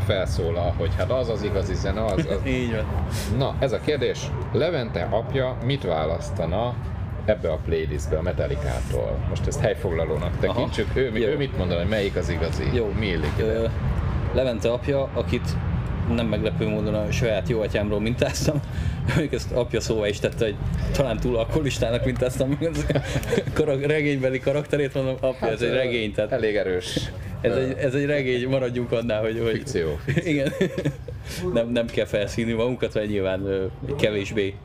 felszólal, 0.05 0.73
hogy 0.77 0.95
hát 0.97 1.11
az 1.11 1.29
az 1.29 1.43
igazi 1.43 1.73
zene, 1.73 2.05
az, 2.05 2.27
az... 2.29 2.45
így 2.59 2.75
van. 2.75 2.85
Na, 3.37 3.55
ez 3.59 3.71
a 3.71 3.79
kérdés, 3.79 4.31
Levente 4.51 5.07
apja 5.11 5.57
mit 5.63 5.83
választana 5.83 6.73
ebbe 7.27 7.51
a 7.51 7.59
playlistbe 7.65 8.17
a 8.17 8.21
Metallicától. 8.21 9.25
Most 9.29 9.47
ezt 9.47 9.59
helyfoglalónak 9.59 10.39
tekintsük. 10.39 10.87
Ő, 10.93 11.11
ő 11.13 11.37
mit 11.37 11.57
mondana, 11.57 11.79
hogy 11.79 11.89
melyik 11.89 12.15
az 12.15 12.29
igazi? 12.29 12.63
Jó. 12.73 12.93
Mi 12.99 13.05
illik 13.05 13.33
ide? 13.39 13.71
Levente 14.33 14.71
apja, 14.71 15.09
akit 15.13 15.55
nem 16.15 16.27
meglepő 16.27 16.67
módon 16.67 16.93
a 16.93 17.11
saját 17.11 17.49
jó 17.49 17.61
atyámról 17.61 17.99
mintáztam. 17.99 18.59
Még 19.17 19.33
ezt 19.33 19.51
apja 19.51 19.79
szóval 19.79 20.07
is 20.07 20.19
tette, 20.19 20.45
hogy 20.45 20.55
talán 20.91 21.19
túl 21.19 21.37
alkoholistának 21.37 22.05
mintáztam 22.05 22.57
a 23.55 23.87
regénybeli 23.87 24.39
karakterét, 24.39 24.93
mondom, 24.93 25.13
apja, 25.13 25.37
hát, 25.39 25.51
ez 25.51 25.61
egy 25.61 25.73
regény. 25.73 26.13
Tehát 26.13 26.31
elég 26.31 26.55
erős. 26.55 26.99
Ez 27.41 27.55
egy, 27.55 27.77
ez 27.77 27.93
egy 27.93 28.05
regény, 28.05 28.47
maradjunk 28.47 28.91
annál, 28.91 29.21
hogy... 29.21 29.39
hogy 29.43 29.51
fikció. 29.51 29.99
Igen. 30.05 30.53
nem, 31.53 31.69
nem 31.69 31.85
kell 31.85 32.05
felszínni 32.05 32.53
magunkat, 32.53 32.93
vagy 32.93 33.09
nyilván 33.09 33.71
kevésbé 33.97 34.55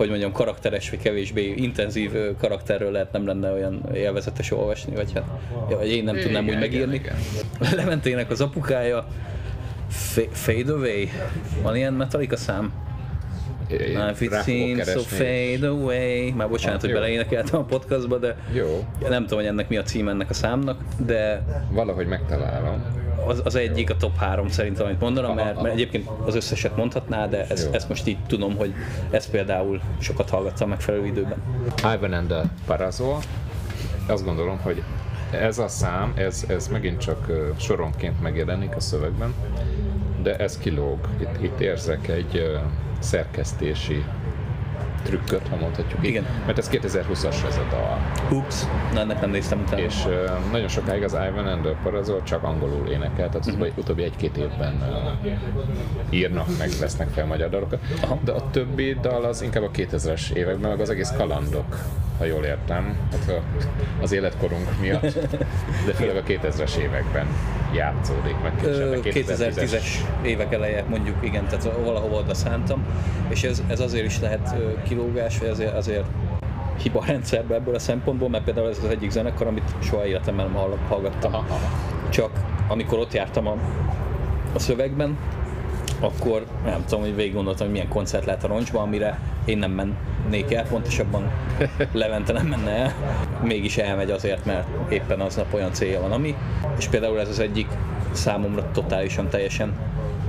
hogy 0.00 0.08
mondjam, 0.08 0.32
karakteres, 0.32 0.90
vagy 0.90 0.98
kevésbé 0.98 1.54
intenzív 1.56 2.12
karakterről 2.38 2.90
lehet 2.90 3.12
nem 3.12 3.26
lenne 3.26 3.52
olyan 3.52 3.88
élvezetes 3.94 4.50
olvasni, 4.50 4.94
vagy 4.94 5.12
hát 5.12 5.24
vagy 5.68 5.88
én 5.88 6.04
nem 6.04 6.14
igen, 6.14 6.26
tudnám 6.26 6.48
úgy 6.48 6.58
megírni. 6.58 6.94
Igen. 6.94 7.16
Leventének 7.76 8.30
az 8.30 8.40
apukája, 8.40 9.06
Fade 10.32 10.72
Away, 10.72 11.04
van 11.62 11.76
ilyen 11.76 11.92
Metallica 11.92 12.36
szám? 12.36 12.72
If 14.10 14.20
it 14.20 14.34
seems 14.44 14.90
so 14.90 15.00
fade 15.00 15.68
away. 15.68 16.32
Már 16.32 16.48
bocsánat, 16.48 16.76
ah, 16.76 16.82
hogy 16.82 16.92
beleénekeltem 16.92 17.60
a 17.60 17.64
podcastba, 17.64 18.18
de 18.18 18.36
jó. 18.52 18.84
nem 19.08 19.22
tudom, 19.22 19.38
hogy 19.38 19.48
ennek 19.48 19.68
mi 19.68 19.76
a 19.76 19.82
cím 19.82 20.08
ennek 20.08 20.30
a 20.30 20.34
számnak, 20.34 20.80
de... 21.06 21.42
Valahogy 21.70 22.06
megtalálom 22.06 23.00
az, 23.26 23.40
az 23.44 23.54
egyik 23.54 23.90
a 23.90 23.96
top 23.96 24.16
3 24.16 24.48
szerintem, 24.48 24.86
amit 24.86 25.00
mondanom, 25.00 25.34
mert, 25.34 25.62
mert 25.62 25.74
egyébként 25.74 26.08
az 26.24 26.34
összeset 26.34 26.76
mondhatná, 26.76 27.26
de 27.26 27.46
ez, 27.46 27.68
ezt 27.72 27.88
most 27.88 28.06
így 28.06 28.18
tudom, 28.26 28.56
hogy 28.56 28.74
ezt 29.10 29.30
például 29.30 29.80
sokat 29.98 30.30
hallgattam 30.30 30.68
megfelelő 30.68 31.06
időben. 31.06 31.42
Ivan 31.78 32.12
and 32.12 32.28
the 32.28 32.42
Parazo, 32.66 33.18
azt 34.06 34.24
gondolom, 34.24 34.58
hogy 34.58 34.82
ez 35.30 35.58
a 35.58 35.68
szám, 35.68 36.12
ez, 36.16 36.44
ez 36.48 36.68
megint 36.68 37.00
csak 37.00 37.26
soronként 37.58 38.20
megjelenik 38.22 38.76
a 38.76 38.80
szövegben, 38.80 39.34
de 40.22 40.36
ez 40.36 40.58
kilóg. 40.58 40.98
Itt, 41.20 41.42
itt 41.42 41.60
érzek 41.60 42.08
egy 42.08 42.58
szerkesztési 43.00 44.04
trükköt, 45.02 45.48
ha 45.48 45.56
mondhatjuk 45.56 46.06
Igen. 46.06 46.22
így. 46.22 46.28
Mert 46.46 46.58
ez 46.58 46.70
2020-as 46.72 47.46
ez 47.48 47.56
a 47.56 47.66
dal. 47.70 48.12
Ups, 48.38 48.64
na 48.92 49.00
ennek 49.00 49.20
nem 49.20 49.30
néztem 49.30 49.60
utána. 49.66 49.82
És 49.82 50.04
uh, 50.06 50.50
nagyon 50.52 50.68
sokáig 50.68 51.02
az 51.02 51.12
Ivan 51.12 51.46
and 51.46 51.62
the 51.62 51.74
Parazol 51.82 52.22
csak 52.22 52.42
angolul 52.42 52.88
énekelt, 52.88 53.30
tehát 53.30 53.46
uh-huh. 53.46 53.78
utóbbi 53.78 54.02
egy-két 54.02 54.36
évben 54.36 54.74
uh, 55.24 55.32
írnak, 56.10 56.46
meg 56.58 56.68
vesznek 56.80 57.08
fel 57.08 57.26
magyar 57.26 57.50
dalokat. 57.50 57.80
Aha. 58.02 58.18
De 58.24 58.32
a 58.32 58.50
többi 58.50 58.96
dal 59.00 59.24
az 59.24 59.42
inkább 59.42 59.62
a 59.62 59.70
2000-es 59.70 60.30
években, 60.30 60.70
meg 60.70 60.80
az 60.80 60.90
egész 60.90 61.12
kalandok, 61.16 61.78
ha 62.18 62.24
jól 62.24 62.44
értem, 62.44 62.96
hát 63.10 63.28
a- 63.28 63.42
az 64.02 64.12
életkorunk 64.12 64.68
miatt, 64.80 65.18
de 65.86 65.92
főleg 65.94 66.16
a 66.16 66.22
2000-es 66.22 66.76
években 66.76 67.26
játszódik, 67.74 68.36
meg 68.42 68.52
később 68.60 68.92
a 68.92 69.08
2010-es 69.08 69.84
évek 70.22 70.52
eleje, 70.52 70.84
mondjuk 70.88 71.16
igen, 71.20 71.44
tehát 71.44 71.70
valahova 71.84 72.16
oda 72.16 72.34
szántam, 72.34 72.84
és 73.28 73.42
ez, 73.42 73.62
ez 73.66 73.80
azért 73.80 74.04
is 74.04 74.20
lehet 74.20 74.54
kilógás, 74.88 75.38
vagy 75.38 75.48
azért, 75.48 75.74
azért 75.74 76.04
hiba 76.82 77.04
rendszerbe 77.06 77.54
ebből 77.54 77.74
a 77.74 77.78
szempontból, 77.78 78.28
mert 78.28 78.44
például 78.44 78.68
ez 78.68 78.78
az 78.84 78.90
egyik 78.90 79.10
zenekar, 79.10 79.46
amit 79.46 79.74
soha 79.82 80.06
életemben 80.06 80.46
nem 80.46 80.54
hall- 80.54 80.78
hallgattam. 80.88 81.34
Aha, 81.34 81.44
aha. 81.48 81.68
Csak 82.08 82.30
amikor 82.68 82.98
ott 82.98 83.12
jártam 83.12 83.46
a, 83.46 83.56
a 84.54 84.58
szövegben, 84.58 85.18
akkor 86.00 86.46
nem 86.64 86.84
tudom, 86.84 87.00
hogy 87.00 87.14
végig 87.14 87.34
gondoltam, 87.34 87.66
hogy 87.66 87.74
milyen 87.74 87.88
koncert 87.88 88.24
lehet 88.24 88.44
a 88.44 88.46
roncsban, 88.46 88.82
amire 88.82 89.18
én 89.44 89.58
nem 89.58 89.70
mennék 89.70 90.52
el, 90.52 90.66
pontosabban 90.66 91.30
Levente 91.92 92.32
nem 92.32 92.46
menne 92.46 92.70
el, 92.70 92.94
mégis 93.42 93.76
elmegy 93.76 94.10
azért, 94.10 94.44
mert 94.44 94.92
éppen 94.92 95.20
aznap 95.20 95.54
olyan 95.54 95.72
célja 95.72 96.00
van, 96.00 96.12
ami. 96.12 96.34
És 96.78 96.86
például 96.86 97.20
ez 97.20 97.28
az 97.28 97.38
egyik 97.38 97.68
számomra 98.12 98.70
totálisan 98.72 99.28
teljesen 99.28 99.74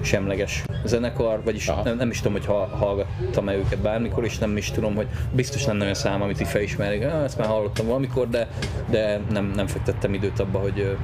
semleges 0.01 0.63
zenekar, 0.85 1.41
vagyis 1.43 1.67
Aha. 1.67 1.83
nem, 1.83 1.97
nem 1.97 2.09
is 2.09 2.17
tudom, 2.17 2.31
hogy 2.31 2.45
ha, 2.45 2.65
hallgattam-e 2.65 3.55
őket 3.55 3.79
bármikor, 3.79 4.23
és 4.23 4.37
nem 4.37 4.57
is 4.57 4.71
tudom, 4.71 4.95
hogy 4.95 5.07
biztos 5.31 5.65
lenne 5.65 5.81
olyan 5.81 5.93
szám, 5.93 6.21
amit 6.21 6.41
így 6.41 6.47
felismerik, 6.47 7.03
ah, 7.03 7.23
ezt 7.23 7.37
már 7.37 7.47
hallottam 7.47 7.85
valamikor, 7.85 8.29
de, 8.29 8.47
de 8.89 9.19
nem, 9.29 9.51
nem 9.55 9.67
fektettem 9.67 10.13
időt 10.13 10.39
abba, 10.39 10.59
hogy 10.59 10.97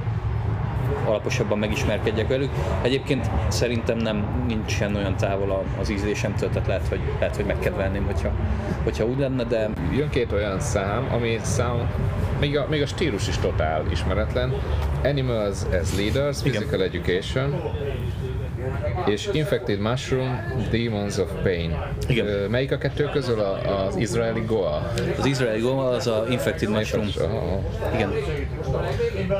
alaposabban 1.08 1.58
megismerkedjek 1.58 2.28
velük. 2.28 2.50
Egyébként 2.82 3.30
szerintem 3.48 3.98
nem 3.98 4.44
nincsen 4.46 4.94
olyan 4.94 5.16
távol 5.16 5.64
az 5.80 5.90
ízlésemtől, 5.90 6.48
tehát 6.48 6.68
lehet, 6.68 6.88
hogy, 6.88 7.00
lehet, 7.18 7.36
hogy 7.36 7.44
megkedvelném, 7.44 8.04
hogyha, 8.04 8.30
hogyha 8.84 9.04
úgy 9.04 9.18
lenne, 9.18 9.44
de 9.44 9.70
Jön 9.92 10.08
két 10.08 10.32
olyan 10.32 10.60
szám, 10.60 11.08
ami 11.12 11.38
szám, 11.42 11.90
még 12.40 12.56
a, 12.56 12.66
még 12.70 12.82
a 12.82 12.86
stílus 12.86 13.28
is 13.28 13.38
totál 13.38 13.84
ismeretlen. 13.90 14.54
Animals 15.04 15.56
as 15.80 15.96
Leaders, 15.96 16.38
Physical 16.42 16.82
Education, 16.82 17.60
és 19.06 19.28
Infected 19.32 19.78
Mushroom, 19.78 20.40
Demons 20.70 21.18
of 21.18 21.30
Pain. 21.42 21.76
Igen. 22.08 22.26
Melyik 22.50 22.72
a 22.72 22.78
kettő 22.78 23.04
közül 23.12 23.40
a, 23.40 23.84
az 23.86 23.96
izraeli 23.96 24.42
Goa? 24.46 24.92
az 25.18 25.26
izraeli 25.26 25.60
goma 25.60 25.88
az 25.88 26.06
a 26.06 26.24
Infected 26.30 26.68
Mushroom. 26.68 27.08
Aha. 27.18 27.60
Igen. 27.94 28.12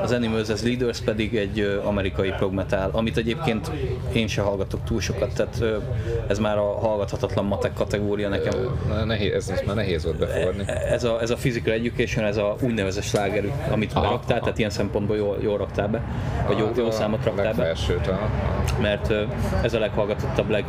Az 0.03 0.12
Animals 0.12 0.49
as 0.49 0.62
Leaders 0.62 1.01
pedig 1.01 1.37
egy 1.37 1.81
amerikai 1.85 2.31
prog 2.31 2.53
metal, 2.53 2.91
amit 2.93 3.16
egyébként 3.16 3.70
én 4.12 4.26
se 4.26 4.41
hallgatok 4.41 4.85
túl 4.85 5.01
sokat, 5.01 5.35
tehát 5.35 5.64
ez 6.26 6.39
már 6.39 6.59
a 6.59 6.79
hallgathatatlan 6.79 7.45
matek 7.45 7.72
kategória 7.72 8.29
nekem. 8.29 8.79
Nehéz, 9.05 9.33
ez 9.33 9.49
most 9.49 9.66
már 9.66 9.76
nehéz 9.76 10.05
volt 10.05 10.18
befogadni. 10.18 10.64
Ez 10.68 11.05
a, 11.05 11.20
ez 11.20 11.31
a 11.31 11.35
physical 11.35 11.72
education, 11.72 12.24
ez 12.24 12.37
a 12.37 12.57
úgynevezett 12.61 13.03
slágerük, 13.03 13.53
amit 13.70 13.93
Aha, 13.93 14.01
beraktál, 14.01 14.37
aha. 14.37 14.41
tehát 14.41 14.59
ilyen 14.59 14.70
szempontból 14.70 15.16
jól, 15.16 15.37
jól 15.41 15.59
raktál 15.59 15.89
be, 15.89 16.03
vagy 16.47 16.59
jó, 16.59 16.70
jó 16.76 16.91
számot 16.91 17.24
raktál 17.24 17.55
be 17.55 17.74
mert 18.81 19.18
ez 19.62 19.75
a 19.75 19.79
leghallgatottabb, 19.79 20.51
leg, 20.51 20.64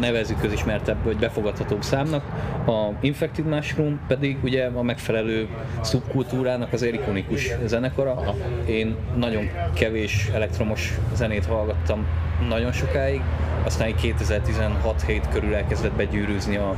nevezzük 0.00 0.40
közismertebb, 0.40 1.04
vagy 1.04 1.16
befogadhatóbb 1.16 1.82
számnak. 1.82 2.24
A 2.66 2.88
Infected 3.00 3.46
Mushroom 3.46 4.00
pedig 4.08 4.38
ugye 4.42 4.66
a 4.66 4.82
megfelelő 4.82 5.48
szubkultúrának 5.80 6.72
azért 6.72 6.94
ikonikus 6.94 7.50
zenekara. 7.64 8.34
Én 8.66 8.96
nagyon 9.16 9.50
kevés 9.74 10.28
elektromos 10.34 10.98
zenét 11.14 11.46
hallgattam 11.46 12.06
nagyon 12.48 12.72
sokáig, 12.72 13.20
aztán 13.64 13.88
így 13.88 14.14
2016-7 14.18 15.22
körül 15.32 15.54
elkezdett 15.54 15.92
begyűrűzni 15.92 16.56
a, 16.56 16.76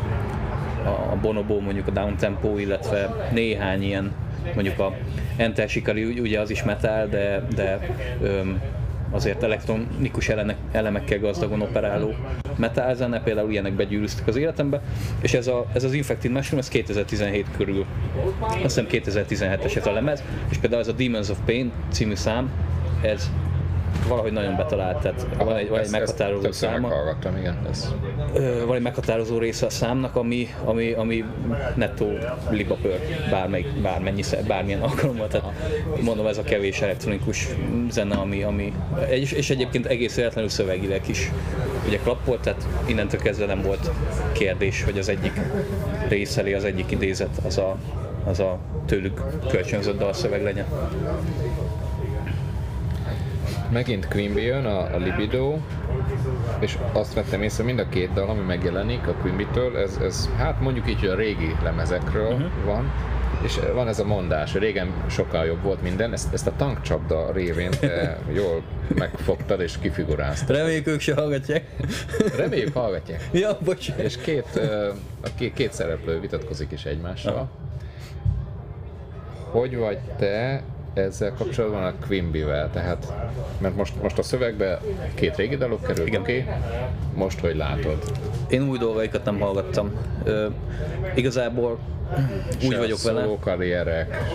a 1.13 1.17
Bonobo, 1.21 1.61
mondjuk 1.61 1.87
a 1.87 1.91
downtempo, 1.91 2.59
illetve 2.59 3.29
néhány 3.33 3.83
ilyen, 3.83 4.13
mondjuk 4.55 4.79
a 4.79 4.95
Enter 5.37 5.69
Shikari, 5.69 6.21
ugye 6.21 6.41
az 6.41 6.51
is 6.51 6.63
metal, 6.63 7.07
de, 7.07 7.47
de 7.55 7.79
öm, 8.23 8.61
azért 9.13 9.43
elektronikus 9.43 10.29
elemek, 10.29 10.57
elemekkel 10.73 11.19
gazdagon 11.19 11.61
operáló 11.61 12.15
metal 12.57 12.95
zene, 12.95 13.23
például 13.23 13.51
ilyenek 13.51 13.73
begyűrűztek 13.73 14.27
az 14.27 14.37
életembe, 14.37 14.83
és 15.21 15.35
ez, 15.35 15.47
a, 15.47 15.67
ez 15.73 15.85
az 15.85 15.93
Infected 15.93 16.31
Mushroom, 16.31 16.61
ez 16.61 16.69
2017 16.69 17.47
körül, 17.57 17.85
azt 18.41 18.63
hiszem 18.63 18.87
2017-es 18.91 19.77
ez 19.77 19.87
a 19.87 19.93
lemez, 19.93 20.23
és 20.51 20.57
például 20.57 20.83
ez 20.83 20.89
a 20.89 20.93
Demons 20.93 21.29
of 21.29 21.39
Pain 21.45 21.73
című 21.91 22.15
szám, 22.15 22.51
ez 23.03 23.31
valahogy 24.09 24.33
nagyon 24.33 24.57
betalált, 24.57 25.01
tehát 25.01 25.27
van 25.39 25.57
egy, 25.57 25.69
van 25.69 25.79
egy 25.79 25.85
Ezt- 25.85 25.95
ezt 25.95 26.01
meghatározó 26.01 26.41
többször 26.43 26.69
száma 26.69 26.89
meghallgattam, 26.89 27.37
igen. 27.37 27.59
Ez. 27.71 27.95
van 28.67 28.77
egy 28.77 28.83
meghatározó 28.83 29.39
része 29.39 29.67
a 29.67 29.71
számnak, 29.71 30.17
ami, 30.17 30.49
ami, 30.65 30.93
ami 30.93 31.25
nettó 31.75 32.13
libapör 32.51 32.99
bármelyik, 33.31 33.67
bármennyi, 33.83 34.23
bármilyen 34.47 34.81
alkalommal. 34.81 35.29
Tehát 35.29 35.53
mondom, 36.01 36.27
ez 36.27 36.39
a 36.39 36.43
kevés 36.43 36.81
elektronikus 36.81 37.49
zene, 37.91 38.15
ami, 38.15 38.43
ami 38.43 38.73
és, 39.11 39.33
és 39.33 39.51
egyébként 39.51 39.87
egész 39.87 40.15
véletlenül 40.15 40.51
szövegileg 40.51 41.09
is 41.09 41.31
ugye 41.87 41.99
klappolt, 41.99 42.41
tehát 42.41 42.67
innentől 42.87 43.21
kezdve 43.21 43.47
nem 43.47 43.63
volt 43.63 43.91
kérdés, 44.33 44.85
hogy 44.85 44.99
az 44.99 45.09
egyik 45.09 45.41
részeli, 46.09 46.53
az 46.53 46.65
egyik 46.65 46.91
idézet 46.91 47.41
az 47.47 47.59
a, 47.59 47.77
az 48.25 48.41
a 48.41 48.59
tőlük 48.87 49.21
kölcsönzött 49.49 49.99
dalszöveg 49.99 50.43
legyen. 50.43 50.67
Megint 53.73 54.09
Quimby 54.09 54.43
jön, 54.43 54.65
a, 54.65 54.95
a 54.95 54.97
Libido, 54.97 55.57
és 56.59 56.79
azt 56.93 57.15
vettem 57.15 57.43
észre, 57.43 57.65
mind 57.65 57.79
a 57.79 57.89
két 57.89 58.13
dal, 58.13 58.29
ami 58.29 58.41
megjelenik 58.41 59.07
a 59.07 59.13
Quimby-től, 59.13 59.77
ez, 59.77 59.99
ez 60.03 60.29
hát 60.37 60.61
mondjuk 60.61 60.89
így, 60.89 61.01
hogy 61.01 61.09
a 61.09 61.15
régi 61.15 61.57
lemezekről 61.63 62.33
uh-huh. 62.33 62.65
van, 62.65 62.93
és 63.45 63.59
van 63.75 63.89
ez 63.89 63.99
a 63.99 64.05
mondás, 64.05 64.55
régen 64.55 64.93
sokkal 65.09 65.45
jobb 65.45 65.63
volt 65.63 65.83
minden, 65.83 66.13
ezt, 66.13 66.33
ezt 66.33 66.47
a 66.47 66.53
tankcsapda 66.57 67.33
révén 67.33 67.71
te 67.81 68.19
jól 68.39 68.63
megfogtad 68.95 69.61
és 69.61 69.79
kifiguráztad. 69.79 70.57
Reméljük 70.57 70.87
ők 70.87 71.01
se 71.01 71.15
hallgatják. 71.15 71.65
Reméljük 72.37 72.75
hallgatják. 72.75 73.29
ja, 73.43 73.59
bocs. 73.65 73.89
És 73.97 74.17
két, 74.17 74.61
a 75.23 75.29
két, 75.37 75.53
két 75.53 75.73
szereplő 75.73 76.21
vitatkozik 76.21 76.71
is 76.71 76.85
egymással. 76.85 77.35
Aha. 77.35 77.49
Hogy 79.51 79.77
vagy 79.77 79.99
te 80.19 80.63
ezzel 80.95 81.33
kapcsolatban 81.33 81.85
a 81.85 81.93
Quimby-vel? 82.07 82.71
Tehát, 82.71 83.13
mert 83.59 83.77
most, 83.77 84.03
most 84.03 84.19
a 84.19 84.23
szövegbe 84.23 84.81
két 85.15 85.37
régi 85.37 85.57
dalok 85.57 85.83
került, 85.83 86.07
Igen. 86.07 86.21
oké? 86.21 86.41
Okay? 86.41 86.55
Most 87.15 87.41
hogy 87.41 87.57
látod? 87.57 88.13
Én 88.49 88.69
új 88.69 88.79
dolgaikat 88.79 89.25
nem 89.25 89.41
hallgattam. 89.41 89.93
Ö, 90.25 90.47
igazából 91.15 91.79
úgy 92.65 92.71
Se 92.73 92.79
vagyok 92.79 93.03
vele. 93.03 93.27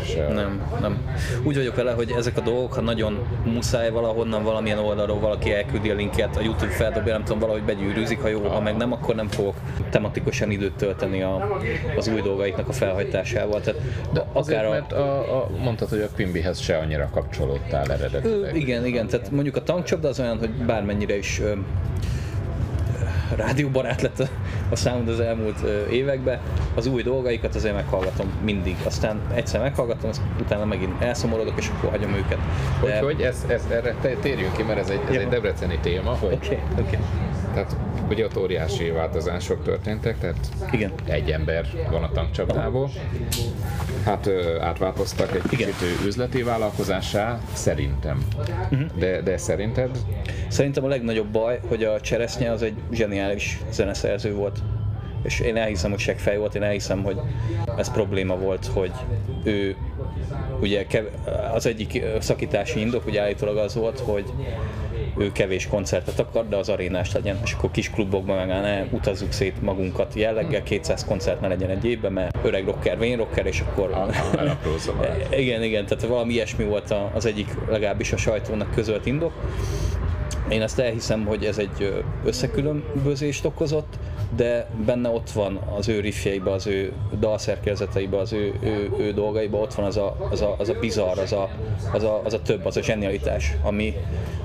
se 0.05 0.25
a- 0.25 0.32
Nem, 0.34 0.61
nem. 0.82 0.97
Úgy 1.43 1.55
vagyok 1.55 1.75
vele, 1.75 1.91
hogy 1.91 2.13
ezek 2.17 2.38
a 2.38 2.41
dolgok, 2.41 2.73
ha 2.73 2.82
nagyon 2.82 3.19
muszáj 3.45 3.89
valahonnan, 3.91 4.43
valamilyen 4.43 4.78
oldalról 4.80 5.19
valaki 5.19 5.53
elküldi 5.53 5.89
a 5.89 5.93
linket, 5.95 6.38
a 6.38 6.41
YouTube 6.41 6.71
feldobja, 6.71 7.13
nem 7.13 7.23
tudom, 7.23 7.39
valahogy 7.39 7.63
begyűrűzik, 7.63 8.19
ha 8.21 8.28
jó, 8.28 8.47
ha 8.47 8.61
meg 8.61 8.78
nem, 8.78 8.91
akkor 8.91 9.15
nem 9.15 9.28
fogok 9.28 9.55
tematikusan 9.89 10.51
időt 10.51 10.73
tölteni 10.73 11.21
a, 11.21 11.57
az 11.97 12.07
új 12.07 12.21
dolgaiknak 12.21 12.67
a 12.67 12.73
felhajtásával. 12.73 13.61
Tehát 13.61 13.82
De 14.13 14.25
azért, 14.34 14.59
akár 14.59 14.71
mert 14.71 14.91
a, 14.93 15.38
a, 15.38 15.49
mondtad, 15.63 15.89
hogy 15.89 16.01
a 16.01 16.09
Quimbyhez 16.15 16.59
se 16.59 16.78
annyira 16.78 17.09
kapcsolódtál 17.13 17.91
eredetileg. 17.91 18.55
igen, 18.55 18.86
igen, 18.86 19.07
tehát 19.07 19.32
mondjuk 19.32 19.55
a 19.55 19.63
tankcsapda 19.63 20.07
az 20.07 20.19
olyan, 20.19 20.38
hogy 20.38 20.49
bármennyire 20.49 21.17
is 21.17 21.41
rádióbarát 23.36 24.01
lett 24.01 24.19
a, 24.19 24.28
a 24.69 24.75
sound 24.75 25.09
az 25.09 25.19
elmúlt 25.19 25.59
években, 25.91 26.39
az 26.75 26.88
új 26.88 27.03
dolgaikat 27.03 27.55
azért 27.55 27.73
meghallgatom 27.73 28.32
mindig. 28.43 28.75
Aztán 28.84 29.19
egyszer 29.34 29.61
meghallgatom, 29.61 30.09
azt 30.09 30.21
utána 30.39 30.65
megint 30.65 31.01
elszomorodok, 31.01 31.53
és 31.57 31.69
akkor 31.78 31.89
hagyom 31.89 32.13
őket. 32.13 32.38
Hogy, 32.80 32.99
hogy 33.01 33.21
ez, 33.21 33.45
ez, 33.47 33.63
erre 33.71 33.95
térjünk 34.21 34.53
ki, 34.53 34.63
mert 34.63 34.80
ez 34.80 34.89
egy, 34.89 35.01
ez 35.09 35.21
egy 35.21 35.28
debreceni 35.28 35.78
téma, 35.82 36.11
hogy 36.11 36.34
Oké, 36.34 36.59
oké. 36.80 36.97
tehát 37.53 37.75
ugye 38.09 38.25
ott 38.25 38.37
óriási 38.37 38.89
változások 38.89 39.63
történtek, 39.63 40.19
tehát 40.19 40.49
Igen. 40.71 40.91
egy 41.05 41.31
ember 41.31 41.65
van 41.91 42.03
a 42.03 42.11
tankcsapdából. 42.11 42.89
Hát 44.05 44.29
átváltoztak 44.59 45.35
egy 45.35 45.41
Igen. 45.49 45.67
kicsit 45.67 46.05
üzleti 46.05 46.43
vállalkozásá, 46.43 47.39
szerintem. 47.53 48.27
De, 48.99 49.21
de 49.21 49.37
szerinted? 49.37 49.89
Szerintem 50.47 50.83
a 50.83 50.87
legnagyobb 50.87 51.27
baj, 51.27 51.59
hogy 51.67 51.83
a 51.83 52.01
Cseresznye 52.01 52.51
az 52.51 52.61
egy 52.61 52.75
zseniális 52.91 53.59
zeneszerző 53.71 54.33
volt. 54.33 54.59
És 55.23 55.39
én 55.39 55.57
elhiszem, 55.57 55.89
hogy 55.89 55.99
seggfej 55.99 56.37
volt, 56.37 56.55
én 56.55 56.63
elhiszem, 56.63 57.03
hogy 57.03 57.19
ez 57.77 57.91
probléma 57.91 58.35
volt, 58.37 58.65
hogy 58.65 58.91
ő 59.43 59.75
ugye 60.59 60.85
az 61.53 61.65
egyik 61.65 62.03
szakítási 62.19 62.79
indok 62.79 63.05
ugye 63.05 63.21
állítólag 63.21 63.57
az 63.57 63.75
volt, 63.75 63.99
hogy 63.99 64.25
ő 65.18 65.32
kevés 65.32 65.68
koncertet 65.68 66.20
akar, 66.20 66.47
de 66.47 66.55
az 66.55 66.70
arénás 66.70 67.13
legyen, 67.13 67.39
és 67.43 67.53
akkor 67.53 67.72
kis 67.72 67.89
klubokban 67.89 68.36
meg 68.36 68.47
ne 68.47 68.84
utazzuk 68.91 69.32
szét 69.32 69.61
magunkat 69.61 70.13
jelleggel, 70.13 70.63
200 70.63 71.05
koncert 71.05 71.41
ne 71.41 71.47
legyen 71.47 71.70
egy 71.70 71.86
évben, 71.86 72.11
mert 72.11 72.38
öreg 72.43 72.65
rocker, 72.65 72.97
vén 72.97 73.18
rocker, 73.18 73.45
és 73.45 73.59
akkor... 73.59 74.13
igen, 75.39 75.63
igen, 75.63 75.86
tehát 75.86 76.05
valami 76.07 76.34
ilyesmi 76.34 76.63
volt 76.63 76.95
az 77.13 77.26
egyik, 77.26 77.47
legalábbis 77.70 78.13
a 78.13 78.18
sajtónak 78.18 78.72
közölt 78.72 79.05
indok. 79.05 79.34
Én 80.49 80.61
ezt 80.61 80.80
elhiszem, 80.80 81.26
hogy 81.26 81.45
ez 81.45 81.57
egy 81.57 82.03
összekülönbözést 82.26 83.45
okozott, 83.45 83.97
de 84.36 84.67
benne 84.86 85.09
ott 85.09 85.30
van 85.30 85.59
az 85.78 85.88
ő 85.88 85.99
riffjeiben, 85.99 86.53
az 86.53 86.67
ő 86.67 86.93
dalszerkezeteiben, 87.19 88.19
az 88.19 88.34
ő, 88.34 88.53
ő, 88.61 88.91
ő 88.97 89.13
dolgaiban, 89.13 89.61
ott 89.61 89.73
van 89.73 89.86
az 89.86 89.97
a, 89.97 90.28
az 90.32 90.41
a, 90.41 90.55
az 90.57 90.69
a 90.69 90.73
bizarr, 90.80 91.19
az 91.19 91.32
a, 91.32 91.49
az, 91.93 92.03
a, 92.03 92.21
az 92.23 92.34
a 92.34 92.41
több, 92.41 92.65
az 92.65 92.78
a 92.78 92.82
zsenialitás, 92.82 93.55
ami, 93.63 93.93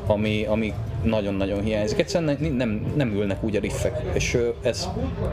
ami, 0.07 0.45
ami 0.45 0.73
nagyon-nagyon 1.03 1.63
hiányzik. 1.63 1.99
Egyszerűen 1.99 2.37
nem, 2.41 2.53
nem, 2.53 2.93
nem 2.97 3.13
ülnek 3.13 3.43
úgy 3.43 3.57
a 3.57 3.61
riffek, 3.61 4.03
és 4.13 4.39
ez 4.63 4.89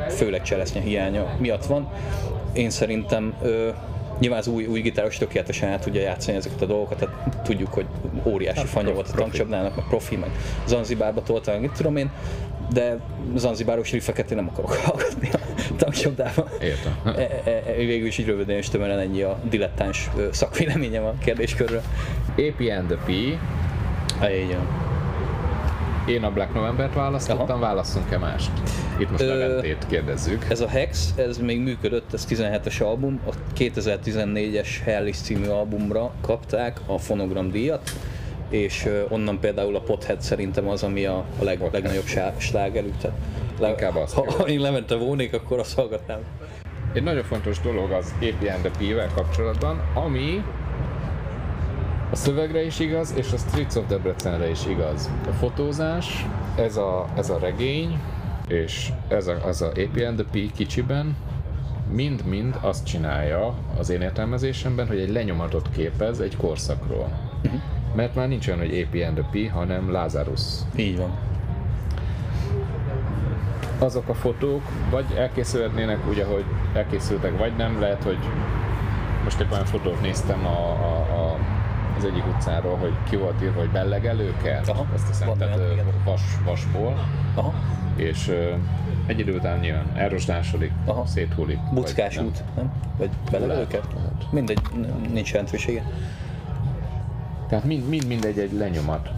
főleg 0.09 0.41
cseresznye 0.41 0.81
hiánya 0.81 1.35
miatt 1.37 1.65
van. 1.65 1.89
Én 2.53 2.69
szerintem 2.69 3.33
Nyilván 4.19 4.39
az 4.39 4.47
új, 4.47 4.65
új 4.65 4.81
gitáros 4.81 5.17
tökéletesen 5.17 5.69
el 5.69 5.79
tudja 5.79 6.01
játszani 6.01 6.37
ezeket 6.37 6.61
a 6.61 6.65
dolgokat, 6.65 6.97
tehát 6.97 7.43
tudjuk, 7.43 7.73
hogy 7.73 7.85
óriási 8.23 8.57
hát, 8.57 8.67
fanya 8.67 8.93
volt 8.93 9.09
a 9.09 9.15
tankcsapdának, 9.15 9.75
meg 9.75 9.85
profi, 9.85 10.15
meg 10.15 10.29
Zanzibárba 10.67 11.23
tolta, 11.23 11.59
meg 11.59 11.71
tudom 11.71 11.95
én, 11.95 12.11
de 12.73 12.97
Zanzibáros 13.35 13.91
riffeket 13.91 14.31
én 14.31 14.37
nem 14.37 14.47
akarok 14.47 14.73
hallgatni 14.73 15.29
a 15.33 15.39
tankcsapdában. 15.77 16.47
Értem. 16.61 16.99
E, 17.05 17.41
e, 17.45 17.63
e, 17.67 17.73
végül 17.75 18.07
is 18.07 18.17
így 18.17 18.25
röviden 18.25 18.57
és 18.57 18.69
tömören 18.69 18.99
ennyi 18.99 19.21
a 19.21 19.39
dilettáns 19.49 20.09
szakvéleményem 20.31 21.05
a 21.05 21.13
kérdéskörről. 21.23 21.81
AP 22.29 22.61
and 22.77 22.87
the 22.87 22.97
P. 23.05 23.09
Így 23.09 24.55
én 26.09 26.23
a 26.23 26.31
Black 26.31 26.53
November-t 26.53 26.93
választottam, 26.93 27.49
Aha. 27.49 27.59
válasszunk-e 27.59 28.17
mást? 28.17 28.51
Itt 28.97 29.11
most 29.11 29.23
Leventét 29.23 29.85
kérdezzük. 29.87 30.45
Ez 30.49 30.61
a 30.61 30.67
Hex, 30.67 31.13
ez 31.15 31.37
még 31.37 31.59
működött, 31.59 32.13
ez 32.13 32.25
17-es 32.29 32.83
album, 32.83 33.19
a 33.27 33.33
2014-es 33.57 34.67
Hellis 34.83 35.17
című 35.17 35.47
albumra 35.47 36.11
kapták 36.21 36.79
a 36.85 36.97
fonogram 36.97 37.51
díjat, 37.51 37.91
és 38.49 38.87
onnan 39.09 39.39
például 39.39 39.75
a 39.75 39.81
Pothead 39.81 40.21
szerintem 40.21 40.67
az, 40.67 40.83
ami 40.83 41.05
a, 41.05 41.25
a 41.39 41.43
leg, 41.43 41.69
legnagyobb 41.71 42.07
slágerük. 42.37 42.93
Le, 43.59 43.69
Inkább 43.69 43.95
az. 43.95 44.13
Ha, 44.13 44.31
ha 44.37 44.47
én 44.47 44.59
Levente 44.59 44.95
volnék, 44.95 45.33
akkor 45.33 45.59
azt 45.59 45.75
hallgatnám. 45.75 46.19
Egy 46.93 47.03
nagyon 47.03 47.23
fontos 47.23 47.59
dolog 47.59 47.91
az 47.91 48.13
APN 48.21 48.93
vel 48.93 49.09
kapcsolatban, 49.15 49.81
ami 49.93 50.43
a 52.11 52.15
szövegre 52.15 52.65
is 52.65 52.79
igaz, 52.79 53.13
és 53.15 53.31
a 53.31 53.37
Streets 53.37 53.75
of 53.75 53.87
Debrecenre 53.87 54.49
is 54.49 54.65
igaz. 54.65 55.09
A 55.27 55.31
fotózás, 55.31 56.25
ez 56.55 56.77
a, 56.77 57.05
ez 57.17 57.29
a 57.29 57.37
regény, 57.39 57.99
és 58.47 58.91
ez 59.07 59.27
a, 59.27 59.45
az 59.45 59.61
a 59.61 59.67
APN 59.67 60.15
the 60.15 60.25
P 60.31 60.51
kicsiben, 60.51 61.15
mind-mind 61.91 62.57
azt 62.61 62.85
csinálja 62.85 63.53
az 63.77 63.89
én 63.89 64.01
értelmezésemben, 64.01 64.87
hogy 64.87 64.99
egy 64.99 65.11
lenyomatot 65.11 65.69
képez 65.75 66.19
egy 66.19 66.37
korszakról. 66.37 67.09
Uh-huh. 67.43 67.61
Mert 67.95 68.15
már 68.15 68.27
nincs 68.27 68.47
olyan, 68.47 68.59
hogy 68.59 68.87
APN 68.87 69.13
the 69.13 69.29
P, 69.31 69.51
hanem 69.51 69.91
Lazarus. 69.91 70.41
Így 70.75 70.97
van. 70.97 71.11
Azok 73.79 74.07
a 74.07 74.13
fotók 74.13 74.61
vagy 74.89 75.05
elkészülhetnének 75.15 76.07
úgy, 76.09 76.19
ahogy 76.19 76.43
elkészültek, 76.73 77.37
vagy 77.37 77.55
nem. 77.55 77.79
Lehet, 77.79 78.03
hogy 78.03 78.17
most 79.23 79.39
egy 79.39 79.47
olyan 79.51 79.65
fotót 79.65 80.01
néztem 80.01 80.45
a, 80.45 80.69
a, 80.69 80.97
a 81.21 81.28
az 81.99 82.05
egyik 82.05 82.27
utcáról, 82.27 82.77
hogy 82.77 82.93
ki 83.09 83.15
volt 83.15 83.41
írva, 83.43 83.59
hogy 83.59 83.69
bellegelőkert, 83.69 84.67
Aha, 84.67 84.85
azt 84.93 85.07
hiszem, 85.07 85.37
tehát 85.37 85.57
olyan, 85.57 85.85
vas, 86.05 86.21
vasból. 86.45 87.05
Aha. 87.35 87.53
És 87.95 88.27
uh, 88.27 88.35
egy 89.05 89.19
idő 89.19 89.35
után 89.35 89.59
nyilván 89.59 89.91
elrosdásodik, 89.95 90.71
Aha. 90.85 91.05
széthullik. 91.05 91.59
Buckás 91.73 92.17
út, 92.17 92.43
nem? 92.55 92.71
Vagy 92.97 93.09
bellegelőkert? 93.31 93.93
Mindegy, 94.31 94.61
nincs 95.13 95.31
jelentősége. 95.31 95.83
Tehát 97.47 97.65
mind, 97.65 97.87
mind 97.87 98.07
mindegy 98.07 98.39
egy 98.39 98.53
lenyomat. 98.53 99.09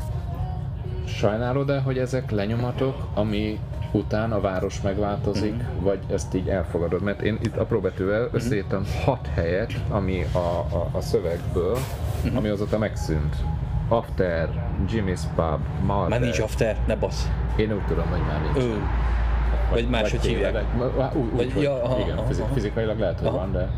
Sajnálod-e, 1.06 1.80
hogy 1.80 1.98
ezek 1.98 2.32
lenyomatok, 2.32 3.08
ami 3.14 3.60
után 3.92 4.32
a 4.32 4.40
város 4.40 4.82
megváltozik, 4.82 5.54
mm-hmm. 5.54 5.84
vagy 5.84 6.00
ezt 6.12 6.34
így 6.34 6.48
elfogadod? 6.48 7.02
Mert 7.02 7.22
én 7.22 7.38
itt 7.42 7.58
apró 7.58 7.80
betűvel 7.80 8.22
mm-hmm. 8.22 8.36
összeírtam 8.36 8.84
hat 9.04 9.28
helyet, 9.34 9.74
ami 9.90 10.26
a, 10.32 10.38
a, 10.38 10.90
a 10.92 11.02
szövegből 11.02 11.78
uh-huh. 12.24 12.38
ami 12.38 12.48
azóta 12.48 12.78
megszűnt. 12.78 13.36
After, 13.88 14.50
Jimmy's 14.90 15.22
Pub, 15.36 15.60
Mother. 15.86 16.10
Már 16.10 16.20
nincs 16.20 16.40
After, 16.40 16.78
ne 16.88 16.96
basz. 16.96 17.30
Én 17.56 17.74
úgy 17.74 17.86
tudom, 17.86 18.08
hogy 18.08 18.22
már 18.28 18.42
nincs. 18.42 18.66
Ő. 18.66 18.70
Vagy, 18.70 19.82
vagy 19.82 19.90
máshogy 19.90 20.26
hívják. 20.26 20.64
Úgy, 20.78 21.22
úgy, 21.22 21.36
vagy, 21.36 21.54
hogy, 21.54 21.64
ja, 21.64 21.84
aha, 21.84 22.00
igen, 22.00 22.18
aha, 22.18 22.48
fizikailag 22.54 23.00
lehet, 23.00 23.20
hogy 23.20 23.28
aha. 23.28 23.38
van, 23.38 23.52
de 23.52 23.70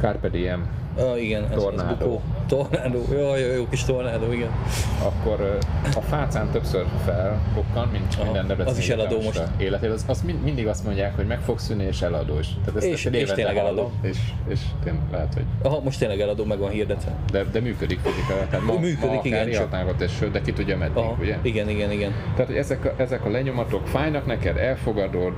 Carpe 0.00 0.28
Diem 0.28 0.68
Ah, 0.98 1.22
igen, 1.22 1.44
ez, 1.44 1.58
tornádó. 1.58 1.90
ez 1.90 1.98
bukó. 1.98 2.20
Tornádó, 2.48 3.04
jó, 3.12 3.36
jó, 3.36 3.52
jó 3.54 3.68
kis 3.68 3.84
tornádó, 3.84 4.32
igen. 4.32 4.50
Akkor 5.02 5.58
a 5.96 6.00
fácán 6.00 6.50
többször 6.50 6.86
felbukkan, 7.04 7.88
mint 7.92 8.14
Aha, 8.14 8.24
minden 8.24 8.46
Debreceni 8.46 8.76
Az 8.76 8.82
is 8.82 8.88
eladó 8.88 9.20
most. 9.20 9.42
Életében, 9.58 9.94
az, 9.94 10.04
az 10.06 10.22
mind, 10.22 10.42
mindig 10.42 10.66
azt 10.66 10.84
mondják, 10.84 11.16
hogy 11.16 11.26
meg 11.26 11.40
fog 11.40 11.58
szűnni 11.58 11.84
és 11.84 12.02
eladó 12.02 12.38
is. 12.38 12.48
Tehát 12.64 12.76
ezt 12.76 12.86
és, 12.86 13.04
és 13.04 13.30
tényleg 13.32 13.56
eladó. 13.56 13.90
És, 14.02 14.18
és 14.48 14.60
tényleg 14.84 15.02
lehet, 15.10 15.34
hogy... 15.34 15.44
Aha, 15.62 15.80
most 15.80 15.98
tényleg 15.98 16.20
eladó, 16.20 16.44
meg 16.44 16.58
van 16.58 16.70
hirdetve. 16.70 17.12
De, 17.32 17.44
de 17.44 17.60
működik 17.60 17.98
fizikailag. 17.98 18.48
Tehát 18.48 18.66
ma, 18.66 18.78
működik, 18.78 19.20
ma 19.20 19.20
igen. 19.22 19.50
Csak... 19.50 19.94
és 19.98 20.28
de 20.32 20.40
ki 20.40 20.52
tudja 20.52 20.76
meddig, 20.76 20.96
Aha, 20.96 21.16
ugye? 21.20 21.36
Igen, 21.42 21.68
igen, 21.68 21.90
igen. 21.90 22.12
Tehát, 22.32 22.46
hogy 22.46 22.56
ezek 22.56 22.84
a, 22.84 22.94
ezek 22.96 23.24
a 23.24 23.30
lenyomatok 23.30 23.86
fájnak 23.86 24.26
neked, 24.26 24.56
elfogadod, 24.56 25.32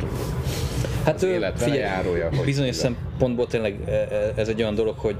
hát 1.04 1.14
az 1.14 1.22
élet 1.22 1.62
figyelj, 1.62 1.80
járója. 1.80 2.28
Bizonyos 2.44 2.76
szempontból 2.76 3.46
tényleg 3.46 3.78
e, 3.86 3.90
e, 3.90 4.32
ez 4.36 4.48
egy 4.48 4.62
olyan 4.62 4.74
dolog, 4.74 4.98
hogy 4.98 5.16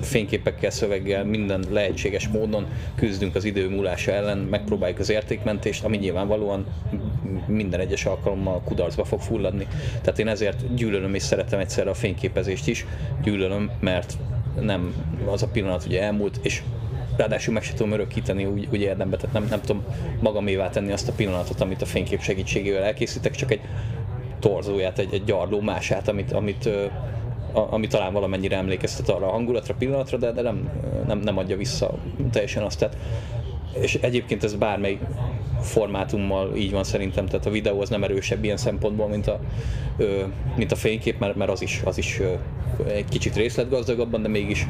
fényképekkel, 0.00 0.70
szöveggel, 0.70 1.24
minden 1.24 1.64
lehetséges 1.70 2.28
módon 2.28 2.66
küzdünk 2.94 3.34
az 3.34 3.44
idő 3.44 3.68
múlása 3.68 4.12
ellen, 4.12 4.38
megpróbáljuk 4.38 4.98
az 4.98 5.10
értékmentést, 5.10 5.84
ami 5.84 5.96
nyilvánvalóan 5.96 6.66
minden 7.46 7.80
egyes 7.80 8.04
alkalommal 8.04 8.62
kudarcba 8.64 9.04
fog 9.04 9.20
fulladni. 9.20 9.66
Tehát 10.02 10.18
én 10.18 10.28
ezért 10.28 10.74
gyűlölöm 10.74 11.14
és 11.14 11.22
szeretem 11.22 11.58
egyszerre 11.58 11.90
a 11.90 11.94
fényképezést 11.94 12.68
is, 12.68 12.86
gyűlölöm, 13.22 13.70
mert 13.80 14.18
nem 14.60 14.94
az 15.26 15.42
a 15.42 15.48
pillanat 15.48 15.84
ugye 15.86 16.02
elmúlt, 16.02 16.38
és 16.42 16.62
ráadásul 17.16 17.54
meg 17.54 17.62
sem 17.62 17.76
tudom 17.76 17.92
örökíteni 17.92 18.44
úgy, 18.44 18.68
úgy 18.72 18.80
érdembe, 18.80 19.16
tehát 19.16 19.34
nem, 19.34 19.46
nem 19.50 19.60
tudom 19.60 19.84
magamévá 20.20 20.70
tenni 20.70 20.92
azt 20.92 21.08
a 21.08 21.12
pillanatot, 21.12 21.60
amit 21.60 21.82
a 21.82 21.86
fénykép 21.86 22.20
segítségével 22.20 22.82
elkészítek, 22.82 23.34
csak 23.34 23.50
egy 23.50 23.60
torzóját, 24.38 24.98
egy, 24.98 25.14
egy 25.14 25.24
gyarló 25.24 25.60
mását, 25.60 26.08
amit, 26.08 26.32
amit 26.32 26.68
ami 27.56 27.86
talán 27.86 28.12
valamennyire 28.12 28.56
emlékeztet 28.56 29.08
arra 29.08 29.26
a 29.26 29.30
hangulatra, 29.30 29.74
pillanatra, 29.78 30.16
de, 30.16 30.32
de 30.32 30.42
nem, 30.42 30.70
nem, 31.06 31.18
nem 31.18 31.38
adja 31.38 31.56
vissza 31.56 31.94
teljesen 32.30 32.62
azt. 32.62 32.78
Tehát, 32.78 32.96
és 33.80 33.94
egyébként 33.94 34.44
ez 34.44 34.54
bármely 34.54 34.98
formátummal 35.60 36.56
így 36.56 36.70
van 36.70 36.84
szerintem, 36.84 37.26
tehát 37.26 37.46
a 37.46 37.50
videó 37.50 37.80
az 37.80 37.88
nem 37.88 38.04
erősebb 38.04 38.44
ilyen 38.44 38.56
szempontból, 38.56 39.08
mint 39.08 39.26
a, 39.26 39.40
mint 40.56 40.72
a 40.72 40.76
fénykép, 40.76 41.18
mert, 41.18 41.36
mert 41.36 41.50
az 41.50 41.62
is, 41.62 41.80
az 41.84 41.98
is 41.98 42.20
egy 42.86 43.08
kicsit 43.08 43.36
részletgazdagabban, 43.36 44.22
de 44.22 44.28
mégis 44.28 44.66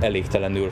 elégtelenül 0.00 0.70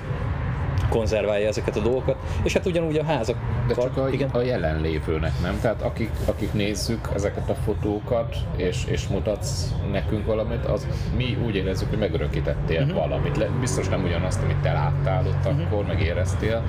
konzerválja 0.88 1.46
ezeket 1.46 1.76
a 1.76 1.80
dolgokat, 1.80 2.16
és 2.42 2.52
hát 2.52 2.66
ugyanúgy 2.66 2.96
a 2.96 3.04
házak. 3.04 3.36
De 3.66 3.74
csak 3.74 3.96
a, 3.96 4.08
igen. 4.08 4.28
a 4.28 4.42
jelenlévőnek, 4.42 5.32
nem? 5.42 5.58
Tehát 5.60 5.82
akik, 5.82 6.10
akik 6.24 6.52
nézzük 6.52 7.08
ezeket 7.14 7.50
a 7.50 7.54
fotókat, 7.54 8.36
és, 8.56 8.84
és 8.86 9.06
mutatsz 9.06 9.74
nekünk 9.92 10.26
valamit, 10.26 10.64
az 10.64 10.86
mi 11.16 11.38
úgy 11.46 11.54
érezzük, 11.54 11.88
hogy 11.88 11.98
megörökítettél 11.98 12.82
uh-huh. 12.82 12.96
valamit. 12.96 13.36
Le, 13.36 13.46
biztos 13.60 13.88
nem 13.88 14.04
ugyanazt, 14.04 14.42
amit 14.42 14.56
te 14.56 14.72
láttál 14.72 15.26
ott 15.26 15.46
uh-huh. 15.46 15.66
akkor, 15.66 15.84
meg 15.86 16.00
éreztél. 16.00 16.62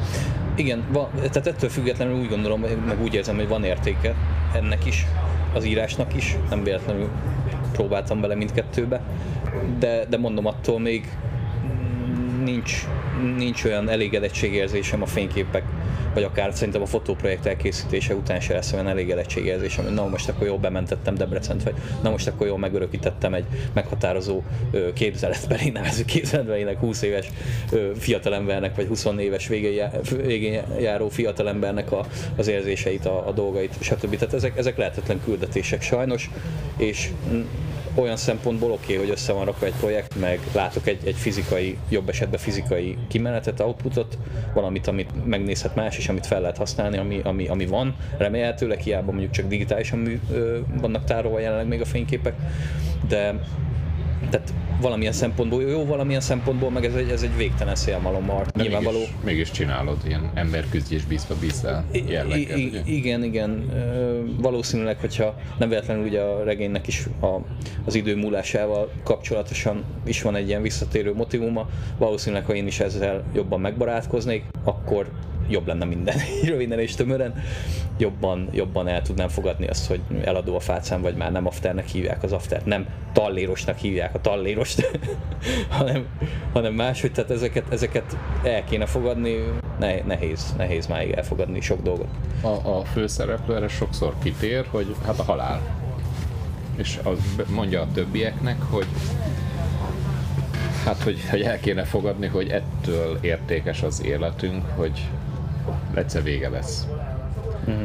Igen, 0.55 0.83
va, 0.91 1.09
tehát 1.15 1.47
ettől 1.47 1.69
függetlenül 1.69 2.19
úgy 2.19 2.29
gondolom, 2.29 2.59
meg 2.59 3.01
úgy 3.01 3.13
érzem, 3.13 3.35
hogy 3.35 3.47
van 3.47 3.63
értéke 3.63 4.15
ennek 4.53 4.85
is, 4.85 5.05
az 5.53 5.65
írásnak 5.65 6.15
is, 6.15 6.37
nem 6.49 6.63
véletlenül 6.63 7.09
próbáltam 7.71 8.21
bele 8.21 8.35
mindkettőbe, 8.35 9.01
de, 9.79 10.05
de 10.09 10.17
mondom, 10.17 10.45
attól 10.45 10.79
még 10.79 11.17
nincs, 12.43 12.87
nincs 13.37 13.63
olyan 13.63 13.89
elégedettségérzésem 13.89 15.01
a 15.01 15.05
fényképek, 15.05 15.63
vagy 16.13 16.23
akár 16.23 16.53
szerintem 16.53 16.81
a 16.81 16.85
fotóprojekt 16.85 17.45
elkészítése 17.45 18.15
után 18.15 18.39
se 18.39 18.53
lesz 18.53 18.73
olyan 18.73 18.87
elégedettségérzésem, 18.87 19.83
hogy 19.83 19.93
na 19.93 20.07
most 20.07 20.29
akkor 20.29 20.47
jól 20.47 20.57
bementettem 20.57 21.15
Debrecent, 21.15 21.63
vagy 21.63 21.73
na 22.01 22.09
most 22.09 22.27
akkor 22.27 22.47
jól 22.47 22.57
megörökítettem 22.57 23.33
egy 23.33 23.45
meghatározó 23.73 24.41
képzeletbeli, 24.93 25.69
nevező 25.69 26.05
képzeletbelinek 26.05 26.79
20 26.79 27.01
éves 27.01 27.27
fiatalembernek, 27.97 28.75
vagy 28.75 28.87
20 28.87 29.05
éves 29.17 29.47
végén 30.25 30.61
járó 30.79 31.09
fiatalembernek 31.09 31.91
a, 31.91 32.05
az 32.35 32.47
érzéseit, 32.47 33.05
a, 33.05 33.27
a 33.27 33.31
dolgait, 33.31 33.73
stb. 33.79 34.15
Tehát 34.15 34.33
ezek, 34.33 34.57
ezek 34.57 34.77
lehetetlen 34.77 35.21
küldetések 35.23 35.81
sajnos, 35.81 36.29
és 36.77 37.09
olyan 37.99 38.17
szempontból 38.17 38.71
oké, 38.71 38.83
okay, 38.83 38.95
hogy 38.95 39.09
össze 39.09 39.33
van 39.33 39.45
rakva 39.45 39.65
egy 39.65 39.73
projekt, 39.79 40.19
meg 40.19 40.39
látok 40.53 40.87
egy, 40.87 40.99
egy 41.05 41.15
fizikai, 41.15 41.77
jobb 41.89 42.09
esetben 42.09 42.39
fizikai 42.39 42.97
kimenetet, 43.07 43.59
outputot, 43.59 44.17
valamit, 44.53 44.87
amit 44.87 45.25
megnézhet 45.25 45.75
más, 45.75 45.97
és 45.97 46.09
amit 46.09 46.25
fel 46.25 46.41
lehet 46.41 46.57
használni, 46.57 46.97
ami, 46.97 47.21
ami, 47.23 47.47
ami 47.47 47.65
van. 47.65 47.95
Remélhetőleg 48.17 48.79
hiába 48.79 49.11
mondjuk 49.11 49.31
csak 49.31 49.47
digitálisan 49.47 49.99
mű, 49.99 50.19
ö, 50.31 50.59
vannak 50.81 51.03
tárolva 51.03 51.39
jelenleg 51.39 51.67
még 51.67 51.81
a 51.81 51.85
fényképek, 51.85 52.35
de 53.07 53.39
tehát 54.29 54.53
valamilyen 54.81 55.13
szempontból 55.13 55.61
jó, 55.61 55.85
valamilyen 55.85 56.21
szempontból 56.21 56.69
meg 56.69 56.85
ez 56.85 56.93
egy, 56.93 57.09
ez 57.09 57.21
egy 57.21 57.35
végtelen 57.37 57.75
szélmalom 57.75 58.23
mart. 58.23 58.55
De 58.55 58.63
Nyilvánvaló. 58.63 58.97
Mégis, 58.97 59.13
mégis 59.23 59.51
csinálod 59.51 59.97
ilyen 60.07 60.31
emberküzdés 60.33 61.05
bízva 61.05 61.35
bízzel 61.39 61.85
jelleggel. 62.07 62.57
Igen, 62.85 63.23
igen. 63.23 63.65
Valószínűleg, 64.37 64.99
hogyha 64.99 65.35
nem 65.57 65.69
véletlenül 65.69 66.05
ugye 66.05 66.21
a 66.21 66.43
regénynek 66.43 66.87
is 66.87 67.07
a, 67.21 67.27
az 67.85 67.95
idő 67.95 68.15
múlásával 68.15 68.91
kapcsolatosan 69.03 69.83
is 70.05 70.21
van 70.21 70.35
egy 70.35 70.47
ilyen 70.47 70.61
visszatérő 70.61 71.13
motivuma, 71.13 71.69
valószínűleg, 71.97 72.45
ha 72.45 72.53
én 72.53 72.67
is 72.67 72.79
ezzel 72.79 73.23
jobban 73.33 73.59
megbarátkoznék, 73.59 74.43
akkor 74.63 75.09
jobb 75.49 75.67
lenne 75.67 75.85
minden, 75.85 76.15
röviden 76.45 76.79
és 76.79 76.95
tömören, 76.95 77.43
jobban, 77.97 78.49
jobban 78.51 78.87
el 78.87 79.01
tudnám 79.01 79.27
fogadni 79.27 79.67
azt, 79.67 79.87
hogy 79.87 80.01
eladó 80.23 80.55
a 80.55 80.59
fácán, 80.59 81.01
vagy 81.01 81.15
már 81.15 81.31
nem 81.31 81.45
afternek 81.45 81.87
hívják 81.87 82.23
az 82.23 82.31
aftert, 82.31 82.65
nem 82.65 82.87
tallérosnak 83.13 83.77
hívják 83.77 84.15
a 84.15 84.21
tallérost, 84.21 84.99
hanem, 85.77 86.05
hanem 86.53 86.73
máshogy, 86.73 87.11
tehát 87.11 87.31
ezeket, 87.31 87.63
ezeket 87.69 88.17
el 88.43 88.63
kéne 88.63 88.85
fogadni, 88.85 89.35
ne, 89.79 90.01
nehéz, 90.01 90.53
nehéz 90.57 90.87
máig 90.87 91.11
elfogadni 91.11 91.61
sok 91.61 91.81
dolgot. 91.81 92.07
A, 92.41 92.47
a 92.47 92.83
főszereplő 92.83 93.55
erre 93.55 93.67
sokszor 93.67 94.13
kitér, 94.23 94.65
hogy 94.69 94.95
hát 95.05 95.19
a 95.19 95.23
halál. 95.23 95.61
És 96.75 96.99
az 97.03 97.17
mondja 97.49 97.81
a 97.81 97.87
többieknek, 97.93 98.61
hogy 98.61 98.87
hát, 100.85 101.03
hogy, 101.03 101.19
hogy 101.29 101.41
el 101.41 101.59
kéne 101.59 101.83
fogadni, 101.83 102.27
hogy 102.27 102.49
ettől 102.49 103.17
értékes 103.21 103.83
az 103.83 104.03
életünk, 104.03 104.65
hogy 104.75 105.09
egyszer 105.99 106.23
vége 106.23 106.49
lesz. 106.49 106.87
Mm. 107.69 107.83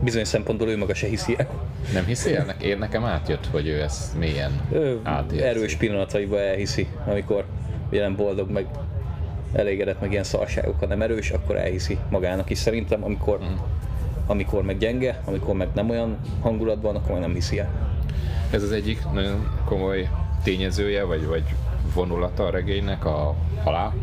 Bizonyos 0.00 0.28
szempontból 0.28 0.68
ő 0.68 0.76
maga 0.76 0.94
se 0.94 1.06
hiszi 1.06 1.34
el. 1.38 1.48
Nem 1.92 2.04
hiszi 2.04 2.34
el? 2.34 2.54
Én 2.60 2.78
nekem 2.78 3.04
átjött, 3.04 3.46
hogy 3.50 3.66
ő 3.66 3.82
ezt 3.82 4.18
mélyen 4.18 4.60
ő 4.72 5.00
átérzi. 5.02 5.44
Erős 5.44 5.74
pillanataiban 5.74 6.38
elhiszi, 6.38 6.88
amikor 7.06 7.44
jelen 7.90 8.16
boldog, 8.16 8.50
meg 8.50 8.66
elégedett, 9.52 10.00
meg 10.00 10.10
ilyen 10.12 10.24
szarságok, 10.24 10.88
nem 10.88 11.02
erős, 11.02 11.30
akkor 11.30 11.56
elhiszi 11.56 11.98
magának 12.10 12.50
is 12.50 12.58
szerintem, 12.58 13.04
amikor, 13.04 13.38
mm. 13.38 13.54
amikor 14.26 14.62
meg 14.62 14.78
gyenge, 14.78 15.22
amikor 15.24 15.54
meg 15.54 15.68
nem 15.74 15.90
olyan 15.90 16.18
hangulatban, 16.40 16.96
akkor 16.96 17.18
nem 17.18 17.34
hiszi 17.34 17.58
el. 17.58 17.70
Ez 18.50 18.62
az 18.62 18.72
egyik 18.72 19.04
nagyon 19.12 19.48
komoly 19.64 20.08
tényezője, 20.42 21.04
vagy, 21.04 21.26
vagy 21.26 21.44
vonulata 21.94 22.46
a 22.46 22.50
regénynek 22.50 23.04
a 23.04 23.34
halál? 23.64 23.94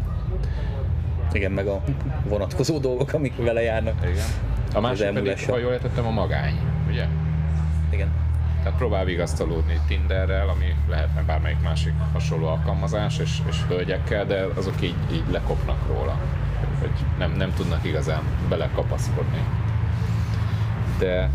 Igen, 1.32 1.52
meg 1.52 1.68
a 1.68 1.82
vonatkozó 2.24 2.78
dolgok, 2.78 3.14
amik 3.14 3.36
vele 3.36 3.62
járnak. 3.62 3.96
Igen. 4.02 4.26
A 4.74 4.80
másik 4.80 5.10
pedig, 5.10 5.46
ha 5.46 5.58
jól 5.58 5.72
értettem, 5.72 6.06
a 6.06 6.10
magány, 6.10 6.60
ugye? 6.88 7.06
Igen. 7.90 8.12
Tehát 8.64 8.78
próbál 8.78 9.06
vigasztalódni 9.06 9.80
Tinderrel, 9.88 10.50
ami 10.50 10.76
lehetne 10.90 11.22
bármelyik 11.22 11.62
másik 11.62 11.94
hasonló 12.14 12.48
alkalmazás, 12.48 13.20
és, 13.20 13.42
és 13.50 13.58
hölgyekkel, 13.68 14.26
de 14.26 14.46
azok 14.56 14.82
így, 14.82 14.96
így 15.12 15.24
lekopnak 15.32 15.88
róla. 15.88 16.20
Hogy 16.80 17.06
nem, 17.18 17.32
nem 17.32 17.54
tudnak 17.54 17.86
igazán 17.86 18.24
belekapaszkodni. 18.50 19.44
De 20.98 21.30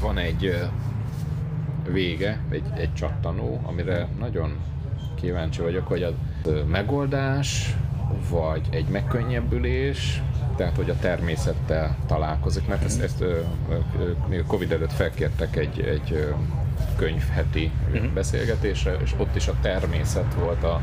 van 0.00 0.18
egy 0.18 0.68
vége, 1.92 2.38
egy, 2.50 2.64
egy 2.76 2.94
csattanó, 2.94 3.60
amire 3.64 4.08
nagyon 4.18 4.56
kíváncsi 5.14 5.60
vagyok, 5.60 5.86
hogy 5.86 6.02
a 6.02 6.12
megoldás 6.66 7.76
vagy 8.30 8.62
egy 8.70 8.86
megkönnyebbülés, 8.88 10.22
tehát 10.56 10.76
hogy 10.76 10.90
a 10.90 10.96
természettel 11.00 11.96
találkozik, 12.06 12.66
mert 12.66 12.84
ezt, 12.84 13.02
ezt 13.02 13.24
még 14.28 14.38
a 14.38 14.44
Covid 14.46 14.72
előtt 14.72 14.92
felkértek 14.92 15.56
egy, 15.56 15.80
egy 15.80 16.34
könyvheti 16.96 17.70
uh-huh. 17.92 18.12
beszélgetésre, 18.12 18.96
és 19.02 19.14
ott 19.16 19.36
is 19.36 19.48
a 19.48 19.54
természet 19.60 20.34
volt 20.34 20.64
a 20.64 20.80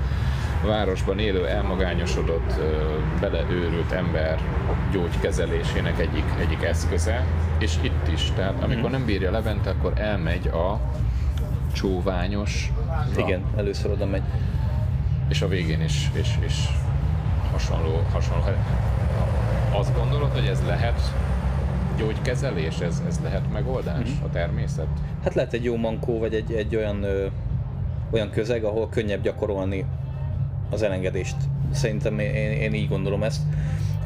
városban 0.66 1.20
élő, 1.20 1.48
elmagányosodott, 1.48 2.54
beleőrült 3.20 3.92
ember 3.92 4.40
gyógykezelésének 4.92 6.00
egyik, 6.00 6.26
egyik 6.40 6.64
eszköze, 6.64 7.26
és 7.58 7.76
itt 7.82 8.08
is, 8.14 8.32
tehát 8.36 8.54
amikor 8.54 8.76
uh-huh. 8.76 8.92
nem 8.92 9.06
bírja 9.06 9.32
Levente, 9.32 9.70
akkor 9.70 9.94
elmegy 9.96 10.48
a 10.48 10.80
csóványos. 11.74 12.72
Igen, 13.18 13.44
először 13.56 13.92
oda 13.92 14.06
megy. 14.06 14.24
És 15.28 15.42
a 15.42 15.48
végén 15.48 15.82
is, 15.82 16.10
és, 16.14 16.30
és 16.46 16.54
hasonló, 17.56 18.02
hasonló. 18.12 18.44
Azt 19.72 19.96
gondolod, 19.96 20.32
hogy 20.32 20.46
ez 20.46 20.60
lehet 20.66 21.02
gyógykezelés, 21.98 22.80
ez, 22.80 23.02
ez 23.08 23.20
lehet 23.24 23.52
megoldás 23.52 24.10
mm-hmm. 24.10 24.24
a 24.24 24.30
természet? 24.30 24.88
Hát 25.24 25.34
lehet 25.34 25.54
egy 25.54 25.64
jó 25.64 25.76
mankó, 25.76 26.20
vagy 26.20 26.34
egy, 26.34 26.52
egy 26.52 26.76
olyan, 26.76 27.04
ö, 27.04 27.26
olyan 28.12 28.30
közeg, 28.30 28.64
ahol 28.64 28.90
könnyebb 28.90 29.22
gyakorolni 29.22 29.86
az 30.70 30.82
elengedést. 30.82 31.36
Szerintem 31.72 32.20
én, 32.20 32.52
én 32.52 32.74
így 32.74 32.88
gondolom 32.88 33.24
ezt. 33.24 33.42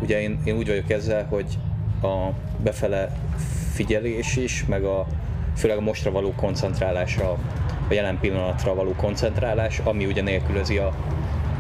Ugye 0.02 0.22
én, 0.22 0.39
én 0.43 0.56
úgy 0.56 0.68
vagyok 0.68 0.89
ezzel, 0.89 1.26
hogy 1.30 1.58
a 2.02 2.30
befele 2.64 3.18
figyelés 3.74 4.36
is, 4.36 4.66
meg 4.66 4.84
a 4.84 5.08
főleg 5.56 5.78
a 5.78 5.82
mostra 5.82 6.12
való 6.12 6.34
koncentrálás, 6.36 7.18
a, 7.18 7.32
a 7.89 7.93
jelen 7.93 8.20
pillanatra 8.20 8.76
való 8.76 8.93
koncentrálás, 8.95 9.80
ami 9.80 10.06
ugye 10.06 10.22
nélkülözi 10.22 10.78
a 10.78 10.93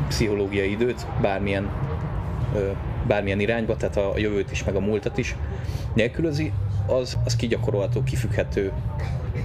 pszichológiai 0.09 0.71
időt, 0.71 1.07
bármilyen, 1.21 1.69
bármilyen 3.07 3.39
irányba, 3.39 3.75
tehát 3.75 3.97
a 3.97 4.13
jövőt 4.15 4.51
is, 4.51 4.63
meg 4.63 4.75
a 4.75 4.79
múltat 4.79 5.17
is 5.17 5.35
nélkülözi, 5.93 6.51
az, 6.87 7.17
az 7.25 7.35
kigyakorolható, 7.35 8.03
kifügghető, 8.03 8.71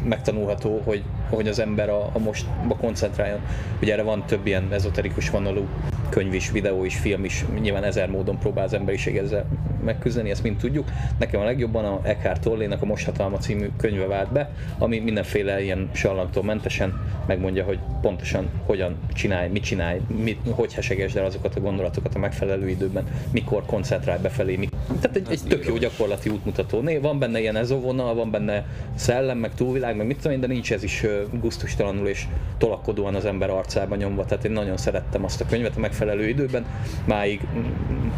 megtanulható, 0.04 0.80
hogy, 0.84 1.04
hogy 1.35 1.49
az 1.49 1.59
ember 1.59 1.89
a, 1.89 2.11
a 2.12 2.18
mostba 2.18 2.76
koncentráljon. 2.76 3.41
Ugye 3.82 3.93
erre 3.93 4.03
van 4.03 4.24
több 4.26 4.47
ilyen 4.47 4.68
ezoterikus 4.72 5.30
vonalú 5.30 5.66
könyv 6.09 6.35
is, 6.35 6.51
videó 6.51 6.85
is, 6.85 6.97
film 6.97 7.24
is, 7.24 7.45
nyilván 7.61 7.85
ezer 7.85 8.11
módon 8.11 8.39
próbál 8.39 8.64
az 8.64 8.72
emberiség 8.72 9.16
ezzel 9.16 9.47
megküzdeni, 9.85 10.30
ezt 10.30 10.43
mind 10.43 10.57
tudjuk. 10.57 10.89
Nekem 11.18 11.41
a 11.41 11.45
legjobban 11.45 11.85
a 11.85 12.01
Eckhart 12.03 12.41
Tolle-nak 12.41 12.82
a 12.82 12.87
Most 12.87 13.05
Hatalma 13.05 13.39
című 13.39 13.68
könyve 13.76 14.07
vált 14.07 14.32
be, 14.32 14.51
ami 14.78 14.99
mindenféle 14.99 15.62
ilyen 15.62 15.91
sallangtól 15.93 16.43
mentesen 16.43 17.01
megmondja, 17.26 17.64
hogy 17.64 17.78
pontosan 18.01 18.49
hogyan 18.66 18.97
csinálj, 19.14 19.49
mit 19.49 19.62
csinálj, 19.62 20.01
mit, 20.22 20.39
hogy 20.51 20.74
hesegesd 20.74 21.16
el 21.16 21.24
azokat 21.24 21.57
a 21.57 21.61
gondolatokat 21.61 22.14
a 22.14 22.18
megfelelő 22.18 22.68
időben, 22.68 23.05
mikor 23.32 23.64
koncentrálj 23.66 24.20
befelé. 24.20 24.57
Mi... 24.57 24.68
Tehát 25.01 25.16
egy, 25.16 25.26
egy 25.30 25.41
tök 25.49 25.66
jó 25.66 25.76
gyakorlati 25.76 26.30
útmutató. 26.30 26.80
Né, 26.80 26.99
van 26.99 27.18
benne 27.18 27.41
ilyen 27.41 27.57
ezovonal, 27.57 28.14
van 28.14 28.30
benne 28.30 28.66
szellem, 28.95 29.39
meg 29.39 29.55
túlvilág, 29.55 29.97
meg 29.97 30.07
mit 30.07 30.16
tudom 30.16 30.32
én, 30.32 30.41
de 30.41 30.47
nincs 30.47 30.72
ez 30.72 30.82
is 30.82 31.07
guztustalanul 31.33 32.07
és 32.07 32.27
tolakodóan 32.59 33.14
az 33.14 33.25
ember 33.25 33.51
arcába 33.51 33.97
nyomva. 33.97 34.25
Tehát 34.25 34.45
én 34.45 34.53
nagyon 34.53 34.77
szerettem 34.77 35.25
azt 35.25 35.41
a 35.41 35.47
könyvet 35.47 35.77
a 35.77 35.81
megfelelő 35.81 36.29
időben. 36.29 36.64
Máig, 37.05 37.41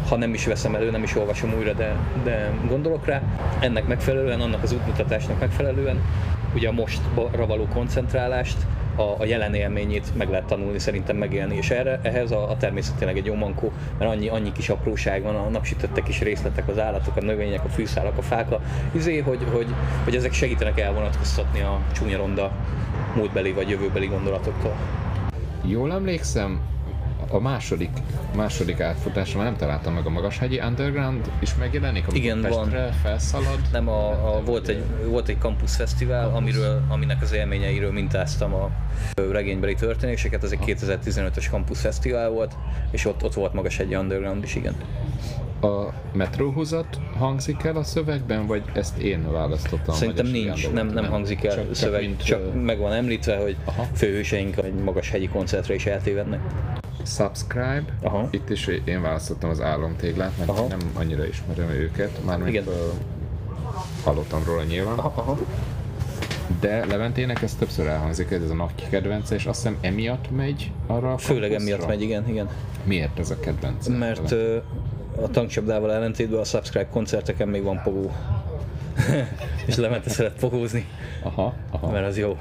ha 0.09 0.15
nem 0.15 0.33
is 0.33 0.45
veszem 0.45 0.75
elő, 0.75 0.91
nem 0.91 1.03
is 1.03 1.15
olvasom 1.15 1.53
újra, 1.57 1.73
de, 1.73 1.95
de 2.23 2.53
gondolok 2.67 3.05
rá. 3.05 3.21
Ennek 3.59 3.87
megfelelően, 3.87 4.41
annak 4.41 4.63
az 4.63 4.73
útmutatásnak 4.73 5.39
megfelelően, 5.39 6.01
ugye 6.55 6.67
a 6.67 6.71
mostra 6.71 7.45
való 7.45 7.67
koncentrálást, 7.73 8.57
a, 8.97 9.15
a 9.17 9.25
jelen 9.25 9.53
élményét 9.53 10.15
meg 10.17 10.29
lehet 10.29 10.45
tanulni, 10.45 10.79
szerintem 10.79 11.17
megélni, 11.17 11.55
és 11.55 11.69
erre, 11.69 11.99
ehhez 12.03 12.31
a, 12.31 12.49
a 12.49 12.57
természet 12.57 12.95
tényleg 12.95 13.17
egy 13.17 13.25
jó 13.25 13.33
mankó, 13.33 13.71
mert 13.97 14.11
annyi, 14.11 14.27
annyi 14.27 14.51
kis 14.51 14.69
apróság 14.69 15.21
van, 15.21 15.35
a 15.35 15.49
napsütöttek 15.49 16.03
kis 16.03 16.19
részletek, 16.21 16.67
az 16.67 16.79
állatok, 16.79 17.15
a 17.15 17.21
növények, 17.21 17.63
a 17.63 17.69
fűszálak, 17.69 18.17
a 18.17 18.21
fák, 18.21 18.51
a 18.51 18.61
izé, 18.91 19.19
hogy, 19.19 19.39
hogy, 19.51 19.67
hogy 20.03 20.15
ezek 20.15 20.33
segítenek 20.33 20.79
elvonatkoztatni 20.79 21.61
a 21.61 21.79
csúnya 21.91 22.17
ronda 22.17 22.51
múltbeli 23.15 23.51
vagy 23.51 23.69
jövőbeli 23.69 24.05
gondolatoktól. 24.05 24.75
Jól 25.63 25.91
emlékszem, 25.91 26.59
a 27.31 27.39
második, 27.39 27.89
második 28.35 28.79
átfutásra 28.79 29.37
már 29.37 29.47
nem 29.47 29.57
találtam 29.57 29.93
meg 29.93 30.05
a 30.05 30.09
Magashegyi 30.09 30.59
Underground 30.59 31.31
is 31.39 31.55
megjelenik, 31.55 32.01
amikor 32.01 32.17
Igen, 32.17 32.41
Pestre 32.41 32.81
van. 32.81 32.91
felszalad. 32.91 33.59
Nem, 33.71 33.87
a, 33.87 34.35
a, 34.35 34.41
volt, 34.45 34.67
egy, 34.67 34.83
volt 35.05 35.27
egy 35.27 35.37
Campus 35.39 35.75
Fesztivál, 35.75 36.29
Campus. 36.29 36.39
Amiről, 36.39 36.81
aminek 36.89 37.21
az 37.21 37.33
élményeiről 37.33 37.91
mintáztam 37.91 38.53
a 38.53 38.69
regénybeli 39.31 39.75
történéseket, 39.75 40.43
ez 40.43 40.51
egy 40.51 40.59
2015-ös 40.65 41.49
Campus 41.49 41.79
Fesztivál 41.79 42.29
volt, 42.29 42.55
és 42.91 43.05
ott, 43.05 43.23
ott 43.23 43.33
volt 43.33 43.53
Magashegyi 43.53 43.95
Underground 43.95 44.43
is, 44.43 44.55
igen. 44.55 44.75
A 45.61 45.93
metróhúzat 46.13 46.99
hangzik 47.17 47.63
el 47.63 47.75
a 47.75 47.83
szövegben, 47.83 48.45
vagy 48.45 48.63
ezt 48.73 48.97
én 48.97 49.31
választottam? 49.31 49.95
Szerintem 49.95 50.25
nincs, 50.25 50.69
nem, 50.69 50.87
nem 50.87 51.05
hangzik 51.05 51.43
el 51.43 51.55
csak, 51.55 51.75
szöveg, 51.75 51.99
csak, 51.99 52.09
mint, 52.09 52.23
csak 52.23 52.63
meg 52.63 52.77
van 52.77 52.93
említve, 52.93 53.37
hogy 53.37 53.55
Aha. 53.65 53.87
főhőseink 53.93 54.57
egy 54.57 54.73
magas 54.73 55.09
hegyi 55.09 55.27
koncertre 55.27 55.73
is 55.73 55.85
eltévednek 55.85 56.39
subscribe. 57.07 57.83
Aha. 58.01 58.27
Itt 58.31 58.49
is 58.49 58.67
én 58.67 59.01
választottam 59.01 59.49
az 59.49 59.61
álomtéglát, 59.61 60.37
mert 60.37 60.49
aha. 60.49 60.67
nem 60.67 60.79
annyira 60.93 61.25
ismerem 61.25 61.69
őket. 61.69 62.25
Mármint 62.25 62.49
Igen. 62.49 62.63
Uh, 62.67 62.73
hallottam 64.03 64.43
róla 64.45 64.63
nyilván. 64.63 64.97
Aha, 64.97 65.21
aha. 65.21 65.37
De 66.59 66.85
Leventének 66.85 67.41
ez 67.41 67.55
többször 67.55 67.87
elhangzik, 67.87 68.31
ez 68.31 68.49
a 68.49 68.53
nagy 68.53 68.89
kedvence, 68.89 69.35
és 69.35 69.45
azt 69.45 69.61
hiszem 69.61 69.77
emiatt 69.81 70.31
megy 70.31 70.71
arra 70.87 71.13
a 71.13 71.17
Főleg 71.17 71.49
kampuszra? 71.49 71.73
emiatt 71.73 71.87
megy, 71.87 72.01
igen, 72.01 72.29
igen. 72.29 72.49
Miért 72.83 73.19
ez 73.19 73.29
a 73.29 73.39
kedvence? 73.39 73.91
Mert 73.91 74.31
ö, 74.31 74.57
a 75.21 75.27
tankcsapdával 75.27 75.93
ellentétben 75.93 76.39
a 76.39 76.43
Subscribe 76.43 76.87
koncerteken 76.89 77.47
még 77.47 77.63
van 77.63 77.81
pogó. 77.83 78.11
és 79.67 79.75
Levente 79.75 80.09
szeret 80.09 80.39
pogózni, 80.39 80.85
Aha, 81.21 81.53
aha. 81.71 81.91
mert 81.91 82.07
az 82.07 82.17
jó. 82.17 82.37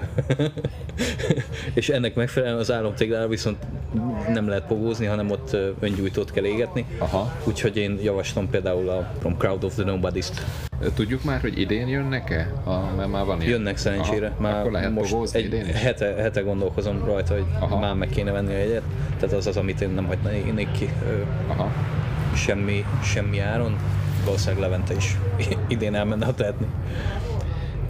és 1.75 1.89
ennek 1.89 2.15
megfelelően 2.15 2.59
az 2.59 2.73
álomtéglára 2.73 3.29
viszont 3.29 3.57
nem 4.33 4.49
lehet 4.49 4.67
pogózni, 4.67 5.07
hanem 5.07 5.31
ott 5.31 5.57
öngyújtót 5.81 6.33
kell 6.33 6.45
égetni. 6.45 6.87
Aha. 6.99 7.33
Úgyhogy 7.45 7.77
én 7.77 7.99
javaslom 8.03 8.51
például 8.51 8.89
a 8.89 9.13
From 9.19 9.37
Crowd 9.37 9.65
of 9.65 9.75
the 9.75 9.85
Nobodies-t. 9.85 10.45
Tudjuk 10.95 11.25
már, 11.25 11.41
hogy 11.41 11.59
idén 11.61 11.89
jönnek-e? 11.89 12.53
A, 12.65 12.95
mert 12.97 13.11
már 13.11 13.25
van 13.25 13.41
ilyen. 13.41 13.53
Jönnek 13.53 13.77
szerencsére. 13.77 14.27
Aha. 14.27 14.41
Már 14.43 14.59
Akkor 14.59 14.73
lehet 14.73 14.95
most 14.95 15.35
egy 15.35 15.45
idén 15.45 15.69
is? 15.69 15.83
hete, 15.83 16.15
hete 16.15 16.41
gondolkozom 16.41 17.05
rajta, 17.05 17.35
hogy 17.35 17.45
Aha. 17.61 17.79
már 17.79 17.95
meg 17.95 18.09
kéne 18.09 18.31
venni 18.31 18.55
a 18.55 18.59
jegyet. 18.59 18.83
Tehát 19.21 19.35
az 19.37 19.47
az, 19.47 19.57
amit 19.57 19.81
én 19.81 19.91
nem 19.91 20.07
hagynék 20.07 20.73
ki 20.73 20.89
Aha. 21.49 21.73
semmi, 22.35 22.85
semmi 23.03 23.39
áron. 23.39 23.77
Valószínűleg 24.27 24.61
Levente 24.61 24.95
is 24.95 25.17
idén 25.69 25.95
elmenne, 25.95 26.25
ha 26.25 26.35
tehetni. 26.35 26.67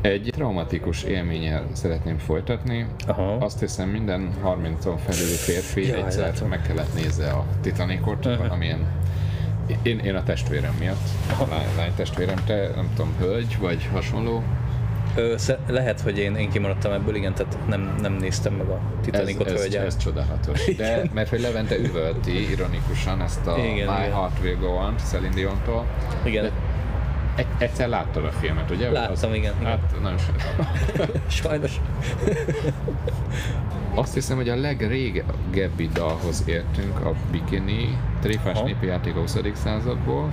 Egy 0.00 0.30
traumatikus 0.32 1.02
élménnyel 1.02 1.66
szeretném 1.72 2.18
folytatni. 2.18 2.86
Aha. 3.06 3.36
Azt 3.36 3.60
hiszem 3.60 3.88
minden 3.88 4.30
30-on 4.44 4.96
felüli 5.06 5.34
férfi 5.36 5.86
Jaj, 5.86 6.02
egyszer 6.02 6.22
látom. 6.22 6.48
meg 6.48 6.62
kellett 6.62 6.94
nézze 6.94 7.30
a 7.30 7.44
Titanicot, 7.60 8.26
Aha. 8.26 8.36
valamilyen 8.36 8.86
én, 9.82 9.98
én 9.98 10.14
a 10.14 10.22
testvérem 10.22 10.74
miatt, 10.78 11.08
a 11.38 11.44
lány, 11.50 11.66
lány 11.76 11.92
testvérem, 11.96 12.44
te 12.44 12.70
nem 12.74 12.90
tudom, 12.94 13.14
hölgy 13.18 13.58
vagy 13.60 13.88
hasonló. 13.92 14.42
Ö, 15.16 15.34
lehet, 15.68 16.00
hogy 16.00 16.18
én, 16.18 16.34
én 16.36 16.50
kimaradtam 16.50 16.92
ebből, 16.92 17.14
igen, 17.14 17.34
tehát 17.34 17.58
nem, 17.68 17.96
nem 18.00 18.12
néztem 18.12 18.54
meg 18.54 18.68
a 18.68 18.80
Titanicot 19.02 19.46
ez, 19.46 19.52
ez, 19.52 19.60
hölgyel. 19.60 19.84
ez 19.84 19.96
csodálatos. 19.96 20.74
De 20.76 21.02
mert 21.14 21.28
hogy 21.28 21.40
Levente 21.40 21.78
üvölti 21.78 22.50
ironikusan 22.50 23.22
ezt 23.22 23.46
a 23.46 23.56
Igen, 23.58 23.70
My 23.72 23.80
igen. 23.80 24.12
Heart 24.12 24.38
Will 24.42 24.56
Go 24.56 24.66
On 24.66 24.94
Celine 24.98 25.34
Dion-tól. 25.34 25.86
Igen, 26.24 26.50
Egy, 27.36 27.46
egyszer 27.58 27.88
láttad 27.88 28.24
a 28.24 28.30
filmet, 28.30 28.70
ugye? 28.70 28.90
Láttam, 28.90 29.34
igen, 29.34 29.54
igen. 29.60 29.70
Hát, 29.70 29.94
nagyon 30.02 30.18
sajnálom. 30.18 30.66
sajnos. 31.28 31.80
Azt 33.94 34.14
hiszem, 34.14 34.36
hogy 34.36 34.48
a 34.48 34.56
legrégebbi 34.56 35.88
dalhoz 35.92 36.42
értünk 36.46 37.00
a 37.00 37.14
Bikini, 37.30 37.98
tréfás 38.22 38.60
népi 38.60 38.86
játék 38.86 39.16
a 39.16 39.18
20. 39.18 39.36
századból. 39.52 40.30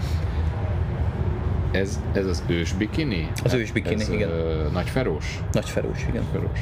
Ez, 1.73 1.99
ez 2.13 2.25
az 2.25 2.43
ős 2.47 2.73
bikini? 2.73 3.31
Az 3.43 3.53
ős 3.53 3.71
bikini, 3.71 4.01
ez, 4.01 4.09
igen. 4.09 4.29
Ö, 4.29 4.67
nagy 4.71 4.89
ferós? 4.89 5.39
Nagy 5.51 5.69
ferós, 5.69 6.05
igen. 6.09 6.23
Ferós. 6.31 6.59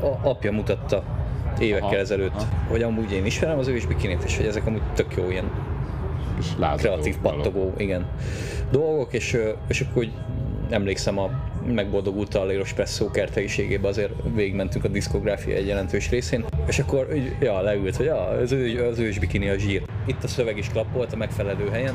A 0.00 0.28
apja 0.28 0.52
mutatta 0.52 1.04
évekkel 1.58 1.88
Aha, 1.88 1.96
ezelőtt, 1.96 2.34
aha. 2.34 2.46
hogy 2.68 2.82
amúgy 2.82 3.12
én 3.12 3.26
ismerem 3.26 3.58
az 3.58 3.68
ős 3.68 3.86
bikinit, 3.86 4.22
és 4.24 4.36
hogy 4.36 4.46
ezek 4.46 4.66
amúgy 4.66 4.82
tök 4.94 5.16
jó 5.16 5.30
ilyen 5.30 5.50
És 6.38 6.46
lázadó 6.58 6.82
kreatív 6.82 7.16
pattogó, 7.18 7.72
igen, 7.76 8.06
dolgok, 8.70 9.12
és, 9.12 9.38
és 9.68 9.80
akkor 9.80 10.02
úgy 10.02 10.12
emlékszem 10.70 11.18
a 11.18 11.30
megboldogult 11.66 12.34
Alléros 12.34 12.72
Presszó 12.72 13.10
kerteiségébe 13.10 13.88
azért 13.88 14.12
végigmentünk 14.34 14.84
a 14.84 14.88
diszkográfia 14.88 15.54
egy 15.54 15.66
jelentős 15.66 16.10
részén, 16.10 16.44
és 16.66 16.78
akkor 16.78 17.08
úgy, 17.12 17.36
ja, 17.40 17.60
leült, 17.60 17.96
hogy 17.96 18.06
ja, 18.06 18.28
az, 18.28 18.52
ő, 18.52 18.86
az 18.86 18.98
ős 18.98 19.18
bikini 19.18 19.48
a 19.48 19.58
zsír. 19.58 19.82
Itt 20.06 20.24
a 20.24 20.28
szöveg 20.28 20.58
is 20.58 20.68
klappolt 20.68 21.12
a 21.12 21.16
megfelelő 21.16 21.68
helyen, 21.68 21.94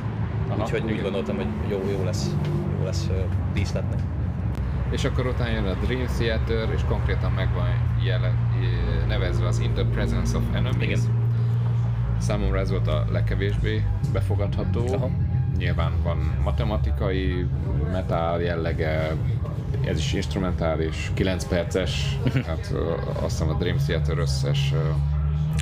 Aha, 0.51 0.63
úgyhogy 0.63 0.91
úgy 0.91 1.01
gondoltam, 1.01 1.35
hogy 1.35 1.47
jó, 1.69 1.81
jó 1.97 2.03
lesz, 2.03 2.35
jó 2.79 2.85
lesz 2.85 3.07
ö, 3.09 3.21
díszletni. 3.53 3.95
És 4.89 5.05
akkor 5.05 5.25
utána 5.25 5.51
jön 5.51 5.65
a 5.65 5.73
Dream 5.85 6.05
Theater, 6.05 6.69
és 6.73 6.81
konkrétan 6.87 7.31
meg 7.31 7.53
van 7.53 7.67
jele, 8.03 8.33
nevezve 9.07 9.47
az 9.47 9.59
In 9.59 9.73
the 9.73 9.83
Presence 9.83 10.37
of 10.37 10.43
Enemies. 10.53 10.99
Igen. 10.99 10.99
Számomra 12.17 12.59
ez 12.59 12.69
volt 12.69 12.87
a 12.87 13.05
legkevésbé 13.11 13.83
befogadható. 14.13 14.93
Aha. 14.93 15.09
Nyilván 15.57 15.91
van 16.03 16.17
matematikai, 16.43 17.45
metal 17.91 18.41
jellege, 18.41 19.15
ez 19.85 19.97
is 19.97 20.13
instrumentális, 20.13 21.11
9 21.13 21.45
perces, 21.47 22.19
hát 22.47 22.73
azt 23.13 23.21
hiszem 23.21 23.49
a 23.49 23.53
Dream 23.53 23.77
Theater 23.77 24.17
összes... 24.17 24.73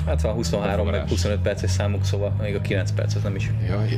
Hát 0.06 0.20
van 0.20 0.32
23 0.32 0.68
meg 0.68 0.76
Befogadás. 0.76 1.08
25 1.08 1.38
perces 1.38 1.70
számuk, 1.70 2.04
szóval 2.04 2.36
még 2.40 2.54
a 2.54 2.60
9 2.60 2.90
perc 2.92 3.14
az 3.14 3.22
nem 3.22 3.34
is 3.34 3.50
Jaj, 3.68 3.88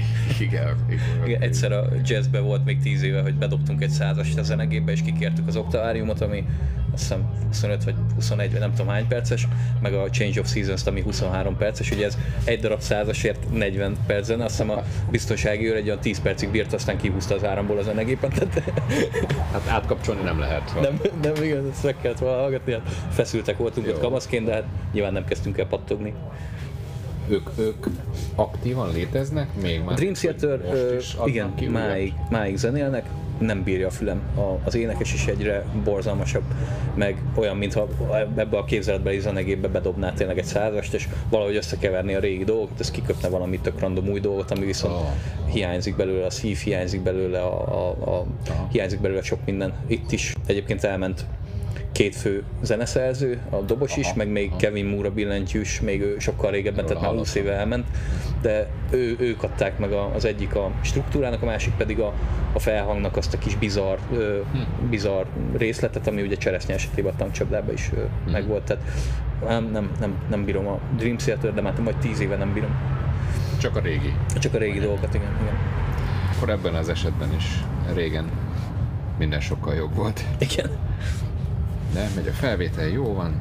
igen. 0.40 0.76
igen. 0.88 1.26
Igen, 1.26 1.42
egyszer 1.42 1.72
a 1.72 1.88
jazzbe 2.04 2.40
volt 2.40 2.64
még 2.64 2.78
10 2.78 3.02
éve, 3.02 3.22
hogy 3.22 3.34
bedobtunk 3.34 3.82
egy 3.82 3.90
százast 3.90 4.38
a 4.38 4.42
zenegébe, 4.42 4.92
és 4.92 5.02
kikértük 5.02 5.46
az 5.46 5.56
oktaváriumot, 5.56 6.20
ami 6.20 6.44
azt 6.92 7.02
hiszem 7.02 7.24
25 7.48 7.84
vagy 7.84 7.94
21, 8.14 8.50
vagy 8.50 8.60
nem 8.60 8.70
tudom 8.70 8.86
hány 8.86 9.08
perces, 9.08 9.48
meg 9.82 9.94
a 9.94 10.10
Change 10.10 10.40
of 10.40 10.52
Seasons, 10.52 10.86
ami 10.86 11.00
23 11.00 11.56
perces, 11.56 11.90
ugye 11.90 12.04
ez 12.06 12.18
egy 12.44 12.60
darab 12.60 12.80
százasért 12.80 13.52
40 13.52 13.96
perc 14.06 14.26
zene, 14.26 14.44
azt 14.44 14.56
hiszem 14.60 14.70
a 14.70 14.82
biztonsági 15.10 15.68
őr 15.68 15.76
egy 15.76 15.86
olyan 15.86 16.00
10 16.00 16.20
percig 16.20 16.48
bírt, 16.50 16.72
aztán 16.72 16.96
kihúzta 16.96 17.34
az 17.34 17.44
áramból 17.44 17.78
a 17.78 17.82
zenegépet, 17.82 18.34
tehát 18.34 18.72
Hát 19.52 19.68
átkapcsolni 19.68 20.22
nem 20.22 20.38
lehet. 20.38 20.80
nem, 20.80 21.00
nem 21.22 21.44
igen, 21.44 21.68
ezt 21.70 21.84
meg 21.84 21.96
kellett 22.02 22.18
volna 22.18 22.36
hallgatni, 22.36 22.72
hát 22.72 22.88
feszültek 23.10 23.56
voltunk 23.56 23.86
Jó. 23.86 23.92
ott 23.92 24.00
kamaszként, 24.00 24.46
de 24.46 24.52
hát 24.52 24.64
nyilván 24.92 25.12
nem 25.12 25.24
kezdtünk 25.24 25.58
el 25.58 25.66
pattogni. 25.66 26.14
Ők, 27.28 27.48
ők 27.58 27.86
aktívan 28.34 28.92
léteznek 28.92 29.48
még 29.62 29.82
már? 29.82 29.94
Dream 29.94 30.12
Theater, 30.12 30.60
ö, 30.72 30.98
igen, 31.24 31.52
máig, 31.70 32.12
máig 32.30 32.56
zenélnek, 32.56 33.06
nem 33.38 33.62
bírja 33.62 33.86
a 33.86 33.90
fülem. 33.90 34.20
A, 34.36 34.58
az 34.64 34.74
énekes 34.74 35.14
is 35.14 35.26
egyre 35.26 35.64
borzalmasabb, 35.84 36.42
meg 36.94 37.22
olyan, 37.34 37.56
mintha 37.56 37.88
ebbe 38.36 38.56
a 38.56 38.64
képzeletbeli 38.64 39.18
zenegépbe 39.18 39.68
bedobná 39.68 40.12
tényleg 40.12 40.38
egy 40.38 40.44
százast, 40.44 40.94
és 40.94 41.08
valahogy 41.28 41.56
összekeverni 41.56 42.14
a 42.14 42.20
régi 42.20 42.44
dolgokat, 42.44 42.80
ez 42.80 42.90
kiköpne 42.90 43.28
valami 43.28 43.58
tök 43.58 43.80
random 43.80 44.08
új 44.08 44.20
dolgot, 44.20 44.50
ami 44.50 44.64
viszont 44.64 44.94
Oh. 44.94 45.52
hiányzik 45.52 45.96
belőle, 45.96 46.26
a 46.26 46.30
szív 46.30 46.58
hiányzik 46.58 47.00
belőle, 47.00 47.40
a, 47.40 47.86
a, 47.86 47.90
a, 47.90 48.26
Aha. 48.48 48.68
hiányzik 48.72 49.00
belőle 49.00 49.22
sok 49.22 49.38
minden. 49.44 49.72
Itt 49.86 50.12
is 50.12 50.34
egyébként 50.46 50.84
elment 50.84 51.24
két 51.92 52.14
fő 52.16 52.42
zeneszerző, 52.62 53.38
a 53.50 53.56
dobos 53.56 53.96
is, 53.96 54.06
Aha, 54.06 54.16
meg 54.16 54.28
még 54.28 54.48
aha. 54.48 54.58
Kevin 54.58 54.86
Moore 54.86 55.08
a 55.08 55.12
billentyűs, 55.12 55.80
még 55.80 56.00
ő 56.00 56.18
sokkal 56.18 56.50
régebben, 56.50 56.84
tehát 56.86 57.00
már 57.02 57.10
Róla 57.10 57.22
20 57.24 57.34
éve 57.34 57.52
elment, 57.52 57.86
de 58.40 58.68
ő, 58.90 59.16
ők 59.18 59.42
adták 59.42 59.78
meg 59.78 59.92
az 59.92 60.24
egyik 60.24 60.54
a 60.54 60.70
struktúrának, 60.82 61.42
a 61.42 61.46
másik 61.46 61.74
pedig 61.74 61.98
a, 62.00 62.12
a 62.52 62.58
felhangnak 62.58 63.16
azt 63.16 63.34
a 63.34 63.38
kis 63.38 63.56
bizarr, 63.56 63.98
ö, 64.12 64.40
Hm. 64.52 64.88
bizarr 64.90 65.24
részletet, 65.56 66.06
ami 66.06 66.22
ugye 66.22 66.36
cseresznye 66.36 66.74
esetében 66.74 67.12
a 67.12 67.16
tankcsapdában 67.16 67.74
is 67.74 67.88
Hm. 67.88 68.30
megvolt, 68.30 68.62
tehát 68.62 68.82
nem, 69.48 69.68
nem, 69.72 69.90
nem, 70.00 70.14
nem 70.30 70.44
bírom 70.44 70.66
a 70.66 70.78
Dream 70.96 71.16
Theater, 71.16 71.54
de 71.54 71.60
már 71.60 71.82
vagy 71.82 71.96
10 71.96 72.20
éve 72.20 72.36
nem 72.36 72.52
bírom. 72.52 72.70
Csak 73.58 73.76
a 73.76 73.80
régi. 73.80 74.12
Csak 74.38 74.54
a 74.54 74.58
régi 74.58 74.78
dolgokat, 74.78 75.14
igen. 75.14 75.30
igen. 75.42 75.56
Akkor 76.36 76.48
ebben 76.50 76.74
az 76.74 76.88
esetben 76.88 77.34
is 77.36 77.44
régen 77.94 78.30
minden 79.18 79.40
sokkal 79.40 79.74
jobb 79.74 79.94
volt. 79.94 80.24
Igen. 80.38 80.70
De 81.92 82.08
megy 82.14 82.26
a 82.28 82.30
felvétel, 82.32 82.86
jó 82.86 83.14
van. 83.14 83.40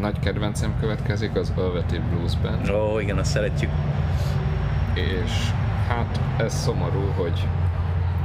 Nagy 0.00 0.18
kedvencem 0.18 0.74
következik 0.80 1.36
az 1.36 1.52
Velvety 1.56 1.98
Blues 2.10 2.32
Band, 2.42 2.70
Ó, 2.70 2.98
igen, 3.00 3.18
azt 3.18 3.30
szeretjük. 3.30 3.70
és 4.94 5.32
hát 5.88 6.20
ez 6.36 6.54
szomorú, 6.54 7.00
hogy 7.16 7.46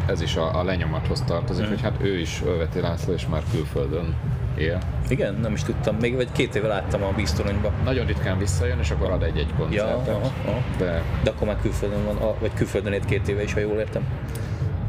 ez 0.07 0.21
is 0.21 0.35
a, 0.35 0.59
a 0.59 0.63
lenyomathoz 0.63 1.21
tartozik, 1.21 1.63
Mhm. 1.63 1.73
hogy 1.73 1.81
hát 1.81 1.95
ő 2.01 2.19
is, 2.19 2.41
Ölveti 2.45 2.79
László, 2.79 3.13
és 3.13 3.27
már 3.27 3.41
külföldön 3.51 4.15
él. 4.57 4.77
Igen, 5.09 5.33
nem 5.33 5.53
is 5.53 5.63
tudtam. 5.63 5.95
Még 5.95 6.15
vagy 6.15 6.31
két 6.31 6.55
éve 6.55 6.67
láttam 6.67 7.03
a 7.03 7.11
bíztoronyba. 7.15 7.71
Nagyon 7.83 8.05
ritkán 8.05 8.37
visszajön, 8.37 8.79
és 8.79 8.91
akkor 8.91 9.11
ad 9.11 9.23
egy-egy 9.23 9.53
koncertet. 9.57 10.07
aha, 10.07 10.31
aha. 10.47 10.59
De 10.77 11.01
De 11.23 11.29
akkor 11.29 11.47
már 11.47 11.57
külföldön 11.61 12.05
van, 12.05 12.33
vagy 12.39 12.51
külföldön 12.53 12.93
élt 12.93 13.05
két 13.05 13.27
éve 13.27 13.43
is, 13.43 13.53
ha 13.53 13.59
jól 13.59 13.77
értem. 13.77 14.03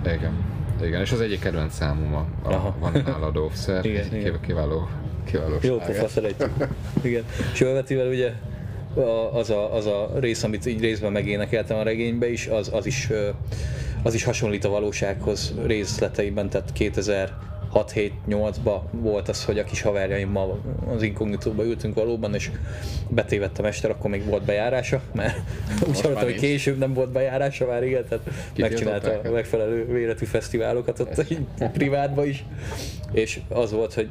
igen, 0.05 0.33
igen, 0.83 1.01
és 1.01 1.13
az 1.13 1.21
egyik 1.21 1.41
kedvenc 1.41 1.75
számom 1.75 2.15
a, 2.15 2.49
a 2.49 2.75
van 2.79 3.03
nálad 3.05 3.37
óvszer, 3.37 3.85
Igen, 3.85 4.05
egy 4.05 4.13
igen. 4.13 4.41
kiváló, 4.41 4.89
kiváló 5.25 5.55
Jó 5.61 5.77
pofa, 5.77 6.09
szeretjük. 6.09 6.51
Igen. 7.03 7.25
És 7.53 7.61
Ölvetivel 7.61 8.09
ugye 8.09 8.33
az 9.33 9.51
a, 9.51 9.75
az 9.75 9.87
a 9.87 10.11
rész, 10.19 10.43
amit 10.43 10.67
így 10.67 10.81
részben 10.81 11.13
megénekeltem 11.13 11.79
a 11.79 11.83
regénybe 11.83 12.31
is, 12.31 12.47
az, 12.47 12.71
az 12.73 12.87
is, 12.87 13.11
az 14.03 14.15
is 14.15 14.25
hasonlít 14.25 14.65
a 14.65 14.69
valósághoz 14.69 15.55
részleteiben, 15.65 16.49
tehát 16.49 16.73
2006-7-8-ban 17.75 18.81
volt 18.91 19.29
az, 19.29 19.45
hogy 19.45 19.59
a 19.59 19.65
kis 19.65 19.83
haverjaimmal 19.83 20.61
az 20.95 21.03
inkognitóba 21.03 21.65
ültünk 21.65 21.95
valóban, 21.95 22.35
és 22.35 22.51
betévett 23.09 23.59
a 23.59 23.63
mester, 23.63 23.91
akkor 23.91 24.11
még 24.11 24.25
volt 24.25 24.43
bejárása, 24.43 25.01
mert 25.13 25.37
úgy 25.89 26.01
hallottam, 26.01 26.25
hogy 26.25 26.35
később 26.35 26.79
nem 26.79 26.93
volt 26.93 27.13
bejárása 27.13 27.67
már, 27.67 27.85
igen, 27.85 28.05
tehát 28.09 28.25
megcsinálta 28.57 29.21
a 29.25 29.31
megfelelő 29.31 29.87
véletű 29.87 30.25
fesztiválokat 30.25 31.01
ott 31.01 31.25
privátba 31.73 32.25
is, 32.25 32.45
és 33.13 33.41
az 33.49 33.73
volt, 33.73 33.95
hogy 33.95 34.09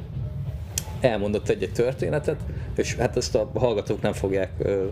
elmondott 1.00 1.48
egy-egy 1.48 1.72
történetet, 1.72 2.40
és 2.76 2.96
hát 2.96 3.16
ezt 3.16 3.34
a 3.34 3.50
hallgatók 3.54 4.02
nem 4.02 4.12
fogják 4.12 4.50
ö, 4.58 4.84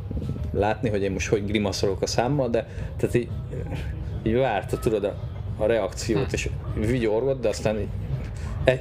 látni, 0.53 0.89
hogy 0.89 1.03
én 1.03 1.11
most 1.11 1.29
hogy 1.29 1.47
grimaszolok 1.47 2.03
a 2.03 2.07
számmal, 2.07 2.49
de 2.49 2.67
tehát 2.97 3.15
így, 3.15 3.29
így 4.23 4.35
várta, 4.35 4.79
tudod, 4.79 5.05
a, 5.05 5.15
a 5.59 5.67
reakciót, 5.67 6.33
és 6.33 6.49
vigyorgott, 6.75 7.41
de 7.41 7.49
aztán 7.49 7.79
így 7.79 7.89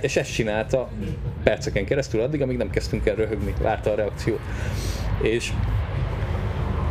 És 0.02 0.16
ezt 0.16 0.34
csinálta 0.34 0.90
perceken 1.44 1.86
keresztül 1.86 2.22
addig, 2.22 2.42
amíg 2.42 2.58
nem 2.58 2.70
kezdtünk 2.70 3.08
el 3.08 3.16
röhögni, 3.16 3.54
várta 3.62 3.92
a 3.92 3.96
reakciót. 3.96 4.40
És 5.22 5.52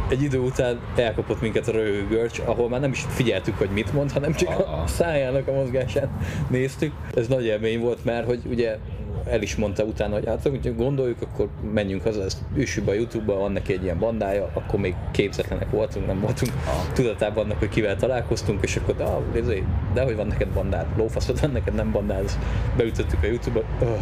egy 0.08 0.22
idő 0.22 0.38
után 0.38 0.80
elkapott 0.96 1.40
minket 1.40 1.68
a 1.68 1.72
röhögő 1.72 2.06
görcs, 2.08 2.38
ahol 2.44 2.68
már 2.68 2.80
nem 2.80 2.90
is 2.90 3.04
figyeltük, 3.08 3.58
hogy 3.58 3.70
mit 3.70 3.92
mond, 3.92 4.12
hanem 4.12 4.34
csak 4.34 4.58
a 4.58 4.82
szájának 4.86 5.48
a 5.48 5.52
mozgását 5.52 6.08
néztük. 6.50 6.92
Ez 7.14 7.28
nagy 7.28 7.44
élmény 7.44 7.80
volt, 7.80 8.04
mert 8.04 8.26
hogy 8.26 8.40
ugye 8.46 8.78
el 9.26 9.42
is 9.42 9.56
mondta 9.56 9.84
utána, 9.84 10.14
hogy 10.14 10.26
hát 10.26 10.42
hogyha 10.42 10.72
gondoljuk, 10.72 11.22
akkor 11.22 11.48
menjünk 11.72 12.02
haza, 12.02 12.22
ezt 12.22 12.38
üssük 12.56 12.84
be 12.84 12.90
a 12.90 12.94
Youtube-ba, 12.94 13.38
van 13.38 13.52
neki 13.52 13.72
egy 13.72 13.82
ilyen 13.82 13.98
bandája, 13.98 14.50
akkor 14.54 14.80
még 14.80 14.94
képzetlenek 15.10 15.70
voltunk, 15.70 16.06
nem 16.06 16.20
voltunk 16.20 16.52
tudatában 16.92 17.44
annak, 17.44 17.58
hogy 17.58 17.68
kivel 17.68 17.96
találkoztunk, 17.96 18.62
és 18.62 18.76
akkor 18.76 18.94
de, 19.32 19.40
de, 19.40 19.54
de 19.94 20.02
hogy 20.02 20.16
van 20.16 20.26
neked 20.26 20.48
bandád, 20.48 20.86
lófaszod 20.96 21.40
van 21.40 21.50
neked, 21.50 21.74
nem 21.74 21.92
bandád, 21.92 22.24
ezt 22.24 22.38
beütöttük 22.76 23.22
a 23.22 23.26
Youtube-ba, 23.26 23.64
öh, 23.80 23.98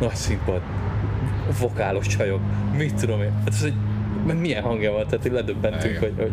nagy 0.00 0.14
színpad, 0.14 0.60
vokálos 1.60 2.06
csajok, 2.06 2.40
mit 2.76 2.94
tudom 2.94 3.22
én, 3.22 3.32
hát 3.32 3.48
ez 3.48 3.62
egy 3.62 3.74
meg 4.32 4.40
milyen 4.40 4.62
hangja 4.62 4.92
van, 4.92 5.04
tehát 5.04 5.22
hogy 5.22 5.32
ledöbbentünk, 5.32 5.98
hogy, 5.98 6.12
hogy 6.16 6.30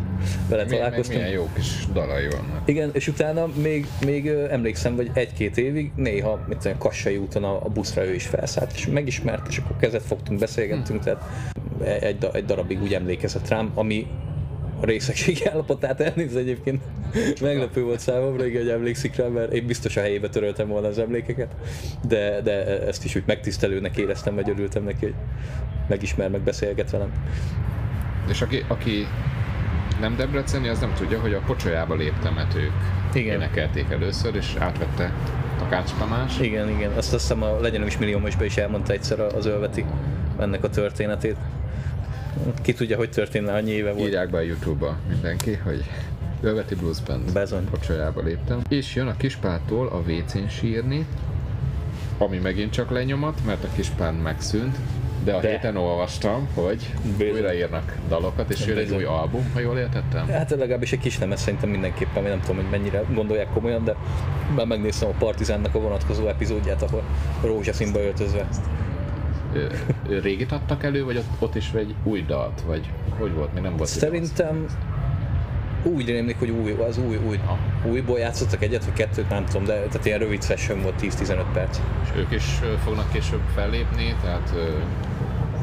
vele 0.50 0.64
Milyen, 0.64 0.78
találkoztunk. 0.78 1.20
milyen 1.20 1.34
jó 1.34 1.50
kis 1.56 1.86
dalai 1.94 2.28
vannak. 2.28 2.62
Igen, 2.66 2.90
és 2.94 3.08
utána 3.08 3.48
még, 3.62 3.88
még 4.06 4.28
emlékszem, 4.28 4.96
hogy 4.96 5.10
egy-két 5.14 5.58
évig 5.58 5.92
néha, 5.96 6.40
mint 6.48 6.66
olyan 6.66 6.78
Kassai 6.78 7.18
úton 7.18 7.44
a, 7.44 7.66
a 7.66 7.70
buszra 7.70 8.06
ő 8.06 8.14
is 8.14 8.26
felszállt, 8.26 8.72
és 8.76 8.88
megismert, 8.88 9.48
és 9.48 9.58
akkor 9.58 9.76
kezet 9.80 10.04
fogtunk, 10.04 10.40
beszélgettünk, 10.40 11.04
tehát 11.04 11.24
egy, 12.02 12.18
da- 12.18 12.34
egy 12.34 12.46
darabig 12.46 12.82
úgy 12.82 12.94
emlékezett 12.94 13.48
rám, 13.48 13.72
ami 13.74 14.08
a 14.82 14.86
részegségi 14.86 15.46
állapotát 15.52 16.00
elnéz 16.02 16.36
egyébként 16.36 16.82
meglepő 17.42 17.84
volt 17.84 18.00
számomra, 18.00 18.46
igen, 18.46 18.62
hogy 18.62 18.72
emlékszik 18.72 19.16
rá, 19.16 19.28
mert 19.28 19.54
én 19.54 19.66
biztos 19.66 19.98
a 19.98 20.02
helyébe 20.02 20.30
töröltem 20.30 20.68
volna 20.68 20.88
az 20.88 21.00
emlékeket, 21.00 21.56
de, 22.08 22.42
de 22.42 22.82
ezt 22.88 23.04
is 23.06 23.16
úgy 23.16 23.24
megtisztelőnek 23.26 23.98
éreztem, 23.98 24.36
vagy 24.36 24.50
örültem 24.50 24.84
neki, 24.84 25.06
hogy 25.06 25.14
megismer, 25.88 26.30
meg 26.30 26.42
beszélget 26.42 26.92
velem. 26.92 27.12
És 28.30 28.42
aki, 28.42 28.64
aki 28.68 29.08
nem 30.00 30.16
debreceni, 30.16 30.68
az 30.68 30.80
nem 30.80 30.94
tudja, 30.94 31.20
hogy 31.20 31.34
a 31.34 31.40
pocsolyába 31.40 31.96
léptemet 31.96 32.56
ők 32.56 32.72
Igen. 33.14 33.36
énekelték 33.36 33.86
először, 33.90 34.36
és 34.36 34.56
átvette 34.60 35.12
Takács 35.58 35.92
Tamás. 36.00 36.40
Igen, 36.40 36.70
igen. 36.70 36.92
Azt 36.92 37.12
hiszem 37.12 37.44
a 37.44 37.60
Legyen 37.60 37.86
is 37.86 37.98
milliómosba 37.98 38.44
is 38.44 38.58
elmondta 38.58 38.94
egyszer 38.94 39.20
az 39.20 39.46
Ölveti 39.46 39.86
ennek 40.40 40.64
a 40.64 40.70
történetét. 40.70 41.36
Ki 42.62 42.74
tudja, 42.74 42.98
hogy 42.98 43.10
történne, 43.10 43.54
annyi 43.54 43.72
éve 43.72 43.92
volt. 43.92 44.08
Írják 44.08 44.30
be 44.30 44.38
a 44.38 44.42
Youtube-ba 44.42 44.98
mindenki, 45.10 45.54
hogy 45.54 45.84
Velveti 46.42 46.76
Blues 46.76 47.02
Band 47.02 47.32
Bezony. 47.32 47.70
pocsolyába 47.70 48.22
léptem. 48.22 48.62
És 48.70 48.96
jön 48.96 49.08
a 49.08 49.18
kispától 49.18 49.88
a 49.88 50.12
WC-n 50.12 50.48
sírni, 50.50 51.06
ami 52.18 52.38
megint 52.38 52.72
csak 52.72 52.90
lenyomat, 52.90 53.40
mert 53.46 53.64
a 53.64 53.68
kispán 53.76 54.14
megszűnt, 54.14 54.78
de 55.28 55.34
a 55.34 55.40
De. 55.40 55.50
héten 55.50 55.78
olvastam, 55.78 56.48
hogy 56.54 56.94
Bizony. 57.18 57.34
újraírnak 57.34 57.98
dalokat, 58.08 58.50
és 58.50 58.66
jön 58.66 58.78
egy 58.78 58.92
új 58.92 59.04
album, 59.04 59.52
ha 59.54 59.60
jól 59.60 59.78
értettem. 59.78 60.28
Hát 60.28 60.50
legalábbis 60.50 60.92
egy 60.92 61.00
kis 61.00 61.20
lemez 61.20 61.40
szerintem 61.42 61.70
mindenképpen, 61.70 62.24
nem 62.24 62.40
tudom, 62.40 62.56
hogy 62.56 62.70
mennyire 62.72 63.04
gondolják 63.14 63.54
komolyan, 63.54 63.84
de 63.84 63.96
már 64.56 64.66
megnéztem 64.66 65.10
a 65.10 65.14
Partizánnak 65.20 65.76
a 65.76 65.80
vonatkozó 65.80 66.28
epizódját, 66.28 66.82
ahol 66.82 67.04
rózsaszínba 67.44 68.00
öltözve. 68.00 68.48
Régit 70.22 70.52
adtak 70.52 70.84
elő, 70.84 71.04
vagy 71.04 71.18
ott, 71.18 71.30
ott 71.40 71.56
is 71.56 71.72
egy 71.74 71.96
új 72.04 72.24
dalt, 72.28 72.62
vagy 72.66 72.90
hogy 73.20 73.34
volt, 73.34 73.54
még 73.54 73.64
nem 73.64 73.78
volt. 73.78 73.90
Szerintem 73.90 74.66
úgy 75.84 76.06
rémlik, 76.06 76.40
hogy 76.40 76.50
új, 76.50 76.72
az 76.72 76.98
új, 76.98 77.20
új, 77.28 77.40
Aha. 77.46 77.58
újból 77.86 78.20
játszottak 78.20 78.64
egyet, 78.64 78.86
vagy 78.86 78.94
kettőt, 78.94 79.30
nem 79.30 79.46
tudom, 79.46 79.66
de 79.66 79.74
tehát 79.74 80.06
ilyen 80.06 80.20
rövid 80.20 80.44
session 80.44 80.82
volt 80.82 80.96
10-15 81.02 81.44
perc. 81.54 81.80
És 82.04 82.10
ők 82.20 82.32
is 82.32 82.44
fognak 82.84 83.12
később 83.12 83.42
fellépni, 83.56 84.16
tehát 84.22 84.54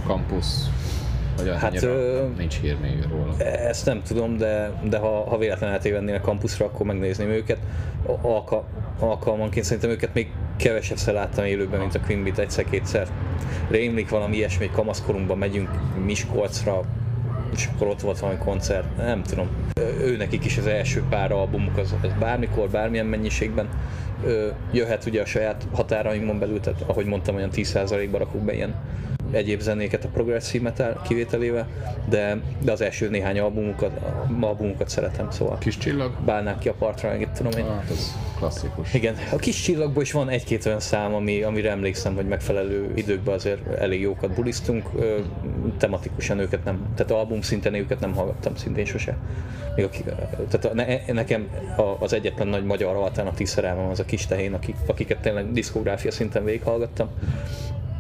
ö, 0.05 0.09
campus, 0.09 0.47
vagy 1.37 1.53
Hát, 1.59 1.83
ö, 1.83 2.25
nincs 2.39 2.61
hír 2.61 2.77
még 2.81 3.05
róla. 3.11 3.37
Ezt 3.45 3.87
nem 3.87 4.03
tudom, 4.03 4.37
de, 4.37 4.71
de 4.89 4.99
ha, 4.99 5.25
ha 5.29 5.39
véletlenül 5.39 5.75
eltévennének 5.77 6.21
kampuszra, 6.21 6.67
akkor 6.67 6.87
megnézném 6.87 7.29
őket. 7.29 7.59
A- 8.07 8.27
Alka, 8.29 8.65
alkalmanként 8.99 9.65
szerintem 9.65 9.91
őket 9.91 10.15
még 10.15 10.31
kevesebbszer 10.57 11.15
láttam 11.15 11.45
élőben, 11.45 11.81
mint 11.81 11.95
a 11.95 12.01
Queen 12.01 12.33
egyszer-kétszer. 12.37 13.07
Rémlik 13.71 14.09
valami 14.09 14.37
ilyesmi, 14.37 14.67
hogy 14.67 14.75
kamaszkorunkban 14.75 15.39
megyünk 15.39 15.69
Miskolcra, 16.05 16.81
és 17.55 17.69
akkor 17.75 17.87
ott 17.87 18.01
volt 18.01 18.19
valami 18.21 18.39
koncert, 18.39 18.97
nem 18.97 19.23
tudom. 19.23 19.49
Ő 20.01 20.17
nekik 20.17 20.45
is 20.45 20.59
az 20.59 20.67
első 20.67 21.03
pár 21.11 21.33
albumuk, 21.33 21.77
az, 21.79 21.95
az 22.03 22.11
bármikor, 22.19 22.69
bármilyen 22.69 23.07
mennyiségben 23.07 23.69
ö, 24.25 24.49
jöhet 24.73 25.07
ugye 25.07 25.23
a 25.23 25.25
saját 25.25 25.67
határainkon 25.73 26.39
belül, 26.39 26.61
tehát 26.61 26.81
ahogy 26.87 27.07
mondtam, 27.07 27.35
olyan 27.35 27.51
10%-ba 27.55 28.19
rakunk 28.19 28.45
be 28.45 28.55
ilyen 28.55 28.75
egyéb 29.35 29.61
zenéket 29.61 30.05
a 30.05 30.09
progressive 30.09 30.63
metal 30.63 31.03
kivételével, 31.09 31.69
de, 32.09 32.41
de 32.63 32.73
az 32.73 32.81
első 32.81 33.09
néhány 33.09 33.39
albumukat, 33.39 34.01
albumukat 34.41 34.89
szeretem, 34.89 35.31
szóval 35.31 35.59
Kis 35.59 35.79
csillag? 35.79 36.13
bálnák 36.25 36.59
ki 36.59 36.69
a 36.69 36.75
partra, 36.75 37.09
meg 37.09 37.21
itt 37.21 37.33
tudom 37.33 37.53
én. 37.59 37.65
Hát 37.65 37.91
ez 37.91 38.13
klasszikus. 38.37 38.95
Igen, 38.95 39.15
a 39.33 39.37
kis 39.37 39.63
csillagból 39.63 40.03
is 40.03 40.13
van 40.13 40.29
egy-két 40.29 40.67
olyan 40.67 40.81
szám, 40.81 41.15
ami, 41.15 41.43
amire 41.43 41.71
emlékszem, 41.71 42.15
hogy 42.15 42.27
megfelelő 42.27 42.93
időkben 42.95 43.35
azért 43.35 43.79
elég 43.79 44.01
jókat 44.01 44.35
bulisztunk. 44.35 44.89
Ö, 44.97 45.19
tematikusan 45.79 46.39
őket 46.39 46.65
nem, 46.65 46.87
tehát 46.95 47.13
album 47.13 47.41
szinten 47.41 47.75
őket 47.75 48.01
nem 48.01 48.15
hallgattam 48.15 48.57
szintén 48.57 48.85
sose. 48.85 49.17
Még 49.77 49.85
aki, 49.85 50.03
tehát 50.49 50.65
a, 50.65 50.75
ne, 50.75 51.13
nekem 51.13 51.49
a, 51.77 52.05
az 52.05 52.13
egyetlen 52.13 52.47
nagy 52.47 52.65
magyar 52.65 52.97
alternatív 52.97 53.47
szerelmem 53.49 53.89
az 53.89 54.01
a 54.01 54.05
kis 54.05 54.27
tehén, 54.27 54.55
akik, 54.55 54.77
akiket 54.87 55.19
tényleg 55.19 55.53
diszkográfia 55.53 56.11
szinten 56.11 56.45
végighallgattam. 56.45 57.09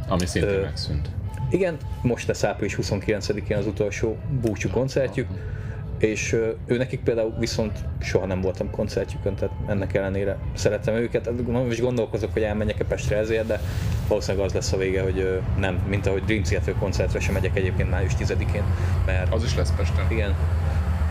Ami 0.08 0.26
szintén 0.26 0.50
Ö, 0.50 0.60
megszűnt. 0.60 1.08
Igen, 1.54 1.76
most 2.02 2.26
lesz 2.26 2.44
április 2.44 2.78
29-én 2.82 3.56
az 3.56 3.66
utolsó 3.66 4.16
búcsú 4.40 4.70
koncertjük, 4.70 5.28
és 5.98 6.32
ő 6.66 6.76
nekik 6.76 7.00
például 7.00 7.34
viszont 7.38 7.78
soha 8.00 8.26
nem 8.26 8.40
voltam 8.40 8.70
koncertjükön, 8.70 9.34
tehát 9.34 9.54
ennek 9.66 9.94
ellenére 9.94 10.38
szeretem 10.54 10.94
őket. 10.94 11.24
Hát 11.24 11.46
Nem 11.46 11.70
is 11.70 11.80
gondolkozok, 11.80 12.32
hogy 12.32 12.42
elmenjek-e 12.42 12.84
Pestre 12.84 13.16
ezért, 13.16 13.46
de 13.46 13.60
valószínűleg 14.08 14.46
az 14.46 14.52
lesz 14.52 14.72
a 14.72 14.76
vége, 14.76 15.02
hogy 15.02 15.40
nem, 15.58 15.82
mint 15.88 16.06
ahogy 16.06 16.24
Dream 16.24 16.42
Theater 16.42 16.74
koncertre 16.78 17.20
sem 17.20 17.32
megyek 17.32 17.56
egyébként 17.56 17.90
május 17.90 18.12
10-én, 18.18 18.62
mert 19.06 19.34
Az 19.34 19.44
is 19.44 19.56
lesz 19.56 19.72
Pesten. 19.76 20.06
igen, 20.10 20.34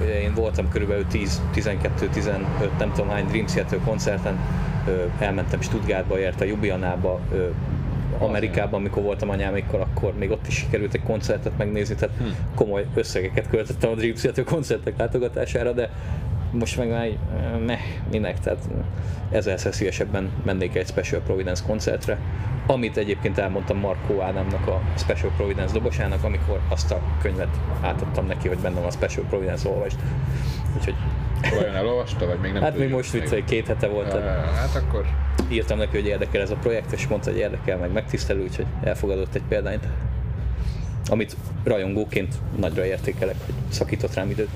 ugye 0.01 0.21
én 0.21 0.33
voltam 0.33 0.69
körülbelül 0.69 1.07
10, 1.07 1.41
12, 1.53 2.07
15, 2.07 2.77
nem 2.77 2.91
tudom 2.91 3.09
hány 3.09 3.25
Dream 3.25 3.45
Theater 3.45 3.79
koncerten, 3.85 4.39
elmentem 5.19 5.61
Stuttgartba, 5.61 6.19
érte 6.19 6.45
Ljubljanába, 6.45 7.19
ö, 7.31 7.49
Amerikában, 8.19 8.79
amikor 8.79 9.03
voltam 9.03 9.29
anyámékkal, 9.29 9.81
akkor 9.81 10.13
még 10.17 10.31
ott 10.31 10.47
is 10.47 10.55
sikerült 10.55 10.93
egy 10.93 11.03
koncertet 11.03 11.57
megnézni, 11.57 11.95
tehát 11.95 12.15
Hm. 12.17 12.25
komoly 12.55 12.85
összegeket 12.95 13.49
költöttem 13.49 13.89
a 13.91 13.95
Dream 13.95 14.13
Theater 14.15 14.43
koncertek 14.43 14.97
látogatására, 14.97 15.71
de 15.71 15.89
most 16.59 16.77
meg 16.77 16.89
már 16.89 17.07
ö, 17.07 17.57
meh, 17.57 17.81
minek, 18.11 18.39
tehát 18.39 18.69
ezerszer 19.31 19.73
szívesebben 19.73 20.29
mennék 20.45 20.75
egy 20.75 20.87
Special 20.87 21.21
Providence 21.21 21.63
koncertre, 21.67 22.17
amit 22.67 22.97
egyébként 22.97 23.37
elmondtam 23.37 23.77
Markó 23.77 24.21
Ádámnak 24.21 24.67
a 24.67 24.81
Special 24.97 25.31
Providence 25.35 25.73
dobosának, 25.73 26.23
amikor 26.23 26.59
azt 26.69 26.91
a 26.91 27.01
könyvet 27.21 27.59
átadtam 27.81 28.25
neki, 28.25 28.47
hogy 28.47 28.57
bennem 28.57 28.85
a 28.85 28.91
Special 28.91 29.25
Providence 29.29 29.69
olvast. 29.69 29.97
Úgyhogy 30.77 30.95
Vajon 31.49 31.75
elolvasta, 31.75 32.25
vagy 32.25 32.39
még 32.39 32.51
nem 32.51 32.61
hát 32.63 32.71
még 32.71 32.81
tudjuk? 32.81 32.97
most 32.97 33.11
viccelj, 33.11 33.43
két 33.43 33.67
hete 33.67 33.87
volt, 33.87 34.13
Á, 34.13 34.51
Hát 34.55 34.75
akkor 34.75 35.05
írtam 35.49 35.77
neki, 35.77 35.97
hogy 35.97 36.07
érdekel 36.07 36.41
ez 36.41 36.49
a 36.51 36.55
projekt, 36.55 36.91
és 36.91 37.07
mondta, 37.07 37.29
hogy 37.29 37.39
érdekel, 37.39 37.77
meg 37.77 37.91
megtisztelő, 37.91 38.41
úgyhogy 38.43 38.65
elfogadott 38.83 39.35
egy 39.35 39.43
példányt. 39.47 39.87
Amit 41.09 41.35
rajongóként 41.63 42.35
nagyra 42.57 42.85
értékelek, 42.85 43.35
hogy 43.45 43.53
szakított 43.69 44.13
rám 44.13 44.29
időt. 44.29 44.49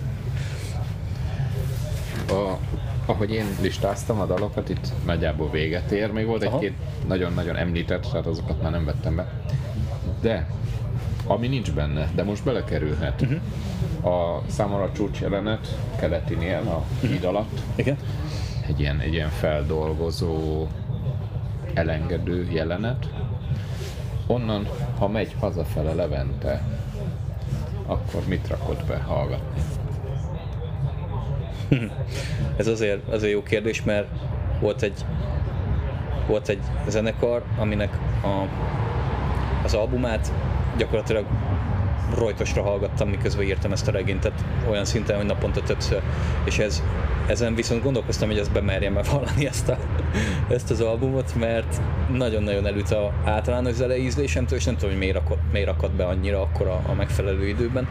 A, 2.29 2.57
ahogy 3.05 3.31
én 3.31 3.45
listáztam 3.61 4.19
a 4.19 4.25
dalokat, 4.25 4.69
itt 4.69 4.91
nagyjából 5.05 5.49
véget 5.49 5.91
ér. 5.91 6.11
Még 6.11 6.25
volt 6.25 6.43
egy-két 6.43 6.73
nagyon-nagyon 7.07 7.55
említett, 7.55 8.01
tehát 8.11 8.25
azokat 8.25 8.61
már 8.61 8.71
nem 8.71 8.85
vettem 8.85 9.15
be. 9.15 9.31
De, 10.21 10.47
ami 11.27 11.47
nincs 11.47 11.71
benne, 11.71 12.09
de 12.15 12.23
most 12.23 12.43
belekerülhet. 12.43 13.21
Mhm. 13.21 13.31
Uh-huh. 13.31 13.45
A 14.13 14.41
számomra 14.47 14.91
csúcs 14.91 15.19
jelenet 15.19 15.77
keletinél, 15.99 16.57
a 16.57 17.05
híd 17.07 17.23
alatt, 17.23 17.59
Igen? 17.75 17.97
egy 18.67 18.79
ilyen, 18.79 18.99
egy 18.99 19.13
ilyen 19.13 19.29
feldolgozó, 19.29 20.67
elengedő 21.73 22.47
jelenet. 22.51 23.07
Onnan, 24.27 24.67
ha 24.97 25.07
megy 25.07 25.35
hazafele 25.39 25.93
Levente, 25.93 26.61
akkor 27.85 28.23
mit 28.27 28.47
rakod 28.47 28.83
be 28.87 28.97
hallgatni? 28.97 29.61
Ez 32.57 32.67
azért, 32.67 33.07
azért 33.07 33.33
jó 33.33 33.43
kérdés, 33.43 33.83
mert 33.83 34.07
volt 34.59 34.81
egy, 34.81 35.05
volt 36.27 36.49
egy 36.49 36.61
zenekar, 36.87 37.43
aminek 37.57 37.97
a, 38.23 38.47
az 39.63 39.73
albumát 39.73 40.31
gyakorlatilag 40.77 41.25
rojtosra 42.15 42.61
hallgattam, 42.61 43.09
miközben 43.09 43.45
írtam 43.45 43.71
ezt 43.71 43.87
a 43.87 43.91
regényt, 43.91 44.19
tehát 44.19 44.43
olyan 44.69 44.85
szinten, 44.85 45.15
hogy 45.15 45.25
naponta 45.25 45.61
többször. 45.61 46.01
És 46.43 46.59
ez, 46.59 46.83
ezen 47.27 47.55
viszont 47.55 47.83
gondolkoztam, 47.83 48.27
hogy 48.27 48.37
ezt 48.37 48.51
bemerjem-e 48.51 49.01
vallani 49.01 49.47
ezt, 49.47 49.69
a, 49.69 49.77
ezt 50.49 50.71
az 50.71 50.81
albumot, 50.81 51.35
mert 51.35 51.81
nagyon-nagyon 52.13 52.65
elüt 52.65 52.91
a 52.91 53.13
általános 53.25 53.73
zenei 53.73 54.03
ízlésemtől, 54.03 54.57
és 54.57 54.65
nem 54.65 54.73
tudom, 54.73 54.89
hogy 54.89 54.99
miért 54.99 55.17
akadt, 55.17 55.41
miért 55.51 55.69
akadt 55.69 55.93
be 55.93 56.05
annyira 56.05 56.41
akkor 56.41 56.67
a, 56.67 56.81
a 56.87 56.93
megfelelő 56.93 57.47
időben, 57.47 57.87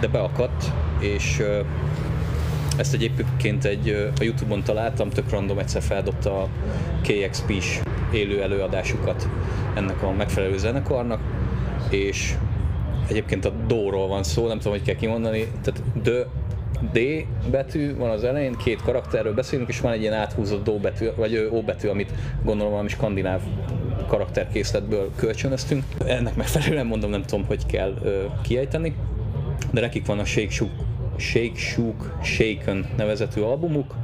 de 0.00 0.06
beakadt, 0.06 0.72
és 0.98 1.42
ezt 2.78 2.94
egyébként 2.94 3.64
egy, 3.64 4.12
a 4.20 4.22
Youtube-on 4.22 4.62
találtam, 4.62 5.10
tök 5.10 5.30
random 5.30 5.58
egyszer 5.58 5.82
feldobta 5.82 6.42
a 6.42 6.48
KXP-s 7.02 7.80
élő 8.12 8.42
előadásukat 8.42 9.28
ennek 9.74 10.02
a 10.02 10.12
megfelelő 10.12 10.58
zenekarnak, 10.58 11.20
és 11.90 12.34
egyébként 13.08 13.44
a 13.44 13.52
Dóról 13.66 14.08
van 14.08 14.22
szó, 14.22 14.46
nem 14.46 14.56
tudom, 14.56 14.72
hogy 14.72 14.82
kell 14.82 14.94
kimondani, 14.94 15.46
tehát 15.62 15.82
D, 16.02 16.10
D 16.92 16.98
betű 17.50 17.96
van 17.96 18.10
az 18.10 18.24
elején, 18.24 18.56
két 18.56 18.82
karakterről 18.82 19.34
beszélünk, 19.34 19.68
és 19.68 19.80
van 19.80 19.92
egy 19.92 20.00
ilyen 20.00 20.12
áthúzott 20.12 20.64
D 20.64 20.80
betű, 20.80 21.08
vagy 21.16 21.48
O 21.50 21.62
betű, 21.62 21.88
amit 21.88 22.12
gondolom 22.44 22.70
valami 22.70 22.88
skandináv 22.88 23.40
karakterkészletből 24.06 25.10
kölcsönöztünk. 25.16 25.84
Ennek 26.06 26.36
megfelelően 26.36 26.86
mondom, 26.86 27.10
nem 27.10 27.22
tudom, 27.22 27.44
hogy 27.46 27.66
kell 27.66 27.94
ö, 28.02 28.24
kiejteni, 28.42 28.94
de 29.70 29.80
nekik 29.80 30.06
van 30.06 30.18
a 30.18 30.24
Shake 30.24 30.50
Shook, 30.50 30.70
Shake 31.18 31.56
Shook 31.56 32.18
Shaken 32.22 32.86
nevezetű 32.96 33.40
albumuk, 33.40 33.94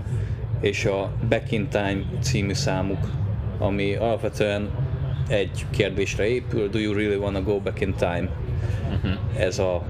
és 0.61 0.85
a 0.85 1.11
Back 1.29 1.53
in 1.53 1.69
Time 1.69 2.03
című 2.21 2.53
számuk, 2.53 3.11
ami 3.59 3.95
alapvetően 3.95 4.71
egy 5.29 5.67
kérdésre 5.71 6.27
épül, 6.27 6.69
do 6.69 6.79
you 6.79 6.95
really 6.95 7.17
wanna 7.17 7.43
go 7.43 7.61
back 7.61 7.81
in 7.81 7.95
time? 7.95 8.29
Uh-huh. 8.89 9.13
Ez 9.39 9.59
a 9.59 9.83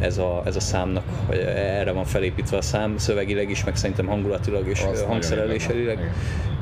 ez 0.00 0.18
a, 0.18 0.42
ez 0.44 0.56
a 0.56 0.60
számnak, 0.60 1.04
vagy 1.26 1.38
erre 1.56 1.92
van 1.92 2.04
felépítve 2.04 2.56
a 2.56 2.62
szám, 2.62 2.96
szövegileg 2.96 3.50
is, 3.50 3.64
meg 3.64 3.76
szerintem 3.76 4.06
hangulatilag 4.06 4.68
és 4.68 4.84
hangszerelésileg, 5.06 6.12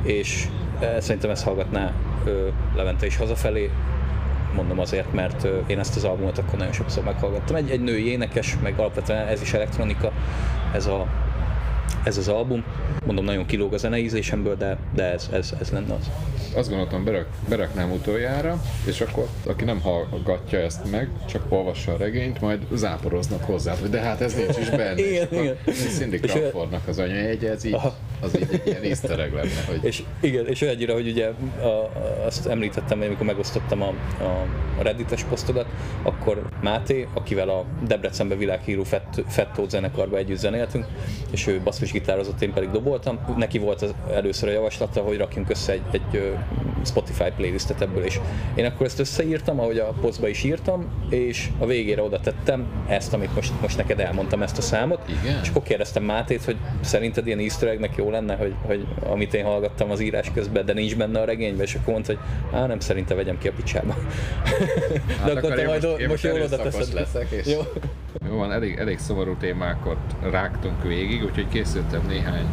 és 0.02 0.46
e, 0.80 1.00
szerintem 1.00 1.30
ezt 1.30 1.44
hallgatná 1.44 1.92
Levente 2.76 3.06
is 3.06 3.16
hazafelé, 3.16 3.70
mondom 4.54 4.78
azért, 4.78 5.12
mert 5.12 5.46
én 5.66 5.78
ezt 5.78 5.96
az 5.96 6.04
albumot 6.04 6.38
akkor 6.38 6.58
nagyon 6.58 6.72
sokszor 6.72 7.04
meghallgattam. 7.04 7.56
Egy, 7.56 7.70
egy 7.70 7.80
női 7.80 8.10
énekes, 8.10 8.56
meg 8.62 8.78
alapvetően 8.78 9.26
ez 9.26 9.42
is 9.42 9.52
elektronika, 9.52 10.12
ez 10.74 10.86
a 10.86 11.06
ez 12.04 12.16
az 12.16 12.28
album. 12.28 12.64
Mondom, 13.06 13.24
nagyon 13.24 13.46
kilóg 13.46 13.72
a 13.72 13.76
zeneízésemből, 13.76 14.56
de, 14.56 14.76
de 14.94 15.12
ez, 15.12 15.28
ez, 15.32 15.52
ez 15.60 15.70
lenne 15.70 15.94
az. 15.94 16.10
Azt 16.54 16.68
gondoltam, 16.68 17.04
berak, 17.04 17.26
beraknám 17.48 17.90
utoljára, 17.90 18.60
és 18.86 19.00
akkor 19.00 19.28
aki 19.46 19.64
nem 19.64 19.80
hallgatja 19.80 20.58
ezt 20.58 20.90
meg, 20.90 21.08
csak 21.28 21.44
olvassa 21.48 21.92
a 21.92 21.96
regényt, 21.96 22.40
majd 22.40 22.66
záporoznak 22.72 23.44
hozzá, 23.44 23.74
hogy 23.80 23.90
de 23.90 24.00
hát 24.00 24.20
ez 24.20 24.34
nincs 24.34 24.58
is 24.58 24.70
benne. 24.70 25.00
igen, 25.08 25.28
és 25.30 25.38
igen. 25.40 25.56
Cindy 25.96 26.18
Crawfordnak 26.18 26.88
az 26.88 26.98
anyajegye, 26.98 27.50
ez 27.50 27.64
így, 27.64 27.76
az 28.22 28.40
így 28.40 28.48
egy 28.52 28.66
ilyen 28.66 28.82
easter 28.82 29.18
lenne. 29.18 29.64
Hogy... 29.66 29.84
És, 29.84 30.02
igen, 30.20 30.46
és 30.46 30.60
olyannyira, 30.60 30.92
hogy 30.92 31.08
ugye 31.08 31.26
a, 31.62 31.92
azt 32.26 32.46
említettem, 32.46 32.98
hogy 32.98 33.06
amikor 33.06 33.26
megosztottam 33.26 33.82
a, 33.82 33.88
a, 34.22 34.46
Reddites 34.82 35.24
posztodat, 35.24 35.66
akkor 36.02 36.48
Máté, 36.62 37.08
akivel 37.14 37.48
a 37.48 37.64
Debrecenbe 37.86 38.34
világhírú 38.34 38.82
Fettó 39.26 39.68
zenekarba 39.68 40.16
együtt 40.16 40.38
zenéltünk, 40.38 40.86
és 41.30 41.46
ő 41.46 41.62
gitározott, 41.92 42.42
én 42.42 42.52
pedig 42.52 42.70
doboltam. 42.70 43.18
Neki 43.36 43.58
volt 43.58 43.82
az 43.82 43.94
először 44.12 44.48
a 44.48 44.52
javaslata, 44.52 45.00
hogy 45.00 45.16
rakjunk 45.16 45.50
össze 45.50 45.72
egy, 45.72 45.82
egy 45.90 46.32
Spotify 46.84 47.30
playlistet 47.36 47.80
ebből, 47.80 48.04
és 48.04 48.20
én 48.54 48.64
akkor 48.64 48.86
ezt 48.86 48.98
összeírtam, 48.98 49.60
ahogy 49.60 49.78
a 49.78 49.92
posztba 50.00 50.28
is 50.28 50.44
írtam, 50.44 50.86
és 51.08 51.48
a 51.58 51.66
végére 51.66 52.02
oda 52.02 52.20
tettem 52.20 52.66
ezt, 52.88 53.12
amit 53.12 53.34
most, 53.34 53.52
most 53.60 53.76
neked 53.76 54.00
elmondtam, 54.00 54.42
ezt 54.42 54.58
a 54.58 54.62
számot, 54.62 55.00
Igen? 55.08 55.40
és 55.42 55.48
akkor 55.48 55.62
kérdeztem 55.62 56.02
Mátét, 56.02 56.44
hogy 56.44 56.56
szerinted 56.80 57.26
ilyen 57.26 57.38
easter 57.38 57.68
eggnek 57.68 57.96
jó 57.96 58.10
lenne, 58.12 58.36
hogy, 58.36 58.54
hogy 58.62 58.86
amit 59.02 59.34
én 59.34 59.44
hallgattam 59.44 59.90
az 59.90 60.00
írás 60.00 60.30
közben, 60.34 60.64
de 60.64 60.72
nincs 60.72 60.96
benne 60.96 61.20
a 61.20 61.24
regényben, 61.24 61.66
és 61.66 61.74
akkor 61.74 61.92
mondta, 61.92 62.12
hogy 62.12 62.22
á, 62.60 62.66
nem 62.66 62.80
szerintem 62.80 63.16
vegyem 63.16 63.38
ki 63.38 63.48
a 63.48 63.52
picsába. 63.52 63.96
Hát 65.20 65.32
de 65.32 65.38
akkor 65.38 65.54
te 65.54 65.66
majd 65.66 65.82
most, 65.82 66.06
most 66.06 66.24
jól 66.24 66.40
oda 66.40 66.56
teszed. 66.56 66.94
Leszek, 66.94 67.30
és... 67.30 67.46
Jó. 67.46 67.60
Jó 68.28 68.36
van, 68.36 68.52
elég, 68.52 68.76
elég 68.76 68.98
szomorú 68.98 69.36
témákat 69.36 69.98
rágtunk 70.30 70.82
végig, 70.82 71.24
úgyhogy 71.24 71.48
készültem 71.48 72.06
néhány 72.06 72.46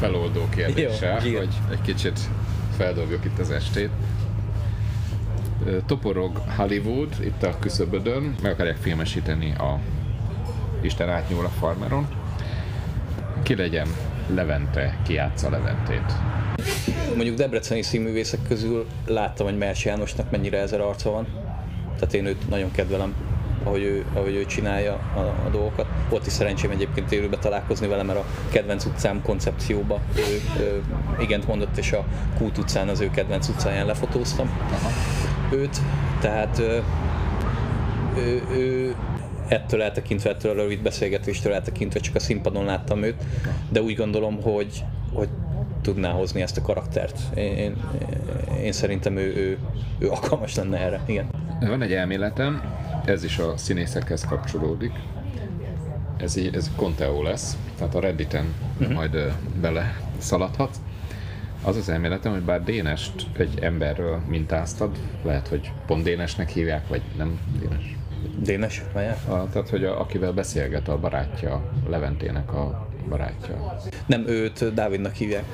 feloldó 0.00 0.48
kérdéssel, 0.54 1.26
Jó, 1.26 1.38
hogy 1.38 1.54
egy 1.70 1.80
kicsit 1.80 2.20
feldobjuk 2.76 3.24
itt 3.24 3.38
az 3.38 3.50
estét. 3.50 3.90
Toporog 5.86 6.42
Hollywood 6.56 7.14
itt 7.20 7.42
a 7.42 7.58
küszöbödön, 7.58 8.34
meg 8.42 8.52
akarják 8.52 8.76
filmesíteni 8.76 9.54
a 9.54 9.78
Isten 10.80 11.08
átnyúl 11.08 11.44
a 11.44 11.48
farmeron. 11.48 12.06
Ki 13.42 13.54
legyen 13.54 13.86
Levente, 14.26 14.98
ki 15.02 15.12
játsza 15.12 15.50
Leventét? 15.50 16.12
Mondjuk 17.14 17.36
debreceni 17.36 17.82
színművészek 17.82 18.40
közül 18.48 18.86
láttam, 19.06 19.46
hogy 19.46 19.58
Mersi 19.58 19.88
Jánosnak 19.88 20.30
mennyire 20.30 20.58
ezer 20.58 20.80
arca 20.80 21.10
van. 21.10 21.26
Tehát 21.98 22.14
én 22.14 22.26
őt 22.26 22.48
nagyon 22.48 22.70
kedvelem 22.70 23.14
ahogy 23.64 23.82
ő, 23.82 24.04
ahogy 24.14 24.34
ő 24.34 24.46
csinálja 24.46 24.92
a, 24.92 25.18
a 25.46 25.48
dolgokat. 25.50 25.86
Volt 26.08 26.26
is 26.26 26.32
szerencsém 26.32 26.70
egyébként 26.70 27.12
élőbe 27.12 27.36
találkozni 27.36 27.86
vele, 27.86 28.02
mert 28.02 28.18
a 28.18 28.24
kedvenc 28.50 28.84
utcám 28.84 29.22
koncepcióba 29.22 30.00
ő, 30.16 30.60
ő 30.62 30.82
igent 31.20 31.46
mondott, 31.46 31.76
és 31.76 31.92
a 31.92 32.04
Kút 32.38 32.58
utcán 32.58 32.88
az 32.88 33.00
ő 33.00 33.10
kedvenc 33.10 33.48
utcáján 33.48 33.86
lefotóztam 33.86 34.50
Aha. 34.72 34.90
őt. 35.50 35.80
Tehát 36.20 36.58
ő, 36.58 36.82
ő, 38.16 38.42
ő 38.50 38.94
ettől 39.52 39.82
eltekintve, 39.82 40.30
ettől 40.30 40.50
a 40.50 40.54
rövid 40.54 40.82
beszélgetéstől 40.82 41.52
eltekintve 41.52 42.00
csak 42.00 42.14
a 42.14 42.20
színpadon 42.20 42.64
láttam 42.64 43.02
őt, 43.02 43.22
de 43.68 43.82
úgy 43.82 43.96
gondolom, 43.96 44.42
hogy, 44.42 44.84
hogy 45.12 45.28
tudná 45.82 46.10
hozni 46.10 46.42
ezt 46.42 46.56
a 46.56 46.62
karaktert. 46.62 47.18
Én, 47.34 47.56
én, 47.56 47.76
én 48.62 48.72
szerintem 48.72 49.16
ő, 49.16 49.34
ő, 49.36 49.58
ő 49.98 50.10
alkalmas 50.10 50.54
lenne 50.54 50.78
erre, 50.78 51.00
igen. 51.06 51.26
Van 51.60 51.82
egy 51.82 51.92
elméletem, 51.92 52.62
ez 53.04 53.24
is 53.24 53.38
a 53.38 53.56
színészekhez 53.56 54.24
kapcsolódik. 54.24 54.92
Ez, 56.16 56.36
így, 56.36 56.54
ez 56.54 56.70
Conteo 56.76 57.22
lesz, 57.22 57.56
tehát 57.78 57.94
a 57.94 58.00
Redditen 58.00 58.54
uh-huh. 58.80 58.94
majd 58.94 59.32
bele 59.60 60.00
szaladhat. 60.18 60.76
Az 61.64 61.76
az 61.76 61.88
elméletem, 61.88 62.32
hogy 62.32 62.42
bár 62.42 62.64
Dénest 62.64 63.26
egy 63.38 63.58
emberről 63.60 64.20
mintáztad, 64.28 64.96
lehet, 65.22 65.48
hogy 65.48 65.72
pont 65.86 66.02
Dénesnek 66.02 66.48
hívják, 66.48 66.88
vagy 66.88 67.02
nem 67.16 67.38
Dénes. 67.58 67.96
Dénes? 68.42 68.82
A, 69.28 69.48
tehát, 69.52 69.68
hogy 69.68 69.84
a, 69.84 70.00
akivel 70.00 70.32
beszélget 70.32 70.88
a 70.88 70.98
barátja, 70.98 71.62
Leventének 71.88 72.52
a 72.52 72.88
barátja. 73.08 73.76
Nem, 74.06 74.24
őt 74.26 74.74
Dávidnak 74.74 75.14
hívják. 75.14 75.44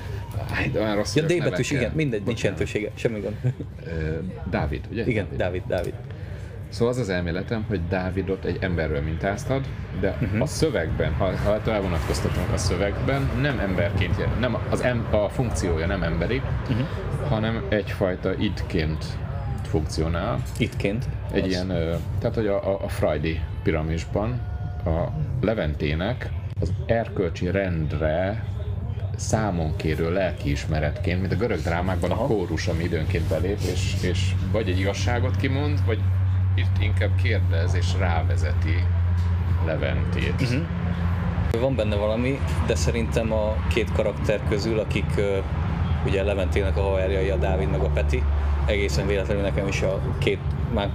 De 0.73 0.81
olyan 0.81 0.97
rossz 0.97 1.15
ja, 1.15 1.23
D 1.23 1.39
betűs, 1.43 1.71
igen, 1.71 1.93
mindegy, 1.95 2.23
nincs 2.23 2.43
jelentősége, 2.43 2.91
semmi 2.95 3.21
gond. 3.21 3.37
Dávid, 4.51 4.81
ugye? 4.91 5.07
Igen, 5.07 5.27
Dávid, 5.37 5.63
Dávid. 5.67 5.95
Szóval 6.69 6.95
az 6.95 7.01
az 7.01 7.09
elméletem, 7.09 7.65
hogy 7.69 7.81
Dávidot 7.89 8.45
egy 8.45 8.59
emberről 8.61 9.01
mintáztad, 9.01 9.65
de 10.01 10.19
uh-huh. 10.23 10.43
a 10.43 10.47
szövegben, 10.47 11.13
ha, 11.13 11.37
ha 11.37 11.71
elvonatkoztatom 11.71 12.43
a 12.53 12.57
szövegben, 12.57 13.31
nem 13.41 13.59
emberként, 13.59 14.41
nem 14.41 14.57
az 14.71 14.81
em, 14.81 15.07
a 15.11 15.29
funkciója 15.29 15.87
nem 15.87 16.03
emberi, 16.03 16.43
uh-huh. 16.63 16.87
hanem 17.29 17.63
egyfajta 17.69 18.35
idként 18.35 19.05
funkcionál. 19.63 20.43
Idként? 20.59 21.05
Egy 21.33 21.45
az... 21.45 21.51
ilyen, 21.51 21.67
tehát 22.19 22.35
hogy 22.35 22.47
a, 22.47 22.85
a, 22.85 22.89
Friday 22.89 23.41
piramisban 23.63 24.41
a 24.85 25.13
Leventének 25.41 26.31
az 26.61 26.73
erkölcsi 26.87 27.51
rendre 27.51 28.45
számon 29.17 29.77
kérő 29.77 30.13
lelkiismeretként, 30.13 31.21
mint 31.21 31.33
a 31.33 31.37
görög 31.37 31.61
drámákban 31.61 32.11
Aha. 32.11 32.23
a 32.23 32.27
kórus, 32.27 32.67
ami 32.67 32.85
időnként 32.85 33.29
belép, 33.29 33.59
és, 33.73 33.97
és 34.03 34.35
vagy 34.53 34.69
egy 34.69 34.79
igazságot 34.79 35.37
kimond, 35.37 35.85
vagy 35.87 35.99
itt 36.55 36.83
inkább 36.83 37.11
kérdez 37.23 37.75
és 37.75 37.87
rávezeti 37.99 38.85
Leventét. 39.67 40.43
Uh-huh. 40.43 40.63
Van 41.61 41.77
benne 41.77 41.97
valami, 41.97 42.39
de 42.67 42.75
szerintem 42.75 43.33
a 43.33 43.57
két 43.69 43.93
karakter 43.93 44.41
közül, 44.49 44.79
akik 44.79 45.11
uh, 45.17 45.37
ugye 46.07 46.23
Leventének 46.23 46.77
a 46.77 46.83
haverjai, 46.83 47.29
a 47.29 47.37
Dávid 47.37 47.71
meg 47.71 47.81
a 47.81 47.89
Peti, 47.89 48.23
egészen 48.67 49.07
véletlenül 49.07 49.43
nekem 49.43 49.67
is 49.67 49.83
a 49.83 50.01
két 50.19 50.39
már 50.73 50.91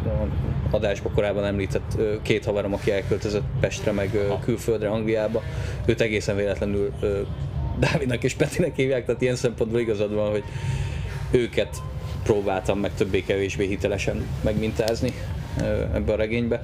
adásban 0.72 1.14
korábban 1.14 1.46
említett 1.46 1.98
két 2.22 2.46
haverom, 2.46 2.74
aki 2.74 2.92
elköltözött 2.92 3.44
Pestre, 3.60 3.92
meg 3.92 4.18
külföldre, 4.44 4.90
Angliába, 4.90 5.42
őt 5.86 6.02
egészen 6.02 6.36
véletlenül 6.36 6.92
Dávidnak 7.80 8.24
és 8.24 8.34
Petinek 8.34 8.76
hívják, 8.76 9.06
tehát 9.06 9.22
ilyen 9.22 9.36
szempontból 9.36 9.80
igazad 9.80 10.14
van, 10.14 10.30
hogy 10.30 10.44
őket 11.32 11.82
próbáltam 12.24 12.80
meg 12.80 12.92
többé-kevésbé 12.94 13.66
hitelesen 13.68 14.28
megmintázni 14.44 15.14
ebbe 15.94 16.14
a 16.14 16.16
regénybe. 16.16 16.64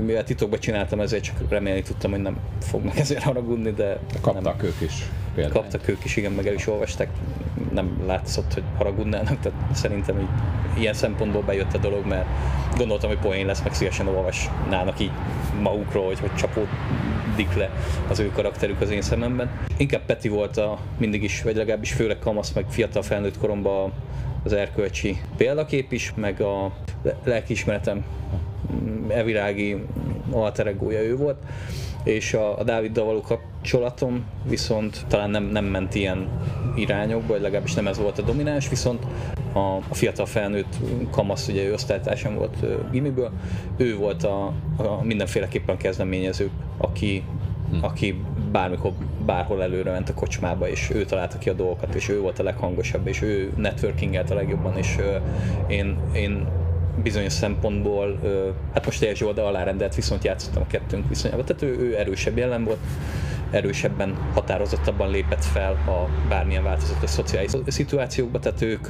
Mivel 0.00 0.24
titokban 0.24 0.58
csináltam, 0.58 1.00
ezért 1.00 1.22
csak 1.22 1.36
remélni 1.48 1.82
tudtam, 1.82 2.10
hogy 2.10 2.20
nem 2.20 2.38
fognak 2.60 2.98
ezért 2.98 3.22
haragudni, 3.22 3.70
de... 3.70 3.98
Kaptak 4.20 4.56
nem. 4.56 4.66
ők 4.66 4.80
is 4.80 5.08
például. 5.34 5.54
Kaptak 5.54 5.88
ők 5.88 6.04
is, 6.04 6.16
igen, 6.16 6.32
meg 6.32 6.46
el 6.46 6.54
is 6.54 6.66
olvasták 6.66 7.08
nem 7.72 8.02
látszott, 8.06 8.54
hogy 8.54 8.62
haragudnának, 8.76 9.40
tehát 9.40 9.74
szerintem 9.74 10.18
így 10.18 10.28
ilyen 10.78 10.94
szempontból 10.94 11.42
bejött 11.42 11.74
a 11.74 11.78
dolog, 11.78 12.06
mert 12.06 12.26
gondoltam, 12.76 13.08
hogy 13.08 13.18
poén 13.18 13.46
lesz, 13.46 13.62
meg 13.62 13.74
szívesen 13.74 14.06
olvasnának 14.06 15.00
így 15.00 15.10
magukról, 15.62 16.04
hogy 16.04 16.20
hogy 16.20 16.34
csapódik 16.34 17.54
le 17.56 17.70
az 18.08 18.18
ő 18.18 18.30
karakterük 18.30 18.80
az 18.80 18.90
én 18.90 19.02
szememben. 19.02 19.50
Inkább 19.76 20.04
Peti 20.06 20.28
volt 20.28 20.56
a 20.56 20.78
mindig 20.98 21.22
is, 21.22 21.42
vagy 21.42 21.56
legalábbis 21.56 21.92
főleg 21.92 22.18
kamasz, 22.18 22.52
meg 22.52 22.64
fiatal 22.68 23.02
felnőtt 23.02 23.38
koromban 23.38 23.92
az 24.44 24.52
erkölcsi 24.52 25.16
példakép 25.36 25.92
is, 25.92 26.12
meg 26.16 26.40
a 26.40 26.72
lelkiismeretem 27.24 28.04
evirági 29.08 29.84
alter 30.30 30.74
ő 30.80 31.16
volt 31.16 31.36
és 32.04 32.34
a, 32.34 32.58
a 32.58 32.64
Dáviddal 32.64 33.04
való 33.04 33.20
kapcsolatom 33.20 34.24
viszont 34.48 35.04
talán 35.08 35.30
nem, 35.30 35.44
nem 35.44 35.64
ment 35.64 35.94
ilyen 35.94 36.28
irányokba, 36.76 37.32
vagy 37.32 37.40
legalábbis 37.40 37.74
nem 37.74 37.86
ez 37.86 37.98
volt 37.98 38.18
a 38.18 38.22
domináns, 38.22 38.68
viszont 38.68 39.06
a, 39.52 39.58
a 39.58 39.94
fiatal 39.94 40.26
felnőtt 40.26 40.76
kamasz, 41.10 41.48
ugye 41.48 41.64
ő 41.64 41.72
osztálytársam 41.72 42.34
volt 42.34 42.56
gimiből, 42.90 43.30
ő 43.76 43.96
volt 43.96 44.24
a, 44.24 44.52
a 44.76 45.02
mindenféleképpen 45.02 45.76
kezdeményező, 45.76 46.50
aki, 46.76 47.24
hm. 47.70 47.84
aki 47.84 48.20
bármikor, 48.52 48.92
bárhol 49.26 49.62
előre 49.62 49.90
ment 49.90 50.08
a 50.08 50.14
kocsmába, 50.14 50.68
és 50.68 50.90
ő 50.94 51.04
találta 51.04 51.38
ki 51.38 51.48
a 51.48 51.52
dolgokat, 51.52 51.94
és 51.94 52.08
ő 52.08 52.20
volt 52.20 52.38
a 52.38 52.42
leghangosabb, 52.42 53.06
és 53.06 53.22
ő 53.22 53.52
networkingelt 53.56 54.30
a 54.30 54.34
legjobban, 54.34 54.76
és 54.76 54.96
én, 55.66 55.98
én 56.14 56.46
bizonyos 57.02 57.32
szempontból, 57.32 58.20
hát 58.74 58.84
most 58.84 59.02
Erzsi 59.02 59.24
oldal 59.24 59.46
alárendelt 59.46 59.94
viszont 59.94 60.24
játszottam 60.24 60.62
a 60.62 60.66
kettőnk 60.66 61.08
viszonyában, 61.08 61.44
tehát 61.44 61.62
ő, 61.62 61.78
ő 61.78 61.98
erősebb 61.98 62.36
jelen 62.36 62.64
volt, 62.64 62.78
erősebben, 63.50 64.16
határozottabban 64.34 65.10
lépett 65.10 65.44
fel 65.44 65.72
a 65.72 66.28
bármilyen 66.28 66.62
változatos 66.62 67.10
szociális 67.10 67.50
szituációkba, 67.66 68.38
tehát 68.38 68.62
ők, 68.62 68.88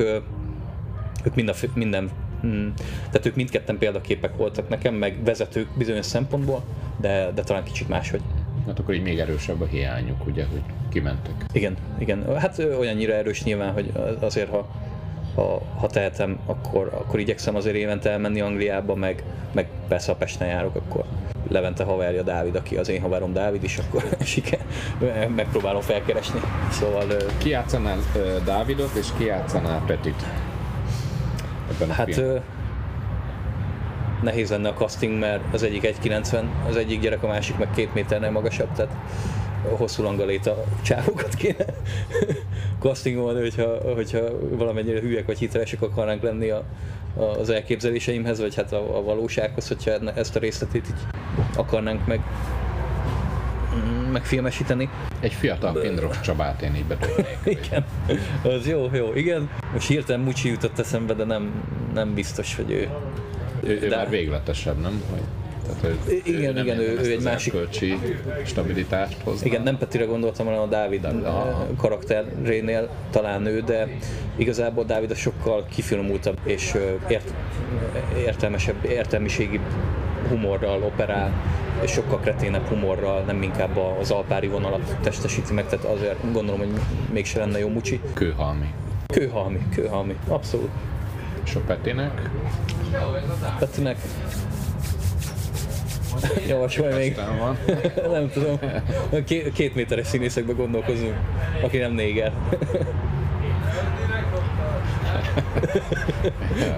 ők 1.24 1.34
minden, 1.34 1.54
minden 1.74 2.10
hmm, 2.40 2.72
tehát 3.10 3.26
ők 3.26 3.34
mindketten 3.34 3.78
példaképek 3.78 4.36
voltak 4.36 4.68
nekem, 4.68 4.94
meg 4.94 5.24
vezetők 5.24 5.68
bizonyos 5.76 6.06
szempontból, 6.06 6.62
de, 7.00 7.30
de 7.34 7.42
talán 7.42 7.64
kicsit 7.64 7.88
máshogy. 7.88 8.22
Hát 8.66 8.78
akkor 8.78 8.94
így 8.94 9.02
még 9.02 9.18
erősebb 9.18 9.60
a 9.60 9.66
hiányuk, 9.66 10.26
ugye, 10.26 10.44
hogy 10.44 10.62
kimentek. 10.88 11.34
Igen, 11.52 11.76
igen. 11.98 12.38
Hát 12.38 12.58
olyannyira 12.58 13.12
erős 13.12 13.42
nyilván, 13.42 13.72
hogy 13.72 13.92
azért, 14.20 14.48
ha 14.48 14.68
ha, 15.34 15.62
ha 15.78 15.86
tehetem, 15.86 16.38
akkor, 16.46 16.90
akkor 16.94 17.20
igyekszem 17.20 17.54
azért 17.54 17.76
évente 17.76 18.10
elmenni 18.10 18.40
Angliába, 18.40 18.94
meg, 18.94 19.22
meg 19.52 19.66
persze 19.88 20.12
a 20.12 20.14
Pesten 20.14 20.48
járok, 20.48 20.74
akkor 20.74 21.04
Levente 21.48 21.84
haverja 21.84 22.22
Dávid, 22.22 22.54
aki 22.54 22.76
az 22.76 22.88
én 22.88 23.00
haverom 23.00 23.32
Dávid 23.32 23.62
is, 23.62 23.78
akkor 23.78 24.04
siker, 24.24 24.58
megpróbálom 25.34 25.80
felkeresni. 25.80 26.40
Szóval... 26.70 27.06
Ki 27.38 27.48
játszanál 27.48 27.98
Dávidot, 28.44 28.94
és 28.94 29.06
ki 29.16 29.24
játszanál 29.24 29.82
Petit? 29.86 30.24
Ebben 31.70 31.90
a 31.90 31.92
hát 31.92 32.16
ö, 32.16 32.36
nehéz 34.22 34.50
lenne 34.50 34.68
a 34.68 34.74
casting, 34.74 35.18
mert 35.18 35.42
az 35.52 35.62
egyik 35.62 35.96
1,90, 36.02 36.44
az 36.68 36.76
egyik 36.76 37.00
gyerek, 37.00 37.22
a 37.22 37.26
másik 37.26 37.58
meg 37.58 37.68
két 37.74 37.94
méternél 37.94 38.30
magasabb, 38.30 38.72
tehát 38.72 38.92
hosszú 39.70 40.02
langaléta 40.02 40.64
csávokat 40.82 41.34
kéne 41.34 41.64
castingolni, 42.80 43.40
hogyha, 43.40 43.94
hogyha 43.94 44.20
valamennyire 44.50 45.00
hülyek 45.00 45.26
vagy 45.26 45.38
hitelesek 45.38 45.82
akarnánk 45.82 46.22
lenni 46.22 46.48
a, 46.48 46.64
a, 47.16 47.22
az 47.22 47.50
elképzeléseimhez, 47.50 48.40
vagy 48.40 48.54
hát 48.54 48.72
a, 48.72 48.96
a 48.96 49.02
valósághoz, 49.02 49.68
hogyha 49.68 49.90
ezt 50.14 50.36
a 50.36 50.38
részletét 50.38 50.86
így 50.86 51.20
akarnánk 51.56 52.06
meg 52.06 52.20
megfilmesíteni. 54.12 54.88
Egy 55.20 55.32
fiatal 55.32 55.72
Pindros 55.72 56.20
Csabát 56.20 56.62
én 56.62 56.74
így 56.74 56.84
betudnék. 56.84 57.38
igen, 57.64 57.84
az 58.42 58.66
jó, 58.66 58.90
jó, 58.92 59.14
igen. 59.14 59.50
Most 59.72 59.88
hirtelen 59.88 60.20
Mucsi 60.20 60.48
jutott 60.48 60.78
eszembe, 60.78 61.14
de 61.14 61.24
nem, 61.24 61.64
nem 61.94 62.14
biztos, 62.14 62.56
hogy 62.56 62.70
ő... 62.70 62.88
Ő, 63.62 63.80
ő 63.82 63.88
de... 63.88 63.96
már 63.96 64.10
végletesebb, 64.10 64.80
nem? 64.80 65.02
Hogy... 65.10 65.20
Tehát, 65.66 65.80
hogy 65.80 66.22
igen, 66.24 66.56
ő 66.56 66.60
igen, 66.60 66.78
ő, 66.78 66.98
ő 66.98 67.10
egy 67.10 67.22
másik 67.22 67.52
kölcsi 67.52 67.98
stabilitást 68.44 69.16
hozna. 69.24 69.46
Igen, 69.46 69.62
nem 69.62 69.78
Petire 69.78 70.04
gondoltam, 70.04 70.46
hanem 70.46 70.60
a 70.60 70.66
Dávid 70.66 71.04
Aha. 71.04 71.66
karakterénél 71.76 72.88
talán 73.10 73.46
ő, 73.46 73.60
de 73.60 73.88
igazából 74.36 74.84
Dávid 74.84 75.10
a 75.10 75.14
sokkal 75.14 75.66
kifinomultabb 75.70 76.38
és 76.44 76.74
ért, 77.08 77.34
értelmesebb, 78.16 78.84
értelmiségi 78.84 79.60
humorral 80.28 80.82
operál, 80.82 81.32
és 81.80 81.90
sokkal 81.90 82.18
kreténebb 82.18 82.66
humorral, 82.66 83.22
nem 83.22 83.42
inkább 83.42 83.78
az 84.00 84.10
alpári 84.10 84.46
vonalat 84.46 84.96
testesíti 85.02 85.52
meg, 85.52 85.66
tehát 85.66 85.84
azért 85.84 86.32
gondolom, 86.32 86.58
hogy 86.58 86.70
mégse 87.12 87.38
lenne 87.38 87.58
jó 87.58 87.68
mucsi. 87.68 88.00
Kőhalmi. 88.14 88.74
Kőhalmi, 89.06 89.58
kőhalmi, 89.74 90.16
abszolút. 90.28 90.70
És 91.44 91.54
a 91.54 91.60
Petinek? 91.66 92.30
Petinek 93.58 93.96
Javasolj 96.48 96.94
még. 96.94 97.16
Van. 97.38 97.58
nem 98.12 98.30
tudom. 98.30 98.58
Két, 99.24 99.52
két 99.52 99.74
méteres 99.74 100.06
színészekbe 100.06 100.52
gondolkozunk, 100.52 101.16
aki 101.62 101.78
nem 101.78 101.92
néger. 101.92 102.32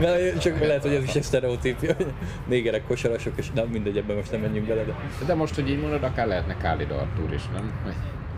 Mert 0.01 0.41
csak 0.41 0.61
lehet, 0.61 0.82
hogy 0.82 0.95
ez 0.95 1.03
is 1.03 1.14
egy 1.14 1.22
sztereotípia, 1.22 1.95
hogy 1.97 2.12
négerek 2.47 2.87
kosarasok, 2.87 3.32
és 3.37 3.51
nem 3.55 3.66
mindegy, 3.66 3.97
ebben 3.97 4.16
most 4.16 4.30
nem 4.30 4.41
menjünk 4.41 4.66
bele. 4.66 4.82
De, 4.82 4.95
de 5.26 5.35
most, 5.35 5.55
hogy 5.55 5.70
így 5.70 5.80
mondod, 5.80 6.03
akár 6.03 6.26
lehetne 6.26 6.57
Khalid 6.57 6.91
Artur 6.91 7.32
is, 7.32 7.43
nem? 7.53 7.72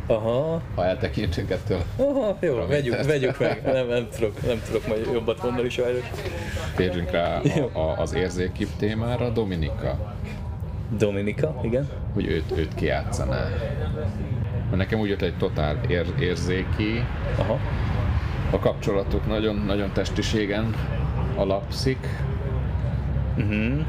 Aha. 0.06 0.62
Ha 0.74 0.84
eltekintünk 0.84 1.50
ettől. 1.50 1.82
Aha, 1.96 2.36
jó, 2.40 2.66
vegyük, 2.66 3.04
vegyük 3.04 3.38
meg. 3.38 3.62
Nem, 3.64 3.86
nem, 3.86 4.08
tudok, 4.08 4.46
nem 4.46 4.62
tudok 4.66 4.86
majd 4.86 5.08
jobbat 5.12 5.42
mondani 5.42 5.68
sajnos. 5.68 6.04
Térjünk 6.76 7.10
rá 7.10 7.40
a, 7.72 7.78
a, 7.78 7.98
az 7.98 8.14
érzékibb 8.14 8.68
témára, 8.78 9.28
Dominika. 9.30 10.14
Dominika, 10.90 11.54
igen. 11.62 11.88
Hogy 12.14 12.26
őt, 12.26 12.52
őt 12.56 12.74
kiátszaná. 12.74 13.48
Nekem 14.74 14.98
úgy 14.98 15.08
jött 15.08 15.22
egy 15.22 15.36
totál 15.36 15.80
ér, 15.88 16.06
érzéki, 16.18 17.04
Aha. 17.38 17.58
a 18.50 18.58
kapcsolatuk 18.58 19.26
nagyon, 19.26 19.56
nagyon 19.56 19.92
testiségen 19.92 20.74
alapszik. 21.36 22.06
Uh-huh. 23.36 23.86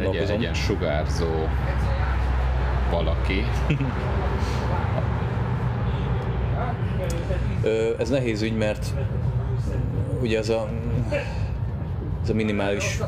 Egy, 0.00 0.16
egy 0.16 0.40
ilyen 0.40 0.54
sugárzó 0.54 1.48
valaki. 2.90 3.44
Ö, 7.62 7.90
ez 7.98 8.08
nehéz 8.08 8.42
ügy, 8.42 8.56
mert 8.56 8.94
ugye 10.20 10.38
ez 10.38 10.48
a, 10.48 10.68
ez 12.22 12.30
a 12.30 12.34
minimális 12.34 13.00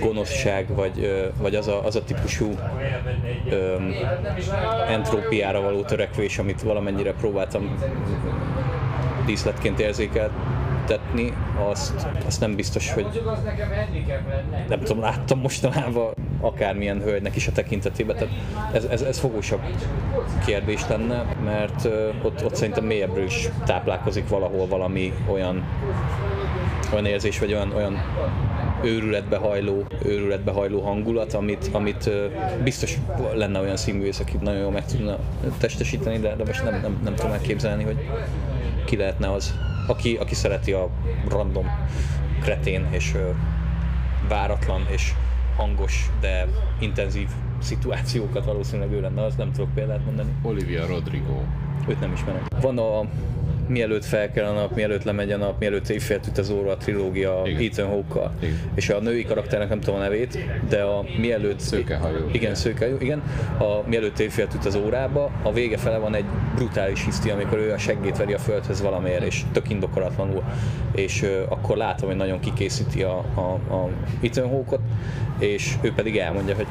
gonoszság, 0.00 0.74
vagy, 0.74 1.30
vagy 1.38 1.54
az, 1.54 1.68
a, 1.68 1.84
az 1.84 1.96
a 1.96 2.04
típusú 2.04 2.46
um, 2.46 3.94
entrópiára 4.88 5.60
való 5.60 5.82
törekvés, 5.82 6.38
amit 6.38 6.62
valamennyire 6.62 7.12
próbáltam 7.12 7.78
díszletként 9.26 9.80
érzékeltetni, 9.80 11.32
azt, 11.70 12.06
azt 12.26 12.40
nem 12.40 12.54
biztos, 12.54 12.92
hogy 12.92 13.22
nem 14.68 14.78
tudom, 14.78 15.00
láttam 15.00 15.40
mostanában 15.40 16.14
akármilyen 16.40 17.00
hölgynek 17.00 17.36
is 17.36 17.46
a 17.46 17.52
tekintetében, 17.52 18.16
tehát 18.16 18.34
ez, 18.72 18.84
ez, 18.84 19.02
ez 19.02 19.18
fogósabb 19.18 19.60
kérdés 20.44 20.88
lenne, 20.88 21.24
mert 21.44 21.88
ott, 22.22 22.44
ott 22.44 22.54
szerintem 22.54 22.84
mélyebbről 22.84 23.24
is 23.24 23.48
táplálkozik 23.64 24.28
valahol 24.28 24.66
valami 24.66 25.12
olyan 25.30 25.64
olyan 26.92 27.06
érzés, 27.06 27.38
vagy 27.38 27.52
olyan, 27.52 27.72
olyan 27.72 28.02
őrületbe 28.84 29.36
hajló, 29.36 29.86
őrületbe 30.04 30.50
hajló 30.50 30.80
hangulat, 30.80 31.32
amit, 31.34 31.70
amit 31.72 32.10
biztos 32.64 32.98
lenne 33.34 33.60
olyan 33.60 33.76
színművész, 33.76 34.20
aki 34.20 34.36
nagyon 34.40 34.60
jól 34.60 34.70
meg 34.70 34.86
tudna 34.86 35.18
testesíteni, 35.58 36.18
de, 36.18 36.34
de 36.36 36.44
most 36.44 36.64
nem, 36.64 36.80
nem, 36.80 37.00
nem 37.04 37.14
tudom 37.14 37.32
elképzelni, 37.32 37.82
hogy 37.84 38.08
ki 38.84 38.96
lehetne 38.96 39.32
az, 39.32 39.54
aki, 39.86 40.16
aki 40.16 40.34
szereti 40.34 40.72
a 40.72 40.88
random, 41.28 41.66
kretén 42.42 42.86
és 42.90 43.14
váratlan 44.28 44.86
és 44.90 45.12
hangos, 45.56 46.10
de 46.20 46.48
intenzív 46.80 47.28
szituációkat 47.60 48.44
valószínűleg 48.44 48.92
ő 48.92 49.00
lenne, 49.00 49.24
az 49.24 49.34
nem 49.34 49.52
tudok 49.52 49.74
példát 49.74 50.04
mondani. 50.04 50.30
Olivia 50.42 50.86
Rodrigo. 50.86 51.40
Őt 51.88 52.00
nem 52.00 52.12
ismerem. 52.12 52.42
Van 52.60 52.78
a 52.78 53.04
mielőtt 53.68 54.04
fel 54.04 54.30
kell 54.30 54.44
a 54.44 54.52
nap, 54.52 54.74
mielőtt 54.74 55.02
lemegy 55.02 55.32
a 55.32 55.36
nap, 55.36 55.58
mielőtt 55.58 55.88
évféltűt 55.88 56.38
az 56.38 56.50
óra 56.50 56.70
a 56.70 56.76
trilógia 56.76 57.42
igen. 57.44 57.62
Ethan 57.62 57.88
hawke 57.88 58.30
És 58.74 58.88
a 58.88 59.00
női 59.00 59.24
karakternek 59.24 59.68
nem 59.68 59.80
tudom 59.80 60.00
a 60.00 60.02
nevét, 60.02 60.38
de 60.68 60.82
a 60.82 61.04
mielőtt... 61.20 61.60
Szőkehajú. 61.60 62.28
Igen, 62.32 62.54
szőkehajú, 62.54 62.96
igen. 63.00 63.22
A 63.58 63.88
mielőtt 63.88 64.18
évféltűt 64.18 64.64
az 64.64 64.74
órába, 64.74 65.30
a 65.42 65.52
vége 65.52 65.76
fele 65.76 65.98
van 65.98 66.14
egy 66.14 66.24
brutális 66.54 67.04
hiszti, 67.04 67.30
amikor 67.30 67.58
ő 67.58 67.72
a 67.72 67.78
seggét 67.78 68.16
veri 68.16 68.32
a 68.32 68.38
földhöz 68.38 68.82
valamiért, 68.82 69.24
és 69.24 69.42
tök 69.52 69.70
indokolatlanul. 69.70 70.42
És 70.94 71.22
uh, 71.22 71.30
akkor 71.48 71.76
látom, 71.76 72.08
hogy 72.08 72.16
nagyon 72.16 72.40
kikészíti 72.40 73.02
a, 73.02 73.24
a, 73.34 73.74
a 73.74 73.88
Ethan 74.22 74.48
hawke 74.48 74.76
és 75.42 75.74
ő 75.80 75.92
pedig 75.92 76.16
elmondja, 76.16 76.54
hogy 76.54 76.66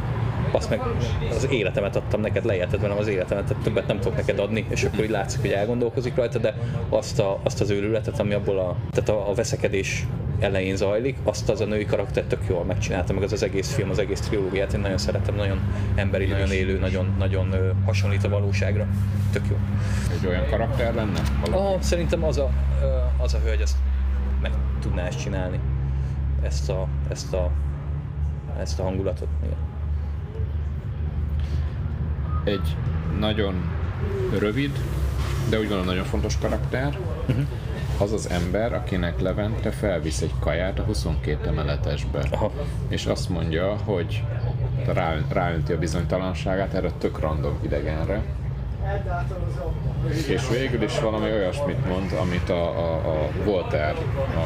azt 0.51 0.69
meg 0.69 0.81
az 1.29 1.47
életemet 1.51 1.95
adtam 1.95 2.21
neked, 2.21 2.45
leérted 2.45 2.81
velem 2.81 2.97
az 2.97 3.07
életemet, 3.07 3.45
tehát 3.45 3.63
többet 3.63 3.87
nem 3.87 3.99
tudok 3.99 4.17
neked 4.17 4.39
adni, 4.39 4.65
és 4.69 4.83
akkor 4.83 5.03
így 5.03 5.09
látszik, 5.09 5.41
hogy 5.41 5.51
elgondolkozik 5.51 6.15
rajta, 6.15 6.39
de 6.39 6.55
azt, 6.89 7.19
a, 7.19 7.39
azt 7.43 7.61
az 7.61 7.69
őrületet, 7.69 8.19
ami 8.19 8.33
abból 8.33 8.59
a, 8.59 8.75
tehát 8.91 9.09
a, 9.09 9.29
a 9.29 9.33
veszekedés 9.33 10.05
elején 10.39 10.75
zajlik, 10.75 11.17
azt 11.23 11.49
az 11.49 11.61
a 11.61 11.65
női 11.65 11.85
karakter 11.85 12.23
tök 12.23 12.41
jól 12.49 12.63
megcsinálta, 12.63 13.13
meg 13.13 13.23
az 13.23 13.31
az 13.31 13.43
egész 13.43 13.73
film, 13.73 13.89
az 13.89 13.99
egész 13.99 14.19
trilógiát, 14.19 14.73
én 14.73 14.79
nagyon 14.79 14.97
szeretem, 14.97 15.35
nagyon 15.35 15.59
emberi, 15.95 16.25
nagyon 16.25 16.51
élő, 16.51 16.79
nagyon, 16.79 17.15
nagyon 17.17 17.51
ö, 17.53 17.71
hasonlít 17.85 18.23
a 18.23 18.29
valóságra. 18.29 18.87
Tök 19.31 19.43
jó. 19.49 19.57
Egy 20.19 20.27
olyan 20.27 20.45
karakter 20.49 20.93
lenne? 20.93 21.19
Ah, 21.51 21.79
szerintem 21.79 22.23
az 22.23 22.37
a, 22.37 22.49
ö, 22.81 22.85
az 23.23 23.33
a 23.33 23.39
hölgy, 23.43 23.61
ezt 23.61 23.77
meg 24.41 24.51
tudná 24.79 25.05
ezt 25.05 25.21
csinálni. 25.21 25.59
Ezt 26.41 26.69
a, 26.69 26.87
ezt 27.09 27.33
a, 27.33 27.51
ezt 28.59 28.79
a 28.79 28.83
hangulatot. 28.83 29.27
Igen. 29.43 29.70
Egy 32.43 32.75
nagyon 33.19 33.71
rövid, 34.39 34.71
de 35.49 35.57
úgy 35.57 35.67
gondolom 35.67 35.85
nagyon 35.85 36.05
fontos 36.05 36.37
karakter. 36.37 36.97
Uh-huh. 37.27 37.45
Az 37.97 38.11
az 38.11 38.29
ember, 38.29 38.73
akinek 38.73 39.19
Levente 39.19 39.71
felvisz 39.71 40.21
egy 40.21 40.33
kaját 40.39 40.79
a 40.79 40.83
22 40.83 41.47
emeletesbe. 41.47 42.23
Aha. 42.31 42.51
És 42.87 43.05
azt 43.05 43.29
mondja, 43.29 43.75
hogy 43.83 44.23
rá, 44.85 45.15
ráönti 45.29 45.73
a 45.73 45.77
bizonytalanságát 45.77 46.73
erre 46.73 46.87
a 46.87 46.97
tök 46.97 47.19
random 47.19 47.57
idegenre. 47.61 48.21
És 50.27 50.49
végül 50.49 50.81
is 50.81 50.99
valami 50.99 51.31
olyasmit 51.31 51.87
mond, 51.87 52.11
amit 52.21 52.49
a, 52.49 52.63
a, 52.63 52.95
a 52.95 53.29
Voltaire 53.43 53.97
a, 54.35 54.39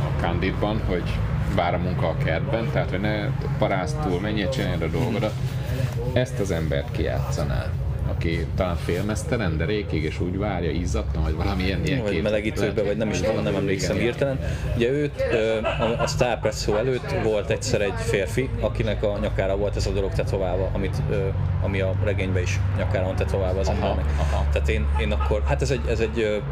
a 0.00 0.20
Candidban, 0.20 0.80
hogy 0.86 1.18
bár 1.56 1.74
a 1.74 1.78
munka 1.78 2.08
a 2.08 2.16
kertben, 2.16 2.70
tehát 2.72 2.90
hogy 2.90 3.00
ne 3.00 3.26
parázd 3.58 3.96
túl, 3.98 4.20
menjél, 4.20 4.48
csinálj 4.48 4.82
a 4.82 4.86
dolgodat. 4.86 5.32
Ezt 6.12 6.40
az 6.40 6.50
embert 6.50 6.90
kijátszaná 6.90 7.70
aki 8.08 8.46
talán 8.56 8.76
félmeztelen, 8.76 9.56
de 9.56 9.64
rékig 9.64 10.02
és 10.02 10.20
úgy 10.20 10.38
várja, 10.38 10.70
izzadtan, 10.70 11.22
vagy 11.22 11.34
valami 11.34 11.62
ilyen, 11.62 12.02
Vagy 12.02 12.22
melegítőbe, 12.22 12.82
vagy 12.82 12.96
nem 12.96 13.10
is 13.10 13.20
tudom, 13.20 13.42
nem 13.42 13.54
emlékszem 13.54 13.96
hirtelen. 13.96 14.38
Ugye 14.76 14.90
őt 14.90 15.22
a 15.98 16.06
Star 16.06 16.40
Presso 16.40 16.74
előtt 16.74 17.14
volt 17.22 17.50
egyszer 17.50 17.80
egy 17.80 17.94
férfi, 17.96 18.48
akinek 18.60 19.02
a 19.02 19.18
nyakára 19.20 19.56
volt 19.56 19.76
ez 19.76 19.86
a 19.86 19.90
dolog 19.90 20.12
tetoválva, 20.12 20.70
amit, 20.72 21.02
ami 21.62 21.80
a 21.80 21.94
regényben 22.04 22.42
is 22.42 22.60
nyakára 22.78 23.04
van 23.04 23.16
tetoválva 23.16 23.60
az 23.60 23.68
embernek. 23.68 24.04
Tehát 24.52 24.68
én, 24.68 24.86
én 25.00 25.12
akkor, 25.12 25.42
hát 25.46 25.62
ez 25.62 25.70
egy, 25.70 25.80
ez 25.88 26.00
egy 26.00 26.42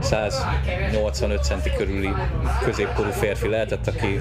185 0.00 1.44
centi 1.44 1.70
körüli 1.76 2.10
középkorú 2.64 3.10
férfi 3.10 3.48
lehetett, 3.48 3.86
aki 3.86 4.18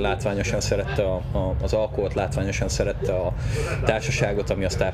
látványosan 0.00 0.60
szerette 0.60 1.02
a, 1.02 1.14
a, 1.32 1.54
az 1.62 1.72
alkoholt, 1.72 2.14
látványosan 2.14 2.68
szerette 2.68 3.12
a 3.12 3.32
társaságot, 3.84 4.50
ami 4.50 4.64
a 4.64 4.68
Star 4.68 4.92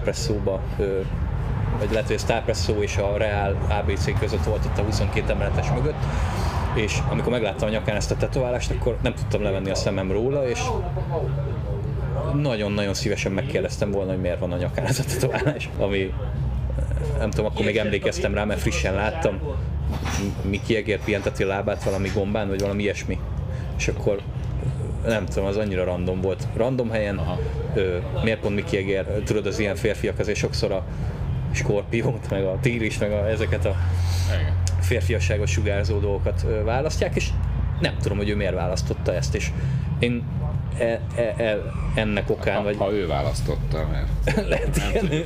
vagy 1.78 1.90
lehet, 1.90 2.06
hogy 2.06 2.16
a 2.16 2.18
Starpresso 2.18 2.82
és 2.82 2.96
a 2.96 3.16
Real 3.16 3.56
ABC 3.68 4.18
között 4.18 4.44
volt 4.44 4.64
ott 4.64 4.78
a 4.78 4.82
22 4.82 5.32
emeletes 5.32 5.70
mögött, 5.70 6.02
és 6.74 6.98
amikor 7.10 7.32
megláttam 7.32 7.68
a 7.68 7.70
nyakán 7.70 7.96
ezt 7.96 8.10
a 8.10 8.16
tetoválást, 8.16 8.70
akkor 8.70 8.96
nem 9.02 9.14
tudtam 9.14 9.42
levenni 9.42 9.70
a 9.70 9.74
szemem 9.74 10.12
róla, 10.12 10.48
és 10.48 10.60
nagyon-nagyon 12.34 12.94
szívesen 12.94 13.32
megkérdeztem 13.32 13.90
volna, 13.90 14.10
hogy 14.10 14.20
miért 14.20 14.38
van 14.38 14.52
a 14.52 14.56
nyakán 14.56 14.86
ez 14.86 14.98
a 14.98 15.04
tetoválás, 15.04 15.70
ami 15.78 16.12
nem 17.18 17.30
tudom, 17.30 17.46
akkor 17.46 17.64
még 17.64 17.76
emlékeztem 17.76 18.34
rá, 18.34 18.44
mert 18.44 18.60
frissen 18.60 18.94
láttam, 18.94 19.40
Miki 20.42 20.76
Egér 20.76 21.00
pihenteti 21.04 21.42
a 21.42 21.46
lábát 21.46 21.84
valami 21.84 22.10
gombán, 22.14 22.48
vagy 22.48 22.60
valami 22.60 22.82
ilyesmi. 22.82 23.18
És 23.76 23.88
akkor 23.88 24.20
nem 25.06 25.26
tudom, 25.26 25.44
az 25.44 25.56
annyira 25.56 25.84
random 25.84 26.20
volt. 26.20 26.46
Random 26.56 26.90
helyen, 26.90 27.20
ö, 27.74 27.96
miért 28.22 28.40
pont 28.40 28.54
Miki 28.54 28.76
Egér, 28.76 29.04
tudod, 29.24 29.46
az 29.46 29.58
ilyen 29.58 29.76
férfiak 29.76 30.18
azért 30.18 30.38
sokszor 30.38 30.72
a 30.72 30.84
skorpiót, 31.54 32.30
meg 32.30 32.44
a 32.44 32.58
tíris, 32.60 32.98
meg 32.98 33.12
a, 33.12 33.28
ezeket 33.28 33.64
a 33.64 33.76
férfiasságos 34.80 35.50
sugárzó 35.50 35.98
dolgokat 35.98 36.46
választják, 36.64 37.16
és 37.16 37.28
nem 37.80 37.96
tudom, 38.02 38.18
hogy 38.18 38.28
ő 38.28 38.36
miért 38.36 38.54
választotta 38.54 39.14
ezt, 39.14 39.34
és 39.34 39.50
én 39.98 40.24
e, 40.78 41.00
e, 41.16 41.34
e, 41.36 41.62
ennek 41.94 42.30
okán, 42.30 42.56
ha, 42.56 42.62
vagy... 42.62 42.76
Ha 42.76 42.92
ő 42.92 43.06
választotta, 43.06 43.88
mert 43.92 44.46
lehet 44.48 44.76
ilyen 44.76 45.24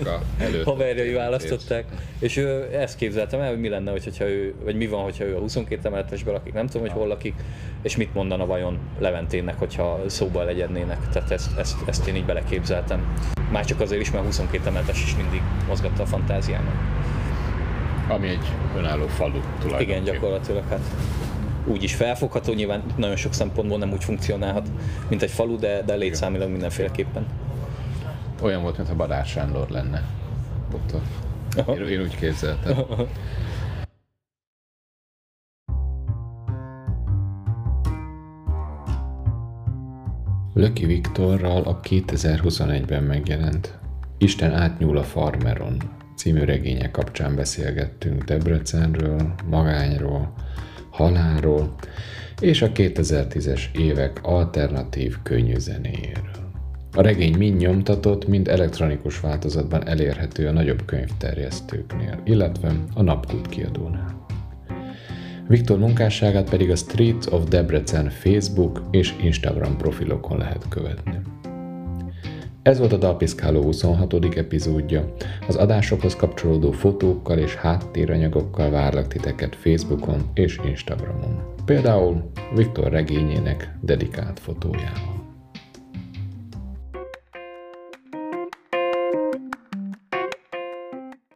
haverjai 0.65 1.13
választották, 1.13 1.85
és 2.19 2.37
ő 2.37 2.69
ezt 2.73 2.97
képzeltem 2.97 3.41
el, 3.41 3.49
hogy 3.49 3.61
mi 3.61 3.69
lenne, 3.69 3.91
hogyha 3.91 4.25
ő, 4.25 4.55
vagy 4.65 4.77
mi 4.77 4.87
van, 4.87 5.03
hogyha 5.03 5.25
ő 5.25 5.37
a 5.37 5.39
22 5.39 5.89
emeletesben 5.89 6.35
lakik, 6.35 6.53
nem 6.53 6.67
tudom, 6.67 6.83
hogy 6.83 6.97
hol 6.97 7.07
lakik, 7.07 7.35
és 7.83 7.97
mit 7.97 8.15
mondana 8.15 8.47
vajon 8.47 8.79
Leventénnek, 8.99 9.59
hogyha 9.59 10.01
szóba 10.07 10.43
legyennének. 10.43 11.09
Tehát 11.13 11.31
ezt, 11.31 11.59
ezt, 11.59 11.77
ezt 11.87 12.07
én 12.07 12.17
így 12.17 12.25
beleképzeltem. 12.25 13.17
Már 13.51 13.65
csak 13.65 13.81
azért 13.81 14.01
is, 14.01 14.11
mert 14.11 14.25
22 14.25 14.69
emeletes 14.69 15.03
is 15.03 15.17
mindig 15.17 15.41
mozgatta 15.67 16.03
a 16.03 16.07
fantáziámat. 16.07 16.75
Ami 18.09 18.29
egy 18.29 18.53
önálló 18.77 19.07
falu 19.07 19.41
tulajdonképpen. 19.61 19.81
Igen, 19.81 20.05
gyakorlatilag 20.05 20.65
hát 20.69 20.81
úgy 21.69 21.83
is 21.83 21.95
felfogható, 21.95 22.53
nyilván 22.53 22.83
nagyon 22.97 23.17
sok 23.17 23.33
szempontból 23.33 23.79
nem 23.79 23.93
úgy 23.93 24.05
funkcionálhat, 24.05 24.69
mint 25.09 25.23
egy 25.23 25.31
falu, 25.31 25.59
de, 25.59 25.83
de 25.83 25.95
létszámilag 25.95 26.51
mindenféleképpen. 26.51 27.27
Olyan 28.43 28.63
volt, 28.63 28.77
mintha 28.77 28.97
Badár 28.97 29.27
Sándor 29.27 29.69
lenne. 29.69 30.03
Ott 30.75 30.93
a... 30.93 31.73
én, 31.73 31.89
én 31.89 32.01
úgy 32.01 32.17
képzeltem. 32.17 32.77
Löki 40.55 40.87
Viktorral 40.87 41.63
a 41.63 41.81
2021-ben 41.81 43.03
megjelent 43.03 43.79
Isten 44.19 44.55
átnyúl 44.55 44.97
a 44.97 45.03
farmeron 45.03 45.77
című 46.17 46.45
regénye 46.45 46.91
kapcsán 46.91 47.35
beszélgettünk 47.35 48.25
Debrecenről, 48.25 49.35
magányról, 49.47 50.33
halálról 50.99 51.75
és 52.41 52.63
a 52.63 52.73
2010-es 52.73 53.63
évek 53.73 54.21
alternatív 54.23 55.17
könnyű 55.23 55.59
zenéjéről. 55.59 56.51
A 56.93 57.03
regény 57.03 57.37
mind 57.37 57.61
nyomtatott, 57.61 58.29
mind 58.29 58.49
elektronikus 58.49 59.21
változatban 59.21 59.89
elérhető 59.89 60.47
a 60.47 60.53
nagyobb 60.53 60.85
könyvterjesztőknél, 60.85 62.21
illetve 62.25 62.73
a 62.95 63.03
Napkút 63.03 63.49
kiadónál. 63.49 64.27
Viktor 65.49 65.79
munkásságát 65.79 66.51
pedig 66.51 66.71
a 66.71 66.77
Street 66.77 67.27
of 67.31 67.49
Debrecen 67.49 68.11
Facebook 68.11 68.83
és 68.91 69.15
Instagram 69.23 69.77
profilokon 69.77 70.39
lehet 70.39 70.65
követni. 70.69 71.21
Ez 72.69 72.79
volt 72.79 72.93
a 72.93 72.97
Dalpiszkáló 72.97 73.63
26. 73.63 74.37
epizódja. 74.37 75.13
Az 75.47 75.57
adásokhoz 75.57 76.17
kapcsolódó 76.17 76.71
fotókkal 76.71 77.39
és 77.39 77.55
háttéranyagokkal 77.55 78.71
várlak 78.71 79.09
titeket 79.09 79.57
Facebookon 79.57 80.31
és 80.35 80.61
Instagramon. 80.65 81.43
Például 81.65 82.31
Viktor 82.55 82.91
regényének 82.91 83.75
dedikált 83.81 84.41
fotójával. 84.41 85.18